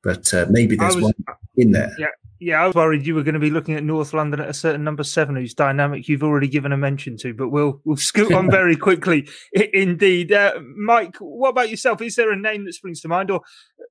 But 0.01 0.33
uh, 0.33 0.47
maybe 0.49 0.75
there's 0.75 0.95
was, 0.95 1.03
one 1.03 1.13
in 1.57 1.71
there. 1.71 1.91
Yeah 1.99 2.07
yeah 2.43 2.61
i 2.61 2.67
was 2.67 2.75
worried 2.75 3.05
you 3.05 3.15
were 3.15 3.23
going 3.23 3.33
to 3.33 3.39
be 3.39 3.49
looking 3.49 3.75
at 3.75 3.83
north 3.83 4.13
london 4.13 4.39
at 4.39 4.49
a 4.49 4.53
certain 4.53 4.83
number 4.83 5.03
seven 5.03 5.35
whose 5.35 5.53
dynamic 5.53 6.07
you've 6.07 6.23
already 6.23 6.47
given 6.47 6.71
a 6.71 6.77
mention 6.77 7.15
to 7.17 7.33
but 7.33 7.49
we'll 7.49 7.81
we'll 7.85 7.97
scoot 7.97 8.33
on 8.33 8.49
very 8.51 8.75
quickly. 8.75 9.27
Indeed. 9.73 10.31
Uh, 10.31 10.59
mike 10.77 11.15
what 11.19 11.49
about 11.49 11.69
yourself? 11.69 12.01
Is 12.01 12.15
there 12.15 12.31
a 12.31 12.37
name 12.37 12.65
that 12.65 12.73
springs 12.73 13.01
to 13.01 13.07
mind? 13.07 13.31
Or 13.31 13.41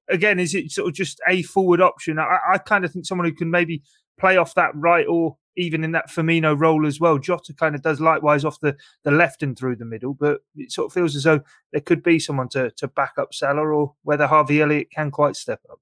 again 0.09 0.38
is 0.38 0.55
it 0.55 0.71
sort 0.71 0.88
of 0.88 0.95
just 0.95 1.21
a 1.29 1.43
forward 1.43 1.81
option? 1.81 2.19
I, 2.19 2.38
I 2.53 2.59
kind 2.59 2.85
of 2.85 2.93
think 2.93 3.07
someone 3.07 3.27
who 3.27 3.35
can 3.35 3.51
maybe 3.51 3.83
play 4.19 4.37
off 4.37 4.55
that 4.55 4.73
right 4.75 5.07
or 5.07 5.37
even 5.57 5.85
in 5.85 5.93
that 5.93 6.09
Firmino 6.09 6.59
role 6.59 6.87
as 6.87 6.99
well. 6.99 7.19
Jota 7.19 7.53
kind 7.53 7.75
of 7.75 7.83
does 7.83 8.01
likewise 8.01 8.45
off 8.45 8.61
the, 8.61 8.75
the 9.05 9.11
left 9.11 9.43
and 9.43 9.59
through 9.59 9.77
the 9.77 9.85
middle, 9.85 10.15
but 10.15 10.41
it 10.57 10.73
sort 10.73 10.87
of 10.87 10.95
feels 10.95 11.15
as 11.15 11.25
though 11.25 11.41
there 11.73 11.83
could 11.83 12.03
be 12.03 12.19
someone 12.19 12.49
to, 12.51 12.71
to 12.71 12.88
back 12.88 13.12
up 13.19 13.35
Salah 13.35 13.61
or 13.61 13.95
whether 14.03 14.27
Harvey 14.27 14.62
Elliott 14.62 14.91
can 14.91 15.11
quite 15.11 15.37
step 15.37 15.61
up. 15.71 15.79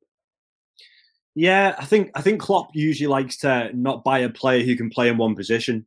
Yeah, 1.40 1.74
I 1.78 1.86
think 1.86 2.10
I 2.14 2.20
think 2.20 2.38
Klopp 2.38 2.68
usually 2.74 3.06
likes 3.06 3.38
to 3.38 3.70
not 3.72 4.04
buy 4.04 4.18
a 4.18 4.28
player 4.28 4.62
who 4.62 4.76
can 4.76 4.90
play 4.90 5.08
in 5.08 5.16
one 5.16 5.34
position. 5.34 5.86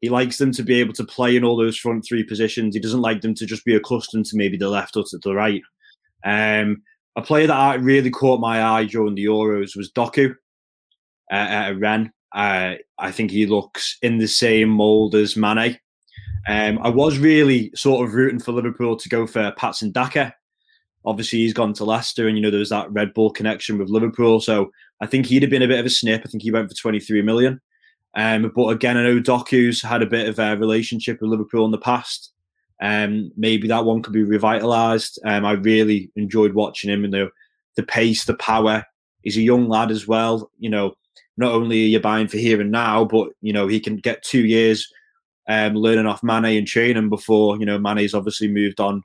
He 0.00 0.08
likes 0.08 0.38
them 0.38 0.50
to 0.52 0.62
be 0.62 0.80
able 0.80 0.94
to 0.94 1.04
play 1.04 1.36
in 1.36 1.44
all 1.44 1.58
those 1.58 1.76
front 1.76 2.06
three 2.08 2.24
positions. 2.24 2.74
He 2.74 2.80
doesn't 2.80 3.02
like 3.02 3.20
them 3.20 3.34
to 3.34 3.44
just 3.44 3.66
be 3.66 3.74
accustomed 3.74 4.24
to 4.24 4.38
maybe 4.38 4.56
the 4.56 4.70
left 4.70 4.96
or 4.96 5.04
to 5.04 5.18
the 5.22 5.34
right. 5.34 5.60
Um, 6.24 6.82
a 7.16 7.20
player 7.20 7.46
that 7.48 7.82
really 7.82 8.08
caught 8.08 8.40
my 8.40 8.62
eye 8.62 8.86
during 8.86 9.14
the 9.14 9.26
Euros 9.26 9.76
was 9.76 9.92
Doku 9.92 10.30
uh, 11.30 11.34
at. 11.34 12.10
Uh, 12.34 12.76
I 12.98 13.10
think 13.12 13.30
he 13.30 13.44
looks 13.44 13.98
in 14.00 14.16
the 14.16 14.26
same 14.26 14.70
mould 14.70 15.14
as 15.14 15.36
Mane. 15.36 15.78
Um, 16.48 16.78
I 16.82 16.88
was 16.88 17.18
really 17.18 17.70
sort 17.74 18.08
of 18.08 18.14
rooting 18.14 18.40
for 18.40 18.52
Liverpool 18.52 18.96
to 18.96 19.08
go 19.10 19.26
for 19.26 19.52
Patson 19.58 19.92
Daka. 19.92 20.34
Obviously, 21.04 21.40
he's 21.40 21.52
gone 21.52 21.74
to 21.74 21.84
Leicester, 21.84 22.26
and 22.26 22.38
you 22.38 22.42
know 22.42 22.50
there 22.50 22.58
was 22.58 22.70
that 22.70 22.90
Red 22.90 23.12
Bull 23.12 23.30
connection 23.30 23.76
with 23.76 23.90
Liverpool. 23.90 24.40
So 24.40 24.70
I 25.00 25.06
think 25.06 25.26
he'd 25.26 25.42
have 25.42 25.50
been 25.50 25.62
a 25.62 25.68
bit 25.68 25.80
of 25.80 25.86
a 25.86 25.90
snip. 25.90 26.22
I 26.24 26.28
think 26.28 26.42
he 26.42 26.50
went 26.50 26.68
for 26.68 26.76
23 26.76 27.22
million. 27.22 27.60
Um, 28.16 28.52
but 28.54 28.68
again, 28.68 28.96
I 28.96 29.02
know 29.02 29.20
Doku's 29.20 29.82
had 29.82 30.02
a 30.02 30.06
bit 30.06 30.28
of 30.28 30.38
a 30.38 30.56
relationship 30.56 31.20
with 31.20 31.30
Liverpool 31.30 31.64
in 31.64 31.72
the 31.72 31.78
past. 31.78 32.32
Um, 32.80 33.30
maybe 33.36 33.68
that 33.68 33.84
one 33.84 34.02
could 34.02 34.12
be 34.12 34.24
revitalised. 34.24 35.18
Um, 35.24 35.44
I 35.44 35.52
really 35.52 36.10
enjoyed 36.16 36.54
watching 36.54 36.90
him 36.90 37.04
and 37.04 37.12
the 37.12 37.30
the 37.76 37.82
pace, 37.82 38.24
the 38.24 38.36
power. 38.36 38.84
He's 39.22 39.36
a 39.36 39.42
young 39.42 39.68
lad 39.68 39.90
as 39.90 40.06
well. 40.06 40.50
You 40.58 40.70
know, 40.70 40.94
not 41.36 41.52
only 41.52 41.84
are 41.84 41.88
you 41.88 42.00
buying 42.00 42.28
for 42.28 42.36
here 42.36 42.60
and 42.60 42.70
now, 42.70 43.04
but 43.04 43.30
you 43.40 43.52
know 43.52 43.66
he 43.66 43.80
can 43.80 43.96
get 43.96 44.22
two 44.22 44.44
years 44.46 44.92
um, 45.48 45.74
learning 45.74 46.06
off 46.06 46.22
Mane 46.22 46.58
and 46.58 46.66
training 46.66 47.08
before 47.08 47.58
you 47.58 47.66
know 47.66 47.78
Mane's 47.78 48.14
obviously 48.14 48.48
moved 48.48 48.80
on 48.80 49.02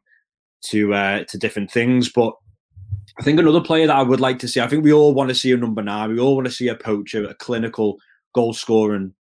to 0.65 0.93
uh, 0.93 1.23
to 1.25 1.38
different 1.38 1.71
things. 1.71 2.12
But 2.12 2.34
I 3.19 3.23
think 3.23 3.38
another 3.38 3.62
player 3.62 3.86
that 3.88 3.95
I 3.95 4.01
would 4.01 4.21
like 4.21 4.39
to 4.39 4.47
see. 4.47 4.62
I 4.62 4.67
think 4.67 4.84
we 4.84 4.93
all 4.93 5.13
want 5.13 5.27
to 5.27 5.36
see 5.36 5.51
a 5.51 5.58
number 5.58 5.84
nine. 5.84 6.12
We 6.12 6.19
all 6.19 6.36
want 6.36 6.47
to 6.47 6.53
see 6.53 6.69
a 6.69 6.75
poacher, 6.75 7.25
a 7.25 7.34
clinical 7.34 7.97
goal 8.34 8.53
scoring 8.53 9.13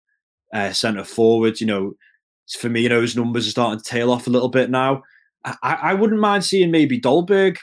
uh, 0.54 0.72
centre 0.72 1.04
forward. 1.04 1.60
You 1.60 1.68
know, 1.68 1.94
his 2.48 3.16
numbers 3.16 3.48
are 3.48 3.52
starting 3.52 3.80
to 3.80 3.90
tail 3.90 4.12
off 4.12 4.28
a 4.28 4.30
little 4.30 4.50
bit 4.50 4.70
now. 4.70 5.02
I, 5.44 5.80
I 5.82 5.94
wouldn't 5.96 6.20
mind 6.20 6.46
seeing 6.46 6.70
maybe 6.70 7.00
Dolberg 7.00 7.58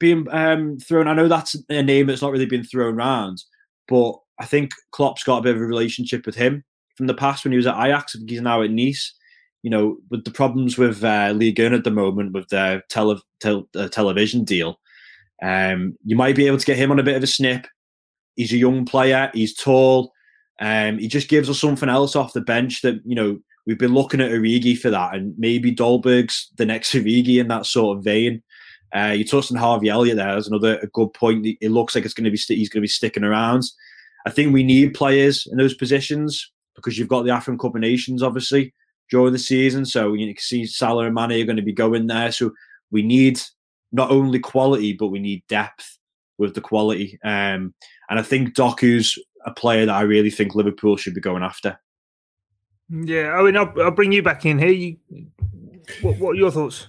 being 0.00 0.26
um, 0.30 0.78
thrown. 0.78 1.06
I 1.06 1.14
know 1.14 1.28
that's 1.28 1.56
a 1.68 1.82
name 1.82 2.06
that's 2.06 2.22
not 2.22 2.32
really 2.32 2.46
been 2.46 2.64
thrown 2.64 2.94
around, 2.94 3.42
but 3.86 4.14
I 4.40 4.46
think 4.46 4.72
Klopp's 4.90 5.22
got 5.22 5.38
a 5.38 5.42
bit 5.42 5.54
of 5.54 5.62
a 5.62 5.66
relationship 5.66 6.26
with 6.26 6.34
him 6.34 6.64
from 6.96 7.06
the 7.06 7.14
past 7.14 7.44
when 7.44 7.52
he 7.52 7.56
was 7.56 7.66
at 7.66 7.80
Ajax. 7.80 8.16
I 8.16 8.18
think 8.18 8.30
he's 8.30 8.40
now 8.40 8.62
at 8.62 8.70
Nice. 8.70 9.14
You 9.62 9.70
know, 9.70 9.98
with 10.10 10.24
the 10.24 10.30
problems 10.30 10.78
with 10.78 11.04
uh, 11.04 11.34
1 11.34 11.58
at 11.58 11.84
the 11.84 11.90
moment 11.90 12.32
with 12.32 12.48
their 12.48 12.82
tele- 12.88 13.22
tel- 13.40 13.68
uh, 13.76 13.88
television 13.88 14.42
deal, 14.42 14.80
um, 15.42 15.96
you 16.04 16.16
might 16.16 16.36
be 16.36 16.46
able 16.46 16.58
to 16.58 16.66
get 16.66 16.76
him 16.76 16.90
on 16.90 16.98
a 16.98 17.04
bit 17.04 17.16
of 17.16 17.22
a 17.22 17.26
snip. 17.26 17.66
He's 18.36 18.52
a 18.52 18.58
young 18.58 18.84
player. 18.84 19.30
He's 19.34 19.54
tall. 19.54 20.12
Um, 20.60 20.98
he 20.98 21.08
just 21.08 21.28
gives 21.28 21.48
us 21.48 21.60
something 21.60 21.88
else 21.88 22.14
off 22.14 22.34
the 22.34 22.40
bench 22.40 22.82
that 22.82 23.00
you 23.04 23.14
know 23.14 23.38
we've 23.66 23.78
been 23.78 23.94
looking 23.94 24.20
at 24.20 24.30
Origi 24.30 24.76
for 24.76 24.90
that, 24.90 25.14
and 25.14 25.34
maybe 25.38 25.74
Dolberg's 25.74 26.50
the 26.56 26.66
next 26.66 26.92
Origi 26.94 27.40
in 27.40 27.48
that 27.48 27.66
sort 27.66 27.98
of 27.98 28.04
vein. 28.04 28.42
Uh, 28.94 29.14
you 29.16 29.24
touched 29.24 29.52
on 29.52 29.58
Harvey 29.58 29.88
Elliott 29.88 30.16
there. 30.16 30.34
That's 30.34 30.48
another 30.48 30.88
good 30.92 31.12
point. 31.14 31.46
It 31.60 31.70
looks 31.70 31.94
like 31.94 32.04
it's 32.04 32.14
going 32.14 32.24
to 32.24 32.30
be 32.30 32.36
st- 32.36 32.58
he's 32.58 32.68
going 32.68 32.80
to 32.80 32.84
be 32.84 32.88
sticking 32.88 33.24
around. 33.24 33.62
I 34.26 34.30
think 34.30 34.52
we 34.52 34.64
need 34.64 34.94
players 34.94 35.46
in 35.50 35.56
those 35.58 35.74
positions 35.74 36.50
because 36.74 36.98
you've 36.98 37.08
got 37.08 37.24
the 37.24 37.30
African 37.30 37.58
Cup 37.58 37.74
of 37.74 37.80
Nations, 37.80 38.22
obviously, 38.22 38.74
during 39.10 39.32
the 39.32 39.38
season. 39.38 39.86
So 39.86 40.12
you 40.12 40.34
can 40.34 40.42
see 40.42 40.66
Salah 40.66 41.06
and 41.06 41.14
Mane 41.14 41.40
are 41.42 41.46
going 41.46 41.56
to 41.56 41.62
be 41.62 41.72
going 41.72 42.06
there. 42.06 42.32
So 42.32 42.50
we 42.90 43.02
need 43.02 43.40
not 43.92 44.10
only 44.10 44.38
quality, 44.38 44.92
but 44.92 45.08
we 45.08 45.18
need 45.18 45.42
depth 45.48 45.98
with 46.38 46.54
the 46.54 46.60
quality. 46.60 47.18
Um, 47.24 47.74
and 48.08 48.18
I 48.18 48.22
think 48.22 48.54
Doku's 48.54 49.18
a 49.44 49.52
player 49.52 49.86
that 49.86 49.94
I 49.94 50.02
really 50.02 50.30
think 50.30 50.54
Liverpool 50.54 50.96
should 50.96 51.14
be 51.14 51.20
going 51.20 51.42
after. 51.42 51.78
Yeah, 52.88 53.32
I 53.32 53.42
mean, 53.42 53.56
I'll, 53.56 53.72
I'll 53.80 53.90
bring 53.90 54.12
you 54.12 54.22
back 54.22 54.44
in 54.44 54.58
here. 54.58 54.68
You, 54.68 54.96
what, 56.02 56.18
what 56.18 56.30
are 56.30 56.34
your 56.34 56.50
thoughts? 56.50 56.88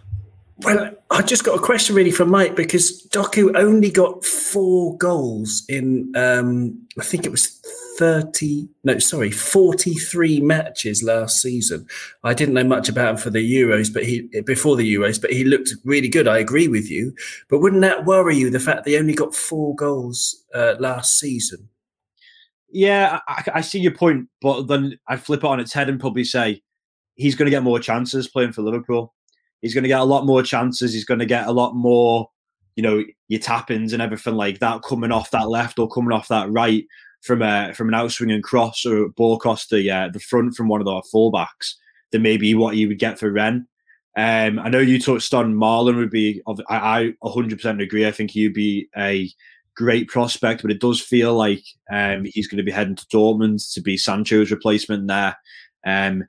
Well, 0.60 0.92
I 1.10 1.22
just 1.22 1.44
got 1.44 1.58
a 1.58 1.62
question 1.62 1.96
really 1.96 2.12
for 2.12 2.26
Mike 2.26 2.56
because 2.56 3.08
Doku 3.08 3.56
only 3.56 3.90
got 3.90 4.24
four 4.24 4.96
goals 4.98 5.64
in, 5.68 6.12
um, 6.16 6.88
I 7.00 7.04
think 7.04 7.26
it 7.26 7.32
was 7.32 7.62
30, 7.98 8.68
no, 8.84 8.98
sorry, 9.00 9.32
43 9.32 10.40
matches 10.42 11.04
last 11.04 11.42
season. 11.42 11.86
I 12.24 12.34
didn't 12.34 12.56
know 12.56 12.64
much 12.64 12.90
about 12.90 13.12
him 13.12 13.18
for 13.18 13.30
the 13.30 13.40
Euros, 13.40 13.94
but 13.94 14.06
he, 14.06 14.30
before 14.46 14.76
the 14.76 14.96
Euros, 14.96 15.22
but 15.22 15.32
he 15.32 15.44
looked 15.44 15.74
really 15.84 16.10
good. 16.10 16.28
I 16.28 16.38
agree 16.38 16.68
with 16.68 16.90
you. 16.90 17.14
But 17.50 17.60
wouldn't 17.60 17.82
that 17.82 18.06
worry 18.06 18.38
you, 18.38 18.50
the 18.50 18.60
fact 18.60 18.86
they 18.86 18.98
only 18.98 19.14
got 19.14 19.36
four 19.36 19.76
goals 19.76 20.44
uh, 20.54 20.76
last 20.80 21.20
season? 21.20 21.70
Yeah, 22.70 23.20
I, 23.28 23.44
I 23.56 23.62
see 23.62 23.80
your 23.80 23.94
point, 23.94 24.30
but 24.42 24.64
then 24.64 24.98
I'd 25.08 25.22
flip 25.22 25.44
it 25.44 25.48
on 25.48 25.60
its 25.60 25.74
head 25.74 25.90
and 25.90 26.00
probably 26.00 26.24
say 26.24 26.62
he's 27.16 27.36
going 27.36 27.48
to 27.48 27.52
get 27.52 27.64
more 27.64 27.80
chances 27.80 28.28
playing 28.28 28.54
for 28.54 28.62
Liverpool 28.62 29.14
he's 29.62 29.74
going 29.74 29.84
to 29.84 29.88
get 29.88 30.00
a 30.00 30.06
lot 30.06 30.26
more 30.26 30.44
chances. 30.44 30.94
He's 30.94 31.06
going 31.06 31.20
to 31.20 31.26
get 31.26 31.48
a 31.48 31.52
lot 31.52 31.76
more, 31.76 32.30
you 32.76 32.84
know, 32.84 33.04
your 33.28 33.40
tap-ins 33.40 33.94
and 33.94 34.02
everything 34.02 34.36
like 34.36 34.60
that 34.60 34.82
coming 34.84 35.12
off 35.12 35.32
that 35.32 35.50
left 35.50 35.80
or 35.80 35.88
coming 35.88 36.12
off 36.12 36.28
that 36.28 36.52
right 36.52 36.84
from 37.22 37.42
a 37.42 37.74
from 37.74 37.88
an 37.88 37.94
outswinging 37.94 38.44
cross 38.44 38.86
or 38.86 39.10
ball 39.10 39.36
across 39.36 39.68
the 39.68 39.90
uh, 39.90 40.10
the 40.10 40.20
front 40.20 40.56
from 40.56 40.68
one 40.68 40.82
of 40.82 40.88
our 40.88 41.04
fullbacks 41.14 41.76
than 42.12 42.22
maybe 42.22 42.54
what 42.56 42.76
you 42.76 42.88
would 42.88 43.00
get 43.00 43.20
for 43.20 43.32
Rennes. 43.32 43.66
Um, 44.18 44.60
I 44.60 44.70
know 44.70 44.80
you 44.80 45.00
touched 45.00 45.34
on 45.34 45.54
Malen 45.54 45.96
would 45.96 46.10
be. 46.10 46.42
I, 46.46 46.56
I 46.70 47.14
100% 47.24 47.82
agree. 47.82 48.06
I 48.06 48.12
think 48.12 48.32
he'd 48.32 48.54
be 48.54 48.90
a 48.98 49.32
great 49.78 50.10
prospect, 50.10 50.62
but 50.62 50.72
it 50.72 50.82
does 50.82 51.00
feel 51.00 51.34
like 51.34 51.64
um, 51.90 52.26
he's 52.26 52.48
going 52.48 52.58
to 52.58 52.64
be 52.64 52.72
heading 52.72 52.98
to 52.98 53.06
Dortmund 53.08 53.74
to 53.74 53.82
be 53.82 53.96
Sancho's 53.96 54.52
replacement 54.52 55.08
there. 55.08 55.38
Um, 55.86 56.26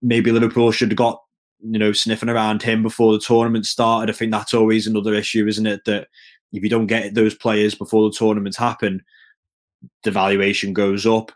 maybe 0.00 0.30
Liverpool 0.30 0.70
should 0.70 0.92
have 0.92 0.96
got 0.96 1.20
you 1.60 1.78
know, 1.78 1.92
sniffing 1.92 2.28
around 2.28 2.62
him 2.62 2.82
before 2.82 3.12
the 3.12 3.18
tournament 3.18 3.66
started. 3.66 4.12
I 4.12 4.16
think 4.16 4.30
that's 4.30 4.54
always 4.54 4.86
another 4.86 5.14
issue, 5.14 5.46
isn't 5.46 5.66
it? 5.66 5.84
That 5.86 6.08
if 6.52 6.62
you 6.62 6.68
don't 6.68 6.86
get 6.86 7.14
those 7.14 7.34
players 7.34 7.74
before 7.74 8.08
the 8.08 8.16
tournaments 8.16 8.56
happen, 8.56 9.02
the 10.04 10.10
valuation 10.10 10.72
goes 10.72 11.06
up. 11.06 11.32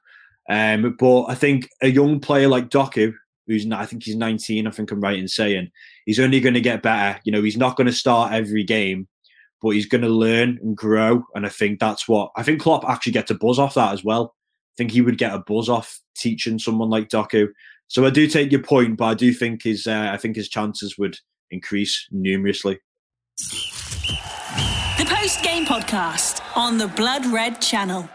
Um, 0.49 0.97
but 0.99 1.25
I 1.25 1.35
think 1.35 1.69
a 1.83 1.89
young 1.89 2.21
player 2.21 2.49
like 2.49 2.69
Doku, 2.69 3.15
who's 3.47 3.71
I 3.71 3.87
think 3.87 4.05
he's 4.05 4.17
19, 4.17 4.67
I 4.67 4.71
think 4.71 4.91
I'm 4.91 5.01
right 5.01 5.19
in 5.19 5.29
saying, 5.29 5.71
he's 6.07 6.21
only 6.21 6.41
going 6.41 6.55
to 6.55 6.61
get 6.61 6.83
better. 6.83 7.21
You 7.25 7.33
know, 7.33 7.43
he's 7.43 7.57
not 7.57 7.77
going 7.77 7.87
to 7.87 7.93
start 7.93 8.33
every 8.33 8.65
game, 8.65 9.09
but 9.61 9.71
he's 9.71 9.87
going 9.87 10.03
to 10.03 10.09
learn 10.09 10.59
and 10.63 10.77
grow. 10.77 11.25
And 11.35 11.47
I 11.47 11.49
think 11.49 11.81
that's 11.81 12.09
what 12.09 12.31
I 12.37 12.43
think 12.43 12.61
Klopp 12.61 12.85
actually 12.89 13.13
gets 13.13 13.31
a 13.31 13.35
buzz 13.35 13.59
off 13.59 13.75
that 13.75 13.93
as 13.93 14.05
well. 14.05 14.35
I 14.35 14.75
think 14.77 14.91
he 14.91 15.01
would 15.01 15.19
get 15.19 15.35
a 15.35 15.39
buzz 15.39 15.69
off 15.69 16.01
teaching 16.17 16.59
someone 16.59 16.91
like 16.91 17.09
Doku. 17.09 17.49
So 17.89 18.07
I 18.07 18.11
do 18.11 18.27
take 18.27 18.51
your 18.51 18.63
point, 18.63 18.97
but 18.97 19.05
I 19.05 19.15
do 19.15 19.33
think 19.33 19.63
his 19.63 19.87
uh, 19.87 20.11
I 20.13 20.17
think 20.17 20.37
his 20.37 20.49
chances 20.49 20.97
would 20.99 21.17
increase 21.51 22.09
numerously. 22.11 22.79
The 24.99 25.07
post 25.07 25.43
game 25.43 25.67
podcast 25.67 26.41
on 26.57 26.79
the 26.79 26.89
Blood 26.89 27.27
Red 27.27 27.61
channel. 27.61 28.09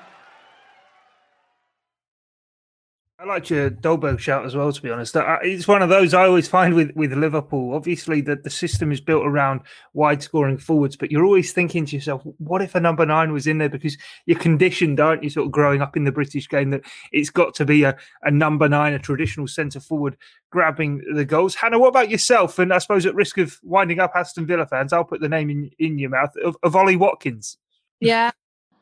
I 3.19 3.25
like 3.25 3.49
your 3.49 3.71
Dolberg 3.71 4.19
shout 4.19 4.45
as 4.45 4.55
well. 4.55 4.71
To 4.71 4.79
be 4.79 4.91
honest, 4.91 5.15
it's 5.15 5.67
one 5.67 5.81
of 5.81 5.89
those 5.89 6.13
I 6.13 6.27
always 6.27 6.47
find 6.47 6.75
with 6.75 6.91
with 6.95 7.13
Liverpool. 7.13 7.73
Obviously, 7.73 8.21
that 8.21 8.43
the 8.43 8.51
system 8.51 8.91
is 8.91 9.01
built 9.01 9.25
around 9.25 9.61
wide 9.93 10.21
scoring 10.21 10.59
forwards, 10.59 10.95
but 10.95 11.11
you're 11.11 11.25
always 11.25 11.51
thinking 11.51 11.87
to 11.87 11.95
yourself, 11.95 12.21
"What 12.37 12.61
if 12.61 12.75
a 12.75 12.79
number 12.79 13.07
nine 13.07 13.33
was 13.33 13.47
in 13.47 13.57
there?" 13.57 13.69
Because 13.69 13.97
you're 14.27 14.37
conditioned, 14.37 14.99
aren't 14.99 15.23
you, 15.23 15.31
sort 15.31 15.47
of 15.47 15.51
growing 15.51 15.81
up 15.81 15.97
in 15.97 16.03
the 16.03 16.11
British 16.11 16.47
game, 16.47 16.69
that 16.69 16.81
it's 17.11 17.31
got 17.31 17.55
to 17.55 17.65
be 17.65 17.83
a, 17.83 17.97
a 18.21 18.29
number 18.29 18.69
nine, 18.69 18.93
a 18.93 18.99
traditional 18.99 19.47
centre 19.47 19.79
forward, 19.79 20.15
grabbing 20.51 21.01
the 21.15 21.25
goals. 21.25 21.55
Hannah, 21.55 21.79
what 21.79 21.87
about 21.87 22.11
yourself? 22.11 22.59
And 22.59 22.71
I 22.71 22.77
suppose 22.77 23.07
at 23.07 23.15
risk 23.15 23.39
of 23.39 23.59
winding 23.63 23.99
up 23.99 24.11
Aston 24.13 24.45
Villa 24.45 24.67
fans, 24.67 24.93
I'll 24.93 25.03
put 25.03 25.21
the 25.21 25.29
name 25.29 25.49
in 25.49 25.71
in 25.79 25.97
your 25.97 26.11
mouth 26.11 26.35
of, 26.43 26.55
of 26.61 26.75
Ollie 26.75 26.95
Watkins. 26.95 27.57
Yeah, 27.99 28.29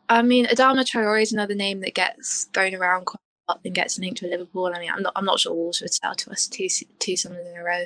I 0.09 0.23
mean, 0.23 0.45
Adama 0.47 0.83
Traore 0.83 1.21
is 1.21 1.31
another 1.31 1.55
name 1.55 1.79
that 1.79 1.95
gets 1.95 2.49
thrown 2.53 2.75
around 2.75 3.05
quite 3.05 3.21
and 3.63 3.75
gets 3.75 3.99
linked 3.99 4.19
to 4.19 4.27
Liverpool. 4.27 4.71
I 4.73 4.79
mean, 4.79 4.91
I'm 4.91 5.03
not 5.03 5.13
I'm 5.15 5.25
not 5.25 5.39
sure 5.39 5.53
Wolves 5.53 5.81
would 5.81 5.93
sell 5.93 6.15
to 6.15 6.31
us 6.31 6.47
two 6.47 6.67
two 6.99 7.15
summers 7.15 7.45
in 7.45 7.57
a 7.57 7.63
row, 7.63 7.85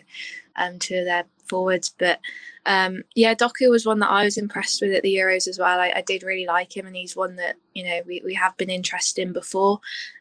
um, 0.55 0.79
to 0.79 1.03
their 1.03 1.25
forwards. 1.47 1.93
But 1.97 2.19
um, 2.65 3.03
yeah, 3.15 3.33
Doku 3.33 3.69
was 3.69 3.85
one 3.85 3.99
that 3.99 4.09
I 4.09 4.23
was 4.23 4.37
impressed 4.37 4.81
with 4.81 4.93
at 4.93 5.03
the 5.03 5.15
Euros 5.15 5.47
as 5.47 5.59
well. 5.59 5.79
I, 5.79 5.93
I 5.95 6.01
did 6.01 6.23
really 6.23 6.45
like 6.45 6.75
him, 6.75 6.85
and 6.85 6.95
he's 6.95 7.15
one 7.15 7.35
that 7.37 7.55
you 7.73 7.83
know 7.83 8.01
we, 8.05 8.21
we 8.23 8.33
have 8.35 8.55
been 8.57 8.69
interested 8.69 9.21
in 9.21 9.33
before. 9.33 9.79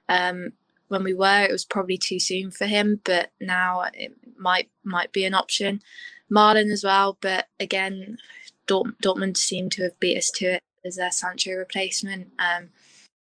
Um, 0.09 0.53
when 0.89 1.05
we 1.05 1.13
were, 1.13 1.43
it 1.43 1.53
was 1.53 1.67
probably 1.67 1.99
too 1.99 2.19
soon 2.19 2.51
for 2.51 2.65
him, 2.65 3.01
but 3.05 3.31
now 3.41 3.85
it 3.93 4.13
might 4.37 4.71
might 4.85 5.13
be 5.13 5.25
an 5.25 5.35
option. 5.35 5.83
Malen 6.31 6.73
as 6.73 6.85
well, 6.85 7.17
but 7.21 7.47
again, 7.59 8.19
Dort- 8.67 9.01
Dortmund 9.03 9.37
seem 9.37 9.71
to 9.71 9.85
have 9.85 9.99
beat 10.01 10.19
us 10.19 10.31
to 10.33 10.55
it 10.55 10.63
as 10.85 10.97
their 10.97 11.11
Sancho 11.11 11.53
replacement. 11.53 12.33
Um, 12.39 12.71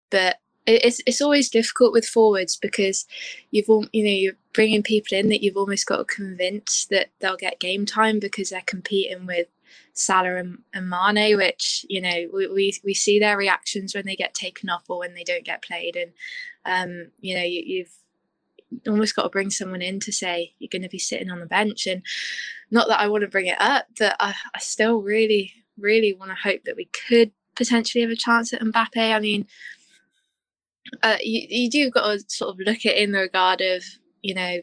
but 0.09 0.37
it's 0.67 1.01
it's 1.05 1.21
always 1.21 1.49
difficult 1.49 1.93
with 1.93 2.05
forwards 2.05 2.57
because 2.57 3.05
you've 3.51 3.69
all 3.69 3.85
you 3.93 4.03
know 4.03 4.11
you're 4.11 4.33
bringing 4.53 4.83
people 4.83 5.17
in 5.17 5.29
that 5.29 5.41
you've 5.41 5.57
almost 5.57 5.85
got 5.85 5.97
to 5.97 6.03
convince 6.03 6.85
that 6.87 7.07
they'll 7.19 7.37
get 7.37 7.59
game 7.59 7.85
time 7.85 8.19
because 8.19 8.49
they're 8.49 8.61
competing 8.65 9.25
with 9.25 9.47
Salah 9.93 10.35
and, 10.35 10.59
and 10.73 10.89
Mane, 10.89 11.37
which 11.37 11.85
you 11.89 12.01
know 12.01 12.27
we, 12.33 12.47
we 12.47 12.79
we 12.83 12.93
see 12.93 13.17
their 13.17 13.37
reactions 13.37 13.95
when 13.95 14.05
they 14.05 14.15
get 14.15 14.33
taken 14.33 14.69
off 14.69 14.83
or 14.89 14.99
when 14.99 15.13
they 15.13 15.23
don't 15.23 15.45
get 15.45 15.63
played, 15.63 15.95
and 15.95 16.11
um, 16.65 17.11
you 17.21 17.35
know 17.35 17.43
you, 17.43 17.63
you've 17.65 17.93
almost 18.87 19.15
got 19.15 19.23
to 19.23 19.29
bring 19.29 19.49
someone 19.49 19.81
in 19.81 19.99
to 20.01 20.11
say 20.11 20.53
you're 20.59 20.69
going 20.69 20.81
to 20.81 20.89
be 20.89 20.99
sitting 20.99 21.31
on 21.31 21.39
the 21.39 21.45
bench, 21.45 21.87
and 21.87 22.03
not 22.69 22.87
that 22.89 22.99
I 22.99 23.07
want 23.07 23.21
to 23.21 23.29
bring 23.29 23.47
it 23.47 23.59
up, 23.59 23.87
but 23.97 24.15
I, 24.19 24.35
I 24.53 24.59
still 24.59 25.01
really 25.01 25.53
really 25.79 26.13
want 26.13 26.31
to 26.31 26.49
hope 26.49 26.63
that 26.65 26.75
we 26.75 26.89
could 27.07 27.31
potentially 27.55 28.01
have 28.01 28.11
a 28.11 28.15
chance 28.15 28.53
at 28.53 28.61
Mbappe. 28.61 29.15
I 29.15 29.19
mean 29.19 29.47
uh, 31.03 31.17
you, 31.21 31.45
you 31.49 31.69
do 31.69 31.89
got 31.89 32.11
to 32.11 32.23
sort 32.27 32.51
of 32.51 32.59
look 32.59 32.85
at 32.85 32.93
it 32.93 32.97
in 32.97 33.11
the 33.11 33.19
regard 33.19 33.61
of 33.61 33.83
you 34.21 34.33
know 34.33 34.59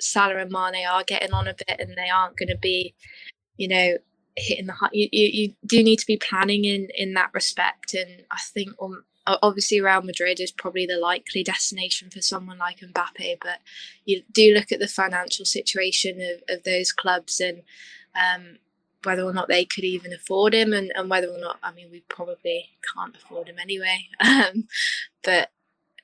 Salah 0.00 0.38
and 0.38 0.50
Mane 0.50 0.86
are 0.88 1.04
getting 1.04 1.32
on 1.32 1.48
a 1.48 1.54
bit 1.54 1.80
and 1.80 1.96
they 1.96 2.08
aren't 2.08 2.36
going 2.36 2.48
to 2.48 2.58
be 2.58 2.94
you 3.56 3.68
know 3.68 3.96
hitting 4.36 4.66
the 4.66 4.72
high. 4.72 4.88
You, 4.92 5.08
you, 5.12 5.28
you 5.32 5.54
do 5.66 5.82
need 5.82 5.98
to 5.98 6.06
be 6.06 6.16
planning 6.16 6.64
in 6.64 6.88
in 6.94 7.14
that 7.14 7.30
respect 7.34 7.94
and 7.94 8.22
I 8.30 8.38
think 8.40 8.70
um, 8.80 9.04
obviously 9.26 9.80
Real 9.80 10.02
Madrid 10.02 10.40
is 10.40 10.52
probably 10.52 10.86
the 10.86 10.98
likely 10.98 11.42
destination 11.42 12.10
for 12.10 12.22
someone 12.22 12.58
like 12.58 12.80
Mbappe 12.80 13.38
but 13.42 13.60
you 14.04 14.22
do 14.32 14.54
look 14.54 14.72
at 14.72 14.78
the 14.78 14.88
financial 14.88 15.44
situation 15.44 16.20
of, 16.20 16.56
of 16.56 16.64
those 16.64 16.92
clubs 16.92 17.40
and 17.40 17.62
um, 18.14 18.58
whether 19.04 19.22
or 19.22 19.32
not 19.32 19.48
they 19.48 19.64
could 19.64 19.84
even 19.84 20.12
afford 20.12 20.54
him 20.54 20.72
and, 20.72 20.92
and 20.94 21.10
whether 21.10 21.28
or 21.28 21.38
not 21.38 21.58
I 21.62 21.72
mean 21.72 21.88
we 21.90 22.00
probably 22.08 22.70
can't 22.94 23.16
afford 23.16 23.48
him 23.48 23.58
anyway 23.58 24.08
um, 24.20 24.68
but 25.24 25.50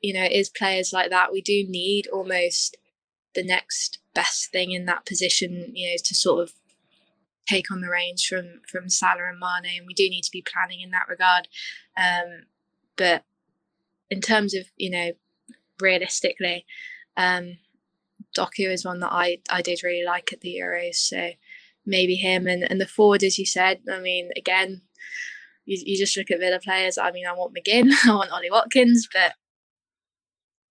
you 0.05 0.13
know, 0.13 0.25
it 0.25 0.33
is 0.33 0.51
players 0.51 0.93
like 0.93 1.09
that. 1.09 1.33
We 1.33 1.41
do 1.41 1.65
need 1.67 2.09
almost 2.09 2.77
the 3.35 3.43
next 3.43 4.01
best 4.15 4.53
thing 4.53 4.73
in 4.73 4.85
that 4.85 5.07
position, 5.07 5.73
you 5.73 5.89
know, 5.89 5.97
to 6.05 6.15
sort 6.15 6.43
of 6.43 6.53
take 7.49 7.71
on 7.71 7.81
the 7.81 7.89
reins 7.89 8.23
from 8.23 8.61
from 8.71 8.91
Salah 8.91 9.31
and 9.31 9.39
Mane, 9.39 9.79
and 9.79 9.87
we 9.87 9.95
do 9.95 10.11
need 10.11 10.25
to 10.25 10.31
be 10.31 10.45
planning 10.45 10.83
in 10.83 10.91
that 10.91 11.09
regard. 11.09 11.49
Um, 11.97 12.45
but 12.99 13.25
in 14.11 14.21
terms 14.21 14.55
of 14.55 14.67
you 14.77 14.91
know, 14.91 15.13
realistically, 15.81 16.67
um, 17.17 17.57
Doku 18.37 18.71
is 18.71 18.85
one 18.85 19.01
that 19.01 19.13
I 19.13 19.39
I 19.49 19.63
did 19.63 19.83
really 19.83 20.05
like 20.05 20.35
at 20.35 20.43
the 20.43 20.55
Euros, 20.61 20.97
so 20.97 21.31
maybe 21.87 22.17
him 22.17 22.47
and 22.47 22.63
and 22.63 22.79
the 22.79 22.87
forward, 22.87 23.23
as 23.23 23.39
you 23.39 23.47
said. 23.47 23.81
I 23.91 24.01
mean, 24.01 24.31
again. 24.37 24.83
You, 25.67 25.83
you 25.83 25.97
just 25.97 26.15
look 26.15 26.31
at 26.31 26.41
Villa 26.41 26.61
players. 26.61 26.99
I 26.99 27.11
mean, 27.11 27.25
I 27.27 27.33
want 27.33 27.55
McGinn, 27.57 27.91
I 28.07 28.15
want 28.15 28.31
Ollie 28.31 28.51
Watkins, 28.51 29.09
but 29.11 29.33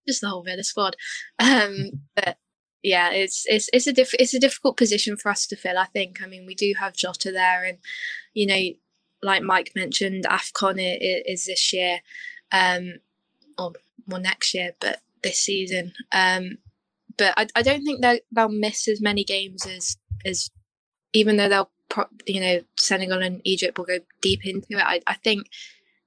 just 0.06 0.20
the 0.20 0.28
whole 0.28 0.42
Villa 0.42 0.62
squad. 0.62 0.96
Um, 1.38 1.90
but 2.14 2.36
yeah, 2.82 3.10
it's 3.10 3.44
it's 3.46 3.68
it's 3.72 3.86
a 3.86 3.92
diff- 3.92 4.14
it's 4.18 4.34
a 4.34 4.40
difficult 4.40 4.76
position 4.76 5.16
for 5.16 5.30
us 5.30 5.46
to 5.46 5.56
fill. 5.56 5.78
I 5.78 5.86
think. 5.86 6.22
I 6.22 6.26
mean, 6.26 6.46
we 6.46 6.54
do 6.54 6.74
have 6.78 6.94
Jota 6.94 7.32
there, 7.32 7.64
and 7.64 7.78
you 8.34 8.46
know, 8.46 8.60
like 9.22 9.42
Mike 9.42 9.72
mentioned, 9.74 10.26
Afcon 10.26 10.76
is, 10.78 11.22
is 11.26 11.46
this 11.46 11.72
year, 11.72 12.00
um, 12.52 12.94
or 13.58 13.72
next 14.18 14.54
year, 14.54 14.72
but 14.80 15.00
this 15.22 15.40
season. 15.40 15.92
Um, 16.12 16.58
but 17.16 17.34
I, 17.36 17.46
I 17.56 17.62
don't 17.62 17.84
think 17.84 18.04
they'll 18.32 18.48
miss 18.48 18.86
as 18.88 19.00
many 19.00 19.24
games 19.24 19.66
as 19.66 19.96
as 20.24 20.50
even 21.12 21.36
though 21.36 21.48
they'll 21.48 21.70
you 22.26 22.40
know 22.40 22.60
Senegal 22.78 23.22
and 23.22 23.40
Egypt 23.44 23.78
will 23.78 23.86
go 23.86 23.98
deep 24.20 24.44
into 24.44 24.72
it. 24.72 24.84
I, 24.84 25.00
I 25.06 25.14
think 25.14 25.46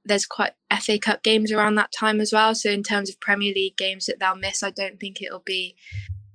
there's 0.07 0.25
quite 0.25 0.53
FA 0.81 0.97
Cup 0.99 1.23
games 1.23 1.51
around 1.51 1.75
that 1.75 1.91
time 1.91 2.19
as 2.21 2.31
well. 2.33 2.55
So 2.55 2.69
in 2.69 2.83
terms 2.83 3.09
of 3.09 3.19
Premier 3.19 3.53
League 3.53 3.77
games 3.77 4.05
that 4.05 4.19
they'll 4.19 4.35
miss, 4.35 4.63
I 4.63 4.71
don't 4.71 4.99
think 4.99 5.21
it'll 5.21 5.43
be 5.45 5.75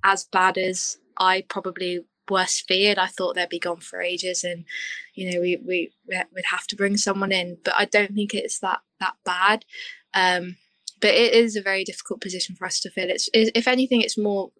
as 0.03 0.25
bad 0.25 0.57
as 0.57 0.97
I 1.17 1.43
probably 1.47 2.05
worst 2.29 2.65
feared. 2.67 2.97
I 2.97 3.07
thought 3.07 3.35
they'd 3.35 3.49
be 3.49 3.59
gone 3.59 3.79
for 3.79 4.01
ages, 4.01 4.43
and 4.43 4.65
you 5.13 5.31
know 5.31 5.41
we 5.41 5.57
we 5.65 5.91
would 6.07 6.45
have 6.45 6.67
to 6.67 6.75
bring 6.75 6.97
someone 6.97 7.31
in. 7.31 7.57
But 7.63 7.75
I 7.77 7.85
don't 7.85 8.13
think 8.13 8.33
it's 8.33 8.59
that 8.59 8.79
that 8.99 9.15
bad. 9.25 9.65
Um, 10.13 10.57
but 11.01 11.13
it 11.13 11.33
is 11.33 11.55
a 11.55 11.61
very 11.61 11.83
difficult 11.83 12.21
position 12.21 12.55
for 12.55 12.65
us 12.65 12.79
to 12.81 12.89
fill. 12.89 13.09
It's 13.09 13.29
if 13.33 13.67
anything, 13.67 14.01
it's 14.01 14.17
more 14.17 14.51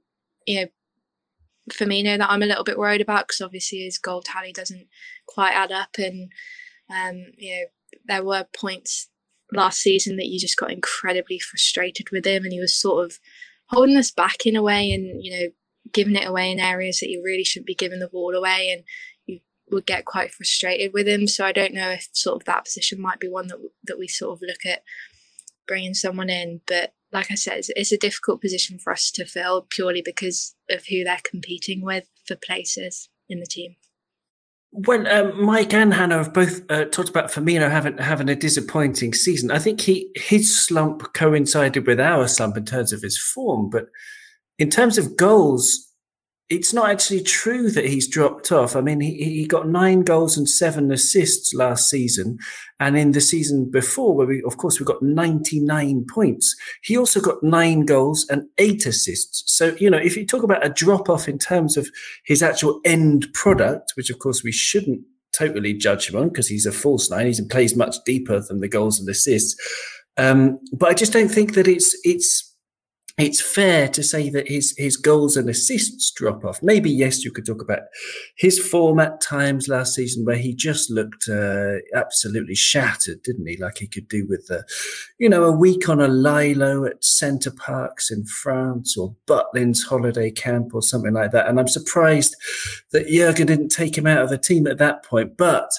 you 0.45 0.61
know 0.61 0.67
Firmino 1.71 2.17
that 2.17 2.29
I'm 2.29 2.43
a 2.43 2.47
little 2.47 2.63
bit 2.63 2.77
worried 2.77 3.01
about 3.01 3.27
because 3.27 3.41
obviously 3.41 3.79
his 3.79 3.97
goal 3.97 4.21
tally 4.21 4.51
doesn't 4.51 4.87
quite 5.27 5.53
add 5.53 5.71
up, 5.71 5.95
and 5.97 6.31
um, 6.89 7.25
you 7.37 7.55
know 7.55 7.65
there 8.05 8.23
were 8.23 8.45
points 8.59 9.09
last 9.51 9.79
season 9.79 10.17
that 10.17 10.27
you 10.27 10.39
just 10.39 10.57
got 10.57 10.71
incredibly 10.71 11.39
frustrated 11.39 12.09
with 12.11 12.25
him, 12.25 12.43
and 12.43 12.53
he 12.53 12.59
was 12.59 12.75
sort 12.75 13.05
of 13.05 13.19
holding 13.67 13.97
us 13.97 14.11
back 14.11 14.45
in 14.45 14.55
a 14.55 14.61
way, 14.61 14.91
and 14.91 15.23
you 15.23 15.31
know, 15.31 15.47
giving 15.91 16.15
it 16.15 16.27
away 16.27 16.51
in 16.51 16.59
areas 16.59 16.99
that 16.99 17.09
you 17.09 17.21
really 17.23 17.43
shouldn't 17.43 17.67
be 17.67 17.75
giving 17.75 17.99
the 17.99 18.07
ball 18.07 18.35
away, 18.35 18.69
and 18.71 18.83
you 19.25 19.39
would 19.71 19.85
get 19.85 20.05
quite 20.05 20.33
frustrated 20.33 20.93
with 20.93 21.07
him. 21.07 21.27
So 21.27 21.45
I 21.45 21.51
don't 21.51 21.73
know 21.73 21.89
if 21.89 22.09
sort 22.13 22.41
of 22.41 22.45
that 22.45 22.65
position 22.65 23.01
might 23.01 23.19
be 23.19 23.29
one 23.29 23.47
that 23.47 23.59
that 23.85 23.99
we 23.99 24.07
sort 24.07 24.37
of 24.37 24.41
look 24.41 24.65
at 24.65 24.83
bringing 25.67 25.93
someone 25.93 26.29
in, 26.29 26.61
but 26.67 26.93
like 27.13 27.31
I 27.31 27.35
said, 27.35 27.59
it's, 27.59 27.69
it's 27.75 27.91
a 27.91 27.97
difficult 27.97 28.41
position 28.41 28.79
for 28.79 28.91
us 28.91 29.11
to 29.11 29.25
fill 29.25 29.67
purely 29.69 30.01
because 30.03 30.55
of 30.69 30.87
who 30.89 31.03
they're 31.03 31.19
competing 31.23 31.81
with 31.81 32.09
for 32.25 32.35
places 32.35 33.09
in 33.29 33.39
the 33.39 33.45
team. 33.45 33.75
Well, 34.75 35.07
um, 35.07 35.45
Mike 35.45 35.71
and 35.75 35.93
Hannah 35.93 36.17
have 36.17 36.33
both 36.33 36.61
uh, 36.71 36.85
talked 36.85 37.09
about 37.09 37.31
Firmino 37.31 37.69
having 37.69 37.95
having 37.99 38.27
a 38.27 38.35
disappointing 38.35 39.13
season. 39.13 39.51
I 39.51 39.59
think 39.59 39.79
he 39.81 40.09
his 40.15 40.59
slump 40.59 41.13
coincided 41.13 41.85
with 41.85 41.99
our 41.99 42.27
slump 42.27 42.57
in 42.57 42.65
terms 42.65 42.91
of 42.91 43.03
his 43.03 43.19
form, 43.19 43.69
but 43.69 43.85
in 44.57 44.71
terms 44.71 44.97
of 44.97 45.15
goals, 45.15 45.92
it's 46.53 46.71
not 46.71 46.91
actually 46.91 47.21
true 47.21 47.71
that 47.71 47.85
he's 47.85 48.07
dropped 48.07 48.51
off. 48.51 48.75
I 48.75 48.81
mean, 48.81 49.01
he, 49.01 49.15
he 49.15 49.47
got 49.47 49.67
nine 49.67 50.03
goals 50.03 50.37
and 50.37 50.47
seven 50.47 50.91
assists 50.91 51.51
last 51.51 51.89
season. 51.89 52.37
And 52.79 52.95
in 52.95 53.13
the 53.13 53.21
season 53.21 53.71
before, 53.71 54.15
where 54.15 54.27
we, 54.27 54.43
of 54.43 54.57
course, 54.57 54.79
we 54.79 54.85
got 54.85 55.01
99 55.01 56.05
points, 56.13 56.55
he 56.83 56.95
also 56.95 57.19
got 57.19 57.41
nine 57.41 57.85
goals 57.85 58.27
and 58.29 58.43
eight 58.59 58.85
assists. 58.85 59.43
So, 59.47 59.75
you 59.79 59.89
know, 59.89 59.97
if 59.97 60.15
you 60.15 60.27
talk 60.27 60.43
about 60.43 60.63
a 60.63 60.69
drop 60.69 61.09
off 61.09 61.27
in 61.27 61.39
terms 61.39 61.75
of 61.75 61.89
his 62.23 62.43
actual 62.43 62.79
end 62.85 63.25
product, 63.33 63.93
which 63.95 64.11
of 64.11 64.19
course 64.19 64.43
we 64.43 64.51
shouldn't 64.51 65.01
totally 65.35 65.73
judge 65.73 66.07
him 66.07 66.19
on 66.19 66.29
because 66.29 66.47
he's 66.47 66.67
a 66.67 66.71
false 66.71 67.09
nine, 67.09 67.33
he 67.33 67.41
plays 67.45 67.75
much 67.75 67.95
deeper 68.05 68.39
than 68.39 68.59
the 68.59 68.69
goals 68.69 68.99
and 68.99 69.09
assists. 69.09 69.59
Um, 70.17 70.59
but 70.71 70.89
I 70.89 70.93
just 70.93 71.13
don't 71.13 71.31
think 71.31 71.55
that 71.55 71.67
it's, 71.67 71.97
it's, 72.03 72.52
it's 73.17 73.41
fair 73.41 73.87
to 73.89 74.01
say 74.01 74.31
that 74.31 74.47
his 74.47 74.73
his 74.75 74.97
goals 74.97 75.37
and 75.37 75.47
assists 75.47 76.11
drop 76.11 76.43
off. 76.43 76.63
Maybe 76.63 76.89
yes, 76.89 77.23
you 77.23 77.31
could 77.31 77.45
talk 77.45 77.61
about 77.61 77.81
his 78.35 78.57
form 78.57 78.99
at 78.99 79.21
times 79.21 79.67
last 79.67 79.93
season 79.93 80.25
where 80.25 80.37
he 80.37 80.55
just 80.55 80.89
looked 80.89 81.29
uh, 81.29 81.75
absolutely 81.93 82.55
shattered, 82.55 83.21
didn't 83.21 83.47
he? 83.47 83.57
Like 83.57 83.77
he 83.77 83.87
could 83.87 84.07
do 84.07 84.25
with 84.27 84.47
the, 84.47 84.65
you 85.19 85.29
know, 85.29 85.43
a 85.43 85.51
week 85.51 85.87
on 85.89 86.01
a 86.01 86.07
lilo 86.07 86.85
at 86.85 87.03
Center 87.03 87.51
Parcs 87.51 88.09
in 88.09 88.25
France 88.25 88.97
or 88.97 89.15
Butlin's 89.27 89.83
holiday 89.83 90.31
camp 90.31 90.73
or 90.73 90.81
something 90.81 91.13
like 91.13 91.31
that. 91.31 91.47
And 91.47 91.59
I'm 91.59 91.67
surprised 91.67 92.35
that 92.93 93.07
Jurgen 93.07 93.45
didn't 93.45 93.69
take 93.69 93.95
him 93.95 94.07
out 94.07 94.23
of 94.23 94.31
the 94.31 94.39
team 94.39 94.65
at 94.65 94.79
that 94.79 95.05
point. 95.05 95.37
But 95.37 95.69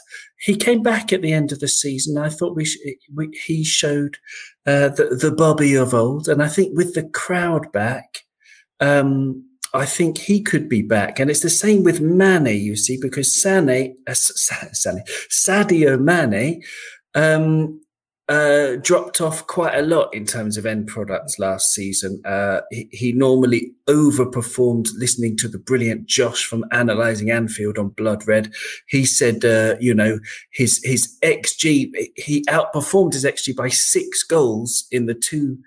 he 0.44 0.54
came 0.56 0.82
back 0.82 1.12
at 1.12 1.22
the 1.22 1.32
end 1.32 1.52
of 1.52 1.58
the 1.60 1.68
season. 1.68 2.18
I 2.18 2.28
thought 2.28 2.56
we, 2.56 2.64
sh- 2.64 2.78
we 3.16 3.24
he 3.46 3.64
showed 3.64 4.14
uh, 4.66 4.88
the 4.96 5.06
the 5.24 5.34
Bobby 5.42 5.74
of 5.74 5.94
old, 5.94 6.28
and 6.28 6.42
I 6.42 6.48
think 6.48 6.76
with 6.76 6.94
the 6.94 7.08
crowd 7.22 7.64
back, 7.72 8.08
Um, 8.80 9.44
I 9.84 9.86
think 9.86 10.18
he 10.18 10.40
could 10.50 10.68
be 10.68 10.82
back. 10.82 11.18
And 11.18 11.30
it's 11.30 11.42
the 11.42 11.50
same 11.64 11.82
with 11.84 12.00
Mane, 12.00 12.54
you 12.68 12.76
see, 12.76 12.96
because 13.00 13.34
Sane, 13.42 13.96
uh, 14.06 14.14
Sane 14.14 15.02
Sadio 15.30 15.98
Mane 15.98 16.62
um, 17.14 17.80
uh, 18.28 18.76
dropped 18.76 19.20
off 19.20 19.46
quite 19.46 19.74
a 19.74 19.82
lot 19.82 20.12
in 20.14 20.24
terms 20.24 20.56
of 20.56 20.64
end 20.64 20.86
products 20.86 21.38
last 21.38 21.74
season. 21.74 22.22
Uh, 22.24 22.62
he, 22.70 22.88
he, 22.90 23.12
normally 23.12 23.72
overperformed 23.86 24.88
listening 24.96 25.36
to 25.36 25.46
the 25.46 25.58
brilliant 25.58 26.06
Josh 26.06 26.44
from 26.44 26.64
Analyzing 26.72 27.30
Anfield 27.30 27.76
on 27.76 27.90
Blood 27.90 28.26
Red. 28.26 28.50
He 28.88 29.04
said, 29.04 29.44
uh, 29.44 29.76
you 29.78 29.92
know, 29.92 30.20
his, 30.50 30.80
his 30.84 31.18
XG, 31.22 31.92
he 32.16 32.42
outperformed 32.48 33.12
his 33.12 33.26
XG 33.26 33.54
by 33.54 33.68
six 33.68 34.22
goals 34.22 34.86
in 34.90 35.04
the 35.04 35.14
two 35.14 35.58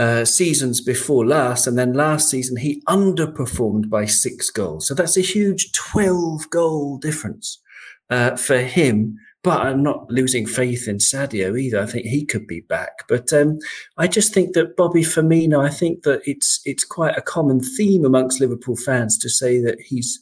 uh, 0.00 0.24
seasons 0.24 0.80
before 0.80 1.26
last, 1.26 1.66
and 1.68 1.78
then 1.78 1.92
last 1.92 2.30
season 2.30 2.56
he 2.56 2.82
underperformed 2.88 3.88
by 3.88 4.06
six 4.06 4.50
goals. 4.50 4.88
So 4.88 4.94
that's 4.94 5.16
a 5.16 5.20
huge 5.20 5.70
12 5.72 6.50
goal 6.50 6.98
difference 6.98 7.60
uh, 8.08 8.36
for 8.36 8.58
him. 8.58 9.18
But 9.42 9.62
I'm 9.62 9.82
not 9.82 10.10
losing 10.10 10.46
faith 10.46 10.86
in 10.86 10.98
Sadio 10.98 11.58
either. 11.58 11.80
I 11.80 11.86
think 11.86 12.04
he 12.04 12.26
could 12.26 12.46
be 12.46 12.60
back. 12.60 13.04
But 13.08 13.32
um, 13.32 13.58
I 13.96 14.06
just 14.06 14.34
think 14.34 14.52
that 14.52 14.76
Bobby 14.76 15.02
Firmino, 15.02 15.64
I 15.64 15.70
think 15.70 16.02
that 16.02 16.20
it's 16.24 16.60
it's 16.64 16.84
quite 16.84 17.16
a 17.16 17.22
common 17.22 17.60
theme 17.60 18.04
amongst 18.04 18.40
Liverpool 18.40 18.76
fans 18.76 19.16
to 19.18 19.30
say 19.30 19.58
that 19.60 19.80
he's 19.80 20.20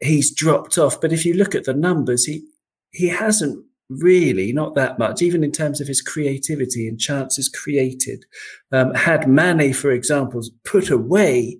he's 0.00 0.34
dropped 0.34 0.76
off. 0.76 1.00
But 1.00 1.12
if 1.12 1.24
you 1.24 1.34
look 1.34 1.54
at 1.54 1.64
the 1.64 1.74
numbers, 1.74 2.24
he 2.24 2.42
he 2.90 3.08
hasn't 3.08 3.64
really 3.88 4.52
not 4.52 4.74
that 4.74 4.98
much, 4.98 5.22
even 5.22 5.44
in 5.44 5.52
terms 5.52 5.80
of 5.80 5.86
his 5.86 6.02
creativity 6.02 6.88
and 6.88 6.98
chances 6.98 7.48
created. 7.48 8.24
Um, 8.70 8.94
had 8.94 9.28
Mane, 9.28 9.72
for 9.72 9.90
example, 9.90 10.42
put 10.64 10.90
away 10.90 11.58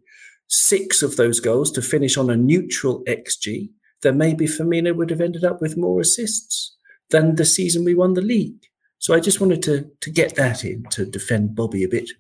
six 0.49 1.03
of 1.03 1.16
those 1.16 1.41
goals 1.41 1.70
to 1.72 1.83
finish 1.83 2.16
on 2.16 2.30
a 2.30 2.37
neutral 2.37 3.03
XG, 3.05 3.70
then 4.03 4.18
maybe 4.18 4.46
Firmino 4.46 4.94
would 4.94 5.11
have 5.11 5.20
ended 5.20 5.44
up 5.44 5.61
with 5.61 5.76
more 5.76 6.00
assists 6.00 6.76
than 7.11 7.36
the 7.36 7.44
season 7.44 7.84
we 7.84 7.94
won 7.94 8.14
the 8.14 8.20
league. 8.20 8.66
So 8.98 9.14
I 9.14 9.20
just 9.20 9.40
wanted 9.40 9.62
to 9.64 9.90
to 10.00 10.11
get 10.11 10.36
that 10.36 10.64
in 10.64 10.84
to 10.90 11.05
defend 11.05 11.55
Bobby 11.55 11.82
a 11.84 11.88
bit. 11.88 12.11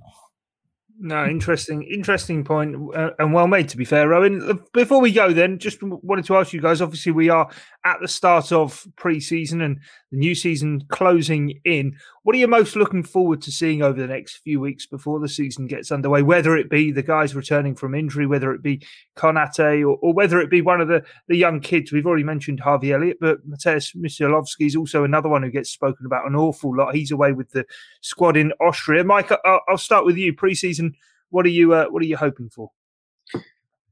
No, 0.98 1.26
interesting, 1.26 1.82
interesting 1.82 2.44
point, 2.44 2.76
uh, 2.94 3.10
and 3.18 3.32
well 3.32 3.48
made. 3.48 3.68
To 3.70 3.76
be 3.76 3.84
fair, 3.84 4.08
Rowan. 4.08 4.60
Before 4.72 5.00
we 5.00 5.10
go, 5.10 5.32
then, 5.32 5.58
just 5.58 5.82
wanted 5.82 6.24
to 6.26 6.36
ask 6.36 6.52
you 6.52 6.60
guys. 6.60 6.80
Obviously, 6.80 7.10
we 7.10 7.28
are 7.28 7.50
at 7.84 7.98
the 8.00 8.06
start 8.06 8.52
of 8.52 8.86
pre-season 8.94 9.60
and 9.62 9.80
the 10.12 10.18
new 10.18 10.34
season 10.34 10.84
closing 10.88 11.60
in. 11.64 11.96
What 12.22 12.36
are 12.36 12.38
you 12.38 12.46
most 12.46 12.76
looking 12.76 13.02
forward 13.02 13.42
to 13.42 13.50
seeing 13.50 13.82
over 13.82 14.00
the 14.00 14.06
next 14.06 14.36
few 14.38 14.60
weeks 14.60 14.86
before 14.86 15.18
the 15.18 15.28
season 15.28 15.66
gets 15.66 15.90
underway? 15.90 16.22
Whether 16.22 16.56
it 16.56 16.70
be 16.70 16.92
the 16.92 17.02
guys 17.02 17.34
returning 17.34 17.74
from 17.74 17.96
injury, 17.96 18.28
whether 18.28 18.52
it 18.52 18.62
be 18.62 18.86
Konate, 19.16 19.82
or, 19.82 19.98
or 20.00 20.14
whether 20.14 20.40
it 20.40 20.50
be 20.50 20.62
one 20.62 20.80
of 20.80 20.86
the, 20.86 21.02
the 21.26 21.36
young 21.36 21.58
kids. 21.58 21.90
We've 21.90 22.06
already 22.06 22.22
mentioned 22.22 22.60
Harvey 22.60 22.92
Elliott, 22.92 23.16
but 23.20 23.44
Mateusz 23.48 23.96
Musialowski 23.96 24.66
is 24.66 24.76
also 24.76 25.02
another 25.02 25.28
one 25.28 25.42
who 25.42 25.50
gets 25.50 25.70
spoken 25.70 26.06
about 26.06 26.28
an 26.28 26.36
awful 26.36 26.76
lot. 26.76 26.94
He's 26.94 27.10
away 27.10 27.32
with 27.32 27.50
the 27.50 27.64
squad 28.02 28.36
in 28.36 28.52
Austria. 28.60 29.02
Mike, 29.02 29.32
I'll, 29.44 29.62
I'll 29.68 29.78
start 29.78 30.04
with 30.04 30.16
you. 30.16 30.32
Pre-season, 30.32 30.91
what 31.32 31.46
are 31.46 31.50
you 31.50 31.74
uh, 31.74 31.86
what 31.86 32.02
are 32.02 32.06
you 32.06 32.16
hoping 32.16 32.50
for? 32.50 32.70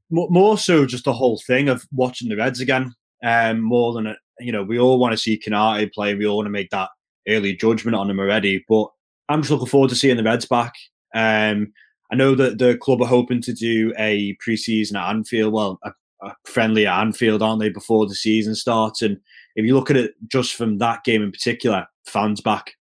More 0.09 0.57
so, 0.57 0.85
just 0.85 1.05
the 1.05 1.13
whole 1.13 1.39
thing 1.47 1.69
of 1.69 1.85
watching 1.93 2.29
the 2.29 2.35
Reds 2.35 2.59
again. 2.59 2.93
Um, 3.23 3.61
more 3.61 3.93
than 3.93 4.15
you 4.39 4.51
know, 4.51 4.63
we 4.63 4.79
all 4.79 4.99
want 4.99 5.13
to 5.13 5.17
see 5.17 5.39
Konate 5.39 5.93
play. 5.93 6.15
We 6.15 6.25
all 6.25 6.37
want 6.37 6.47
to 6.47 6.51
make 6.51 6.69
that 6.71 6.89
early 7.27 7.55
judgment 7.55 7.95
on 7.95 8.09
him 8.09 8.19
already. 8.19 8.63
But 8.67 8.87
I'm 9.29 9.41
just 9.41 9.51
looking 9.51 9.67
forward 9.67 9.89
to 9.89 9.95
seeing 9.95 10.17
the 10.17 10.23
Reds 10.23 10.45
back. 10.45 10.73
Um, 11.15 11.73
I 12.11 12.15
know 12.15 12.35
that 12.35 12.57
the 12.57 12.77
club 12.77 13.01
are 13.01 13.07
hoping 13.07 13.41
to 13.43 13.53
do 13.53 13.93
a 13.97 14.35
preseason 14.45 14.95
at 14.95 15.09
Anfield, 15.09 15.53
well, 15.53 15.79
a, 15.83 15.91
a, 16.23 16.35
friendly 16.45 16.85
at 16.85 16.99
Anfield, 16.99 17.41
aren't 17.41 17.61
they, 17.61 17.69
before 17.69 18.05
the 18.05 18.15
season 18.15 18.53
starts? 18.53 19.01
And 19.01 19.17
if 19.55 19.65
you 19.65 19.75
look 19.75 19.89
at 19.89 19.97
it 19.97 20.13
just 20.27 20.55
from 20.55 20.77
that 20.79 21.05
game 21.05 21.21
in 21.23 21.31
particular, 21.31 21.87
fans 22.05 22.41
back. 22.41 22.73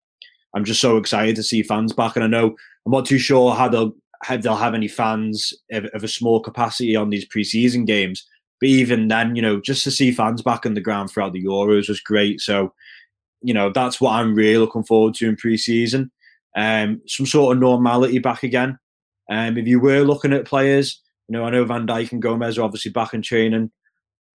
I'm 0.54 0.64
just 0.64 0.80
so 0.80 0.96
excited 0.96 1.36
to 1.36 1.44
see 1.44 1.62
fans 1.62 1.92
back, 1.92 2.16
and 2.16 2.24
I 2.24 2.28
know 2.28 2.56
I'm 2.84 2.92
not 2.92 3.06
too 3.06 3.18
sure 3.18 3.54
how 3.54 3.68
they'll 3.68 3.94
how 4.22 4.36
they'll 4.36 4.56
have 4.56 4.74
any 4.74 4.88
fans 4.88 5.52
of, 5.72 5.86
of 5.86 6.04
a 6.04 6.08
small 6.08 6.40
capacity 6.40 6.94
on 6.96 7.10
these 7.10 7.26
preseason 7.26 7.86
games. 7.86 8.26
But 8.60 8.68
even 8.68 9.08
then, 9.08 9.36
you 9.36 9.42
know, 9.42 9.60
just 9.60 9.84
to 9.84 9.90
see 9.90 10.12
fans 10.12 10.42
back 10.42 10.66
on 10.66 10.74
the 10.74 10.80
ground 10.80 11.10
throughout 11.10 11.32
the 11.32 11.42
Euros 11.42 11.88
was 11.88 12.00
great. 12.00 12.40
So 12.40 12.72
you 13.42 13.54
know, 13.54 13.70
that's 13.70 14.00
what 14.00 14.12
I'm 14.12 14.34
really 14.34 14.58
looking 14.58 14.84
forward 14.84 15.14
to 15.14 15.28
in 15.28 15.36
pre-season. 15.36 16.10
Um, 16.56 17.00
some 17.06 17.26
sort 17.26 17.56
of 17.56 17.60
normality 17.60 18.18
back 18.18 18.42
again. 18.42 18.78
Um, 19.30 19.56
if 19.56 19.66
you 19.66 19.80
were 19.80 20.00
looking 20.00 20.32
at 20.32 20.44
players, 20.44 21.00
you 21.28 21.34
know, 21.34 21.44
I 21.44 21.50
know 21.50 21.64
Van 21.64 21.86
Dijk 21.86 22.12
and 22.12 22.22
Gomez 22.22 22.58
are 22.58 22.62
obviously 22.62 22.90
back 22.90 23.14
in 23.14 23.22
training. 23.22 23.70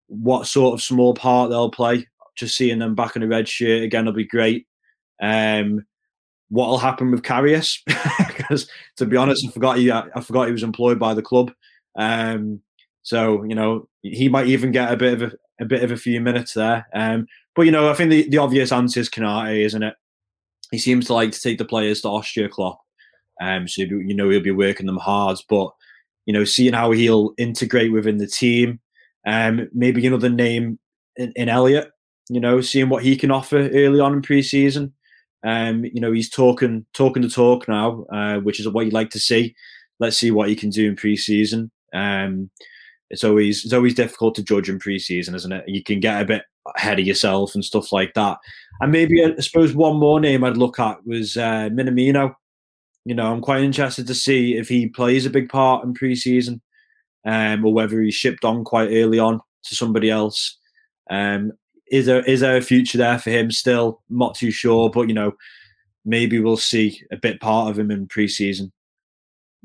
What 0.08 0.48
sort 0.48 0.74
of 0.74 0.82
small 0.82 1.14
part 1.14 1.50
they'll 1.50 1.72
play? 1.72 2.08
Just 2.36 2.56
seeing 2.56 2.80
them 2.80 2.96
back 2.96 3.16
in 3.16 3.24
a 3.24 3.28
red 3.28 3.48
shirt 3.48 3.84
again 3.84 4.06
will 4.06 4.14
be 4.14 4.26
great. 4.26 4.68
Um, 5.22 5.86
what'll 6.50 6.78
happen 6.78 7.12
with 7.12 7.22
Karius? 7.22 7.80
Because 8.48 8.70
to 8.98 9.06
be 9.06 9.18
honest, 9.18 9.46
I 9.48 9.52
forgot 9.52 9.78
he 9.78 9.92
I 9.92 10.22
forgot 10.22 10.48
he 10.48 10.54
was 10.54 10.64
employed 10.64 11.00
by 11.00 11.14
the 11.14 11.22
club. 11.22 11.52
Um, 11.98 12.62
so 13.04 13.44
you 13.44 13.56
know 13.56 13.88
he 14.02 14.30
might 14.30 14.48
even 14.48 14.72
get 14.72 14.92
a 14.92 14.98
bit 14.98 15.14
of 15.14 15.34
a, 15.34 15.64
a 15.64 15.66
bit 15.66 15.84
of 15.84 15.92
a 15.92 15.98
few 15.98 16.22
minutes 16.22 16.54
there. 16.54 16.88
Um, 16.94 17.28
but 17.56 17.64
you 17.64 17.72
know, 17.72 17.90
I 17.90 17.94
think 17.94 18.12
the, 18.12 18.30
the 18.30 18.38
obvious 18.38 18.72
answer 18.72 19.00
is 19.00 19.10
Konate, 19.10 19.66
isn't 19.66 19.84
it? 19.84 19.96
He 20.72 20.80
seems 20.80 21.06
to 21.08 21.14
like 21.14 21.32
to 21.32 21.42
take 21.42 21.58
the 21.58 21.66
players 21.66 22.02
to 22.02 22.10
Austria 22.10 22.50
Klopp. 22.50 22.80
Um, 23.42 23.68
so 23.68 23.82
you 23.82 24.16
know 24.16 24.30
he'll 24.30 24.42
be 24.42 24.52
working 24.52 24.86
them 24.86 24.98
hard, 24.98 25.38
but 25.50 25.72
you 26.26 26.34
know, 26.34 26.44
seeing 26.44 26.74
how 26.74 26.92
he'll 26.92 27.34
integrate 27.38 27.92
within 27.92 28.18
the 28.18 28.28
team, 28.28 28.80
um, 29.28 29.70
maybe 29.74 30.06
another 30.06 30.30
name 30.30 30.80
in, 31.16 31.32
in 31.36 31.50
Elliott. 31.50 31.92
You 32.30 32.40
know, 32.40 32.60
seeing 32.62 32.90
what 32.90 33.04
he 33.04 33.16
can 33.16 33.30
offer 33.30 33.70
early 33.70 34.00
on 34.00 34.14
in 34.14 34.22
pre-season. 34.24 34.94
Um, 35.46 35.86
you 35.86 36.02
know, 36.02 36.12
he's 36.12 36.30
talking 36.30 36.86
talking 36.94 37.22
the 37.22 37.30
talk 37.30 37.68
now, 37.68 38.06
uh, 38.12 38.40
which 38.40 38.60
is 38.60 38.68
what 38.68 38.86
you'd 38.86 38.94
like 38.94 39.12
to 39.12 39.20
see. 39.20 39.56
Let's 40.00 40.18
see 40.18 40.32
what 40.32 40.50
he 40.50 40.56
can 40.56 40.72
do 40.72 40.90
in 40.90 40.96
pre-season. 40.96 41.72
Um, 41.94 42.50
it's 43.10 43.24
always 43.24 43.64
it's 43.64 43.74
always 43.74 43.94
difficult 43.94 44.36
to 44.36 44.44
judge 44.44 44.70
in 44.70 44.80
pre-season, 44.80 45.36
isn't 45.36 45.52
it? 45.52 45.64
You 45.68 45.84
can 45.84 46.00
get 46.00 46.22
a 46.22 46.26
bit 46.26 46.44
ahead 46.76 47.00
of 47.00 47.06
yourself 47.06 47.54
and 47.54 47.64
stuff 47.64 47.92
like 47.92 48.14
that. 48.16 48.38
And 48.82 48.92
maybe 48.92 49.24
I 49.24 49.36
suppose 49.40 49.74
one 49.74 49.98
more 49.98 50.20
name 50.20 50.44
I'd 50.44 50.58
look 50.58 50.80
at 50.80 51.06
was 51.06 51.38
uh, 51.38 51.70
Minamino. 51.72 52.34
You 53.06 53.14
know, 53.14 53.32
I'm 53.32 53.42
quite 53.42 53.62
interested 53.62 54.08
to 54.08 54.16
see 54.16 54.56
if 54.56 54.68
he 54.68 54.88
plays 54.88 55.28
a 55.28 55.30
big 55.30 55.50
part 55.50 55.86
in 55.86 55.94
pre-season, 55.94 56.60
um, 57.24 57.64
or 57.64 57.72
whether 57.72 58.02
he's 58.02 58.16
shipped 58.16 58.44
on 58.44 58.64
quite 58.64 58.90
early 58.90 59.20
on 59.20 59.40
to 59.66 59.76
somebody 59.76 60.10
else. 60.10 60.58
Um, 61.12 61.52
is 61.92 62.06
there 62.06 62.24
is 62.24 62.40
there 62.40 62.58
a 62.58 62.62
future 62.62 62.98
there 62.98 63.20
for 63.20 63.30
him 63.30 63.52
still? 63.52 64.02
not 64.10 64.36
too 64.36 64.52
sure, 64.52 64.90
but 64.90 65.08
you 65.08 65.14
know, 65.14 65.34
maybe 66.04 66.40
we'll 66.40 66.58
see 66.58 67.02
a 67.12 67.18
bit 67.18 67.40
part 67.40 67.70
of 67.70 67.80
him 67.80 67.92
in 67.92 68.08
pre-season. 68.08 68.72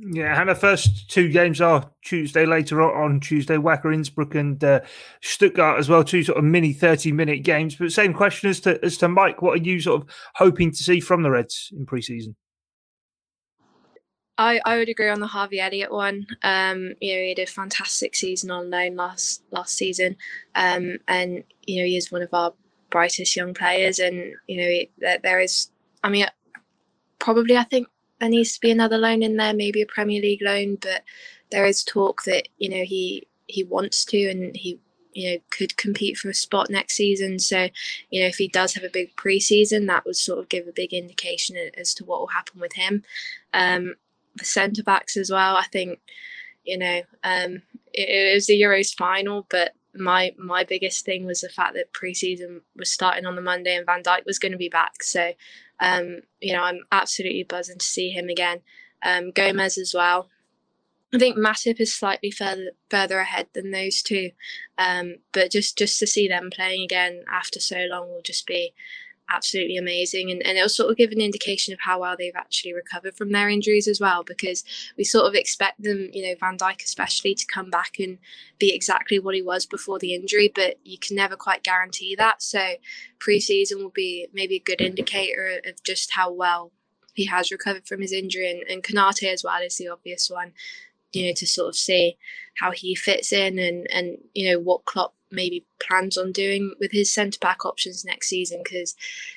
Yeah, 0.02 0.40
and 0.40 0.48
the 0.48 0.54
first 0.54 1.10
two 1.10 1.28
games 1.28 1.60
are 1.60 1.90
Tuesday 2.02 2.46
later 2.46 2.80
on 2.82 3.20
Tuesday, 3.20 3.56
Wacker 3.56 3.92
Innsbruck 3.92 4.34
and 4.34 4.62
uh, 4.64 4.80
Stuttgart 5.20 5.78
as 5.78 5.90
well. 5.90 6.02
Two 6.02 6.22
sort 6.22 6.38
of 6.38 6.44
mini 6.44 6.72
thirty-minute 6.72 7.42
games. 7.42 7.76
But 7.76 7.92
same 7.92 8.14
question 8.14 8.48
as 8.48 8.60
to 8.60 8.82
as 8.82 8.96
to 8.98 9.08
Mike. 9.08 9.42
What 9.42 9.58
are 9.58 9.62
you 9.62 9.78
sort 9.78 10.02
of 10.02 10.08
hoping 10.36 10.70
to 10.70 10.82
see 10.82 11.00
from 11.00 11.22
the 11.22 11.30
Reds 11.30 11.70
in 11.76 11.84
pre-season? 11.84 12.34
I, 14.40 14.58
I 14.64 14.78
would 14.78 14.88
agree 14.88 15.10
on 15.10 15.20
the 15.20 15.26
Harvey 15.26 15.60
Elliott 15.60 15.92
one. 15.92 16.26
Um, 16.42 16.94
you 16.98 17.14
know, 17.14 17.20
he 17.20 17.28
had 17.28 17.38
a 17.40 17.46
fantastic 17.46 18.16
season 18.16 18.50
on 18.50 18.70
loan 18.70 18.96
last 18.96 19.42
last 19.50 19.76
season, 19.76 20.16
um, 20.54 20.96
and 21.06 21.44
you 21.66 21.82
know 21.82 21.86
he 21.86 21.98
is 21.98 22.10
one 22.10 22.22
of 22.22 22.32
our 22.32 22.54
brightest 22.88 23.36
young 23.36 23.52
players. 23.52 23.98
And 23.98 24.32
you 24.46 24.56
know, 24.56 24.66
he, 24.66 24.90
there, 24.96 25.18
there 25.22 25.40
is, 25.40 25.70
I 26.02 26.08
mean, 26.08 26.26
probably 27.18 27.54
I 27.58 27.64
think 27.64 27.88
there 28.18 28.30
needs 28.30 28.54
to 28.54 28.60
be 28.62 28.70
another 28.70 28.96
loan 28.96 29.22
in 29.22 29.36
there, 29.36 29.52
maybe 29.52 29.82
a 29.82 29.86
Premier 29.86 30.22
League 30.22 30.40
loan. 30.42 30.78
But 30.80 31.02
there 31.50 31.66
is 31.66 31.84
talk 31.84 32.22
that 32.24 32.48
you 32.56 32.70
know 32.70 32.82
he 32.82 33.28
he 33.46 33.62
wants 33.62 34.06
to 34.06 34.30
and 34.30 34.56
he 34.56 34.80
you 35.12 35.32
know 35.32 35.38
could 35.50 35.76
compete 35.76 36.16
for 36.16 36.30
a 36.30 36.34
spot 36.34 36.70
next 36.70 36.94
season. 36.94 37.40
So 37.40 37.68
you 38.08 38.22
know 38.22 38.28
if 38.28 38.36
he 38.36 38.48
does 38.48 38.72
have 38.72 38.84
a 38.84 38.88
big 38.88 39.14
preseason, 39.16 39.86
that 39.88 40.06
would 40.06 40.16
sort 40.16 40.38
of 40.38 40.48
give 40.48 40.66
a 40.66 40.72
big 40.72 40.94
indication 40.94 41.58
as 41.76 41.92
to 41.92 42.06
what 42.06 42.20
will 42.20 42.28
happen 42.28 42.58
with 42.58 42.72
him. 42.72 43.02
Um, 43.52 43.96
centre 44.44 44.82
backs 44.82 45.16
as 45.16 45.30
well. 45.30 45.56
I 45.56 45.64
think 45.72 46.00
you 46.64 46.78
know 46.78 47.02
um, 47.24 47.62
it, 47.92 48.08
it 48.08 48.34
was 48.34 48.46
the 48.46 48.60
Euros 48.60 48.94
final, 48.94 49.46
but 49.50 49.74
my 49.94 50.34
my 50.38 50.64
biggest 50.64 51.04
thing 51.04 51.24
was 51.24 51.40
the 51.40 51.48
fact 51.48 51.74
that 51.74 51.92
preseason 51.92 52.60
was 52.76 52.90
starting 52.90 53.26
on 53.26 53.36
the 53.36 53.42
Monday 53.42 53.76
and 53.76 53.86
Van 53.86 54.02
Dijk 54.02 54.24
was 54.26 54.38
going 54.38 54.52
to 54.52 54.58
be 54.58 54.68
back. 54.68 55.02
So 55.02 55.32
um, 55.80 56.20
you 56.40 56.52
know, 56.52 56.62
I'm 56.62 56.80
absolutely 56.92 57.44
buzzing 57.44 57.78
to 57.78 57.86
see 57.86 58.10
him 58.10 58.28
again. 58.28 58.60
Um, 59.02 59.30
Gomez 59.30 59.78
as 59.78 59.94
well. 59.94 60.28
I 61.12 61.18
think 61.18 61.36
Matip 61.36 61.80
is 61.80 61.92
slightly 61.92 62.30
further 62.30 62.70
further 62.88 63.18
ahead 63.18 63.48
than 63.52 63.72
those 63.72 64.02
two, 64.02 64.30
um, 64.78 65.16
but 65.32 65.50
just 65.50 65.76
just 65.76 65.98
to 65.98 66.06
see 66.06 66.28
them 66.28 66.50
playing 66.52 66.82
again 66.82 67.24
after 67.28 67.58
so 67.58 67.86
long 67.90 68.08
will 68.08 68.22
just 68.22 68.46
be 68.46 68.74
absolutely 69.30 69.76
amazing. 69.76 70.30
And, 70.30 70.44
and 70.44 70.58
it'll 70.58 70.68
sort 70.68 70.90
of 70.90 70.96
give 70.96 71.12
an 71.12 71.20
indication 71.20 71.72
of 71.72 71.80
how 71.80 72.00
well 72.00 72.16
they've 72.18 72.32
actually 72.34 72.74
recovered 72.74 73.16
from 73.16 73.32
their 73.32 73.48
injuries 73.48 73.88
as 73.88 74.00
well, 74.00 74.22
because 74.24 74.64
we 74.96 75.04
sort 75.04 75.26
of 75.26 75.34
expect 75.34 75.82
them, 75.82 76.10
you 76.12 76.22
know, 76.22 76.34
Van 76.38 76.58
Dijk 76.58 76.82
especially, 76.82 77.34
to 77.34 77.46
come 77.46 77.70
back 77.70 77.98
and 77.98 78.18
be 78.58 78.74
exactly 78.74 79.18
what 79.18 79.34
he 79.34 79.42
was 79.42 79.66
before 79.66 79.98
the 79.98 80.14
injury, 80.14 80.50
but 80.54 80.78
you 80.84 80.98
can 80.98 81.16
never 81.16 81.36
quite 81.36 81.62
guarantee 81.62 82.14
that. 82.16 82.42
So 82.42 82.74
preseason 83.18 83.78
will 83.78 83.90
be 83.90 84.28
maybe 84.32 84.56
a 84.56 84.60
good 84.60 84.80
indicator 84.80 85.60
of 85.64 85.82
just 85.84 86.12
how 86.12 86.32
well 86.32 86.72
he 87.14 87.26
has 87.26 87.50
recovered 87.50 87.86
from 87.86 88.00
his 88.00 88.12
injury. 88.12 88.50
And, 88.50 88.62
and 88.70 89.24
as 89.24 89.44
well 89.44 89.62
is 89.62 89.76
the 89.76 89.88
obvious 89.88 90.30
one, 90.30 90.52
you 91.12 91.26
know, 91.26 91.32
to 91.36 91.46
sort 91.46 91.68
of 91.68 91.76
see 91.76 92.16
how 92.58 92.70
he 92.70 92.94
fits 92.94 93.32
in 93.32 93.58
and, 93.58 93.86
and 93.90 94.18
you 94.34 94.50
know, 94.50 94.58
what 94.58 94.84
Klopp 94.84 95.14
maybe 95.30 95.64
plans 95.80 96.16
on 96.16 96.32
doing 96.32 96.74
with 96.80 96.92
his 96.92 97.12
centre 97.12 97.38
back 97.40 97.64
options 97.64 98.04
next 98.04 98.28
season 98.28 98.60
because 98.62 98.94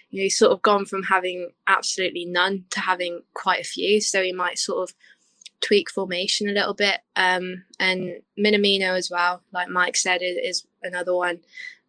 you 0.10 0.20
know 0.20 0.24
he's 0.24 0.38
sort 0.38 0.52
of 0.52 0.62
gone 0.62 0.86
from 0.86 1.04
having 1.04 1.50
absolutely 1.68 2.26
none 2.26 2.66
to 2.70 2.80
having 2.80 3.22
quite 3.34 3.62
a 3.62 3.68
few 3.68 4.02
so 4.02 4.22
he 4.22 4.34
might 4.34 4.58
sort 4.58 4.90
of 4.90 4.96
tweak 5.62 5.90
formation 5.90 6.50
a 6.50 6.54
little 6.54 6.74
bit. 6.74 7.00
Um, 7.16 7.64
and 7.80 8.22
Minamino 8.38 8.98
as 8.98 9.10
well 9.10 9.42
like 9.52 9.70
Mike 9.70 9.96
said 9.96 10.22
is, 10.22 10.66
another 10.84 11.16
one. 11.16 11.40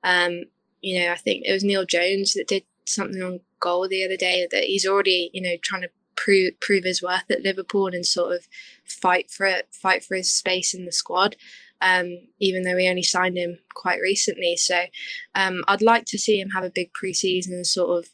Um, 0.05 0.45
you 0.81 1.01
know 1.01 1.13
I 1.13 1.17
think 1.17 1.45
it 1.45 1.53
was 1.53 1.65
Neil 1.65 1.85
Jones 1.85 2.35
that 2.35 2.47
did 2.47 2.65
something 2.87 3.23
on 3.23 3.41
goal 3.61 3.89
the 3.89 4.05
other 4.05 4.17
day 4.17 4.47
that 4.51 4.65
he's 4.65 4.87
already 4.87 5.31
you 5.33 5.41
know 5.41 5.57
trying 5.63 5.83
to 5.83 5.91
prove 6.17 6.59
prove 6.61 6.85
his 6.85 7.03
worth 7.03 7.31
at 7.31 7.43
Liverpool 7.43 7.89
and 7.89 8.07
sort 8.07 8.35
of 8.35 8.47
fight 8.85 9.31
for 9.31 9.47
it 9.47 9.69
fight 9.73 10.05
for 10.05 10.15
his 10.15 10.31
space 10.31 10.75
in 10.75 10.85
the 10.85 10.93
squad 10.93 11.37
um, 11.81 12.19
even 12.39 12.63
though 12.63 12.77
we 12.77 12.89
only 12.89 13.03
signed 13.03 13.37
him 13.37 13.59
quite 13.75 14.01
recently. 14.01 14.57
So 14.57 14.85
um, 15.35 15.63
I'd 15.69 15.83
like 15.83 16.05
to 16.07 16.19
see 16.19 16.41
him 16.41 16.51
have 16.51 16.65
a 16.65 16.71
big 16.71 16.91
preseason 16.93 17.53
and 17.53 17.67
sort 17.67 17.99
of, 17.99 18.11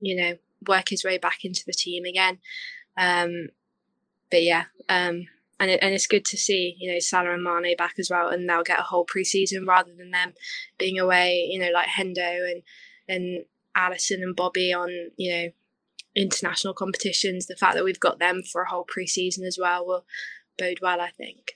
you 0.00 0.16
know, 0.16 0.38
work 0.66 0.88
his 0.88 1.04
way 1.04 1.18
back 1.18 1.44
into 1.44 1.64
the 1.66 1.72
team 1.72 2.04
again. 2.04 2.38
Um, 2.96 3.48
but 4.30 4.42
yeah, 4.42 4.64
um, 4.88 5.26
and 5.58 5.70
it, 5.70 5.80
and 5.82 5.94
it's 5.94 6.06
good 6.06 6.24
to 6.26 6.36
see 6.36 6.76
you 6.78 6.92
know 6.92 6.98
Salah 6.98 7.34
and 7.34 7.42
Mane 7.42 7.76
back 7.76 7.94
as 7.98 8.10
well, 8.10 8.28
and 8.28 8.48
they'll 8.48 8.62
get 8.62 8.78
a 8.78 8.84
whole 8.84 9.06
preseason 9.06 9.66
rather 9.66 9.92
than 9.96 10.10
them 10.10 10.32
being 10.78 10.98
away. 10.98 11.48
You 11.50 11.60
know, 11.60 11.70
like 11.72 11.88
Hendo 11.88 12.50
and 12.50 12.62
and 13.08 13.44
Alisson 13.76 14.22
and 14.22 14.36
Bobby 14.36 14.72
on 14.72 14.90
you 15.16 15.30
know 15.30 15.50
international 16.16 16.74
competitions. 16.74 17.46
The 17.46 17.56
fact 17.56 17.74
that 17.74 17.84
we've 17.84 18.00
got 18.00 18.18
them 18.18 18.42
for 18.42 18.62
a 18.62 18.68
whole 18.68 18.86
preseason 18.86 19.46
as 19.46 19.58
well 19.60 19.86
will 19.86 20.04
bode 20.58 20.78
well, 20.80 21.00
I 21.00 21.10
think. 21.10 21.52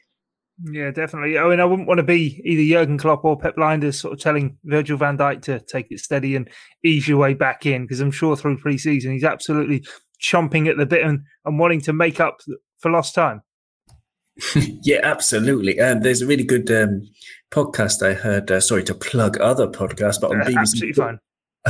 Yeah, 0.63 0.91
definitely. 0.93 1.37
I 1.37 1.49
mean, 1.49 1.61
I 1.61 1.65
wouldn't 1.65 1.89
want 1.89 1.99
to 1.99 2.05
be 2.05 2.41
either 2.45 2.63
Jurgen 2.63 2.99
Klopp 2.99 3.25
or 3.25 3.37
Pep 3.37 3.57
Lijnders 3.57 3.95
sort 3.95 4.15
of 4.15 4.21
telling 4.21 4.57
Virgil 4.65 4.97
van 4.97 5.19
Dijk 5.19 5.43
to 5.43 5.59
take 5.61 5.89
it 5.91 5.99
steady 5.99 6.37
and 6.37 6.49
ease 6.85 7.09
your 7.09 7.19
way 7.19 7.35
back 7.35 7.67
in 7.67 7.83
because 7.83 8.01
I'm 8.01 8.13
sure 8.13 8.37
through 8.37 8.59
pre-season 8.59 9.13
he's 9.13 9.25
absolutely 9.25 9.85
chomping 10.23 10.71
at 10.71 10.77
the 10.77 10.87
bit 10.87 11.05
and, 11.05 11.21
and 11.45 11.59
wanting 11.59 11.81
to 11.83 11.93
make 11.93 12.21
up 12.21 12.39
for 12.79 12.91
lost 12.91 13.15
time. 13.15 13.43
yeah, 14.83 15.01
absolutely. 15.03 15.79
And 15.79 15.99
um, 15.99 16.03
there's 16.03 16.23
a 16.23 16.27
really 16.27 16.45
good 16.45 16.71
um, 16.71 17.03
podcast 17.51 18.07
I 18.07 18.15
heard. 18.15 18.51
Uh, 18.51 18.61
sorry 18.61 18.85
to 18.85 18.95
plug 18.95 19.39
other 19.41 19.67
podcasts, 19.67 20.21
but 20.21 20.31
on 20.31 20.41
uh, 20.41 20.45
BBC. 20.45 21.19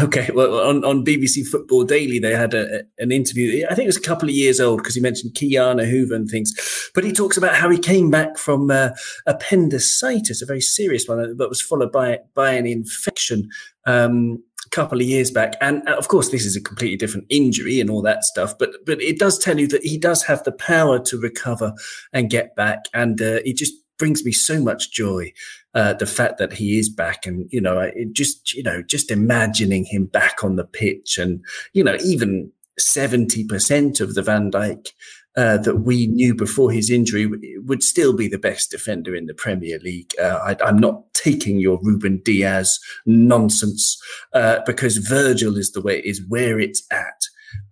Okay, 0.03 0.29
well, 0.35 0.59
on, 0.59 0.85
on 0.85 1.05
BBC 1.05 1.47
Football 1.47 1.85
Daily, 1.85 2.19
they 2.19 2.35
had 2.35 2.53
a, 2.53 2.83
an 2.99 3.13
interview. 3.13 3.65
I 3.71 3.77
think 3.77 3.85
it 3.85 3.89
was 3.89 3.97
a 3.97 4.01
couple 4.01 4.29
of 4.29 4.35
years 4.35 4.61
old 4.61 4.79
because 4.79 4.97
he 4.97 5.01
mentioned 5.01 5.37
Ki-Jana 5.37 5.87
Hoever 5.87 6.15
and 6.15 6.29
things. 6.29 6.53
But 6.97 7.05
he 7.05 7.13
talks 7.13 7.37
about 7.37 7.55
how 7.55 7.71
he 7.71 7.79
came 7.79 8.11
back 8.11 8.37
from 8.37 8.73
uh, 8.73 8.91
appendicitis, 9.27 10.43
a 10.43 10.47
very 10.47 10.61
serious 10.61 11.07
one, 11.07 11.37
but 11.37 11.49
was 11.49 11.63
followed 11.63 11.93
by 11.93 12.19
by 12.35 12.55
an 12.55 12.67
infection 12.67 13.49
um, 13.87 14.43
a 14.67 14.71
couple 14.71 15.01
of 15.01 15.07
years 15.07 15.31
back. 15.31 15.55
And 15.61 15.89
uh, 15.89 15.95
of 15.95 16.09
course, 16.09 16.31
this 16.31 16.45
is 16.45 16.57
a 16.57 16.61
completely 16.61 16.97
different 16.97 17.27
injury 17.31 17.79
and 17.79 17.89
all 17.89 18.03
that 18.03 18.25
stuff. 18.25 18.59
But 18.59 18.71
but 18.85 19.01
it 19.01 19.21
does 19.21 19.39
tell 19.39 19.61
you 19.61 19.69
that 19.69 19.85
he 19.85 19.97
does 19.97 20.25
have 20.25 20.43
the 20.43 20.53
power 20.53 20.99
to 21.05 21.21
recover 21.21 21.73
and 22.13 22.29
get 22.29 22.57
back. 22.57 22.87
And 22.95 23.23
uh, 23.23 23.39
it 23.45 23.57
just 23.57 23.75
brings 24.05 24.23
me 24.23 24.33
so 24.33 24.61
much 24.61 24.91
joy 24.91 25.33
uh, 25.73 25.95
the 25.95 26.05
fact 26.05 26.37
that 26.37 26.53
he 26.53 26.79
is 26.79 26.91
back 26.91 27.25
and 27.25 27.49
you 27.51 27.59
know 27.59 27.79
it 27.79 28.13
just 28.13 28.53
you 28.53 28.63
know 28.63 28.83
just 28.83 29.11
imagining 29.11 29.83
him 29.87 30.05
back 30.05 30.45
on 30.45 30.57
the 30.57 30.65
pitch 30.65 31.17
and 31.17 31.43
you 31.73 31.83
know 31.83 31.97
even 32.05 32.53
70% 32.79 34.01
of 34.03 34.15
the 34.15 34.21
Van 34.21 34.51
Dijk 34.51 34.89
uh, 35.37 35.57
that 35.59 35.77
we 35.77 36.07
knew 36.09 36.35
before 36.35 36.71
his 36.71 36.91
injury 36.91 37.27
would 37.57 37.83
still 37.83 38.13
be 38.13 38.29
the 38.29 38.39
best 38.39 38.71
defender 38.71 39.15
in 39.15 39.25
the 39.25 39.33
Premier 39.33 39.79
League. 39.79 40.13
Uh, 40.21 40.55
I, 40.61 40.69
am 40.69 40.79
not 40.79 41.15
taking 41.15 41.59
your 41.59 41.79
Ruben 41.83 42.21
Dias 42.25 42.79
nonsense 43.07 43.97
uh, 44.35 44.59
because 44.67 44.99
Virgil 44.99 45.57
is 45.57 45.73
the 45.73 45.81
way 45.81 46.01
is 46.01 46.21
where 46.29 46.61
it's 46.61 46.85
at. 46.91 47.23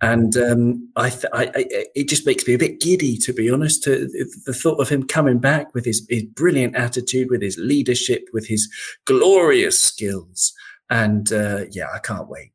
And 0.01 0.37
um, 0.37 0.91
I, 0.97 1.11
th- 1.11 1.33
I, 1.33 1.45
I, 1.55 1.65
it 1.95 2.09
just 2.09 2.27
makes 2.27 2.47
me 2.47 2.55
a 2.55 2.59
bit 2.59 2.81
giddy, 2.81 3.17
to 3.19 3.33
be 3.33 3.51
honest. 3.51 3.85
To 3.85 4.09
the 4.47 4.53
thought 4.53 4.81
of 4.81 4.89
him 4.89 5.07
coming 5.07 5.39
back 5.39 5.75
with 5.75 5.85
his, 5.85 6.05
his 6.09 6.25
brilliant 6.25 6.75
attitude, 6.75 7.31
with 7.31 7.43
his 7.43 7.57
leadership, 7.59 8.29
with 8.33 8.47
his 8.49 8.69
glorious 9.05 9.79
skills, 9.79 10.53
and 10.91 11.33
uh, 11.33 11.65
yeah, 11.71 11.87
I 11.95 11.99
can't 11.99 12.29
wait. 12.29 12.52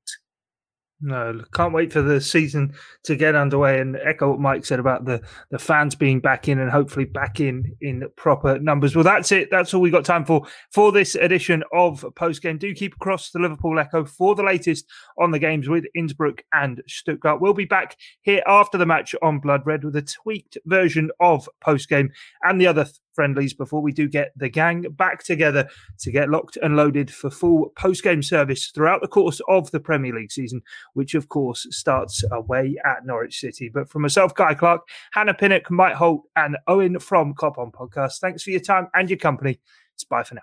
No, 1.00 1.44
can't 1.54 1.74
wait 1.74 1.94
for 1.94 2.02
the 2.02 2.20
season 2.20 2.74
to 3.04 3.16
get 3.16 3.36
underway 3.36 3.80
and 3.80 3.98
echo 4.04 4.32
what 4.32 4.40
Mike 4.40 4.66
said 4.66 4.80
about 4.80 5.06
the, 5.06 5.22
the 5.52 5.60
fans 5.60 5.94
being 5.94 6.20
back 6.20 6.48
in 6.48 6.58
and 6.58 6.72
hopefully 6.72 7.06
back 7.06 7.40
in 7.40 7.76
in 7.82 8.04
proper 8.16 8.58
numbers. 8.58 8.96
Well, 8.96 9.04
that's 9.04 9.32
it. 9.32 9.50
That's 9.52 9.76
all 9.76 9.82
we 9.82 9.92
got 9.92 10.06
time 10.06 10.26
for 10.26 10.48
for 10.72 10.92
this 10.92 11.14
edition 11.14 11.64
of 11.72 12.04
Post 12.16 12.42
Game. 12.42 12.58
Do 12.58 12.74
keep 12.74 12.96
across 12.96 13.30
the 13.30 13.38
Liverpool 13.38 13.78
Echo 13.78 14.06
for 14.06 14.34
the 14.34 14.42
latest 14.42 14.86
on 15.20 15.30
the 15.30 15.38
games 15.38 15.70
with 15.70 15.86
Innsbruck 15.94 16.42
and 16.52 16.82
Stuttgart. 16.88 17.42
We'll 17.42 17.54
be 17.54 17.66
back 17.66 17.96
here 18.22 18.42
after 18.48 18.80
the 18.80 18.88
match 18.88 19.14
on 19.22 19.40
Blood 19.40 19.68
Red 19.68 19.84
with 19.84 19.96
a 19.98 20.02
tweaked 20.02 20.58
version 20.66 21.12
of 21.20 21.48
Post 21.62 21.90
Game 21.90 22.10
and 22.42 22.60
the 22.60 22.68
other 22.68 22.88
friendlies 23.18 23.52
before 23.52 23.82
we 23.82 23.92
do 23.92 24.08
get 24.08 24.32
the 24.36 24.48
gang 24.48 24.86
back 24.92 25.24
together 25.24 25.68
to 25.98 26.12
get 26.12 26.30
locked 26.30 26.56
and 26.62 26.76
loaded 26.76 27.10
for 27.10 27.32
full 27.32 27.74
post 27.76 28.04
game 28.04 28.22
service 28.22 28.68
throughout 28.68 29.02
the 29.02 29.08
course 29.08 29.42
of 29.48 29.72
the 29.72 29.80
Premier 29.80 30.14
League 30.14 30.32
season, 30.32 30.62
which 30.94 31.16
of 31.16 31.30
course 31.30 31.66
starts 31.72 32.24
away 32.32 32.76
at 32.86 33.08
Norwich 33.08 33.40
City. 33.40 33.70
But 33.74 33.90
from 33.90 34.04
myself, 34.04 34.36
Guy 34.36 34.54
Clark, 34.54 34.82
Hannah 35.14 35.34
Pinnock, 35.34 35.72
Mike 35.72 35.96
Holt, 35.96 36.22
and 36.36 36.58
Owen 36.68 37.00
from 37.00 37.34
Cop 37.34 37.58
On 37.58 37.72
Podcast, 37.72 38.20
thanks 38.20 38.44
for 38.44 38.52
your 38.52 38.60
time 38.60 38.88
and 38.94 39.10
your 39.10 39.18
company. 39.18 39.60
It's 39.96 40.04
bye 40.04 40.22
for 40.22 40.36
now. 40.36 40.42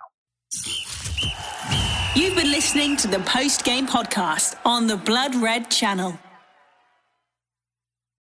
You've 2.17 2.35
been 2.35 2.51
listening 2.51 2.97
to 2.97 3.07
the 3.07 3.21
post 3.21 3.65
game 3.65 3.87
podcast 3.87 4.57
on 4.65 4.89
the 4.89 4.97
Blood 4.97 5.37
Red 5.37 5.71
channel. 5.71 6.19